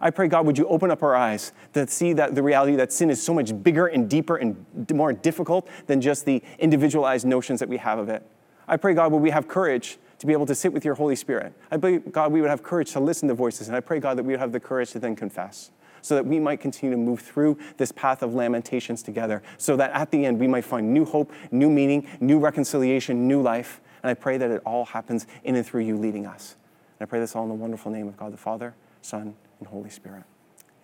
I 0.00 0.10
pray, 0.10 0.28
God, 0.28 0.46
would 0.46 0.56
you 0.56 0.66
open 0.68 0.90
up 0.90 1.02
our 1.02 1.14
eyes 1.14 1.52
to 1.74 1.86
see 1.86 2.12
that 2.14 2.34
the 2.34 2.42
reality 2.42 2.76
that 2.76 2.92
sin 2.92 3.10
is 3.10 3.22
so 3.22 3.34
much 3.34 3.62
bigger 3.62 3.88
and 3.88 4.08
deeper 4.08 4.36
and 4.36 4.64
more 4.92 5.12
difficult 5.12 5.68
than 5.86 6.00
just 6.00 6.24
the 6.24 6.42
individualized 6.58 7.26
notions 7.26 7.60
that 7.60 7.68
we 7.68 7.76
have 7.76 7.98
of 7.98 8.08
it. 8.08 8.24
I 8.66 8.76
pray, 8.76 8.94
God, 8.94 9.12
would 9.12 9.22
we 9.22 9.30
have 9.30 9.48
courage 9.48 9.98
to 10.18 10.26
be 10.26 10.32
able 10.32 10.46
to 10.46 10.54
sit 10.54 10.72
with 10.72 10.84
your 10.84 10.94
Holy 10.94 11.16
Spirit. 11.16 11.52
I 11.70 11.76
pray, 11.78 11.98
God, 11.98 12.30
we 12.32 12.40
would 12.40 12.50
have 12.50 12.62
courage 12.62 12.92
to 12.92 13.00
listen 13.00 13.26
to 13.26 13.34
voices. 13.34 13.66
And 13.66 13.76
I 13.76 13.80
pray, 13.80 13.98
God, 13.98 14.16
that 14.18 14.22
we 14.22 14.32
would 14.32 14.40
have 14.40 14.52
the 14.52 14.60
courage 14.60 14.92
to 14.92 15.00
then 15.00 15.16
confess 15.16 15.72
so 16.02 16.14
that 16.14 16.26
we 16.26 16.38
might 16.38 16.60
continue 16.60 16.94
to 16.94 17.00
move 17.00 17.20
through 17.20 17.58
this 17.78 17.90
path 17.92 18.22
of 18.22 18.34
lamentations 18.34 19.02
together, 19.02 19.42
so 19.56 19.76
that 19.76 19.90
at 19.92 20.10
the 20.10 20.26
end 20.26 20.38
we 20.38 20.46
might 20.46 20.64
find 20.64 20.92
new 20.92 21.04
hope, 21.04 21.32
new 21.50 21.70
meaning, 21.70 22.06
new 22.20 22.38
reconciliation, 22.38 23.26
new 23.26 23.40
life. 23.40 23.80
And 24.02 24.10
I 24.10 24.14
pray 24.14 24.36
that 24.36 24.50
it 24.50 24.60
all 24.66 24.84
happens 24.84 25.26
in 25.44 25.56
and 25.56 25.64
through 25.64 25.82
you 25.82 25.96
leading 25.96 26.26
us. 26.26 26.56
And 26.98 27.06
I 27.06 27.08
pray 27.08 27.20
this 27.20 27.34
all 27.34 27.44
in 27.44 27.48
the 27.48 27.54
wonderful 27.54 27.90
name 27.90 28.08
of 28.08 28.16
God 28.16 28.32
the 28.32 28.36
Father, 28.36 28.74
Son, 29.00 29.34
and 29.58 29.68
Holy 29.68 29.90
Spirit. 29.90 30.24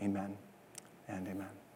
Amen 0.01 0.37
and 1.09 1.27
amen. 1.27 1.68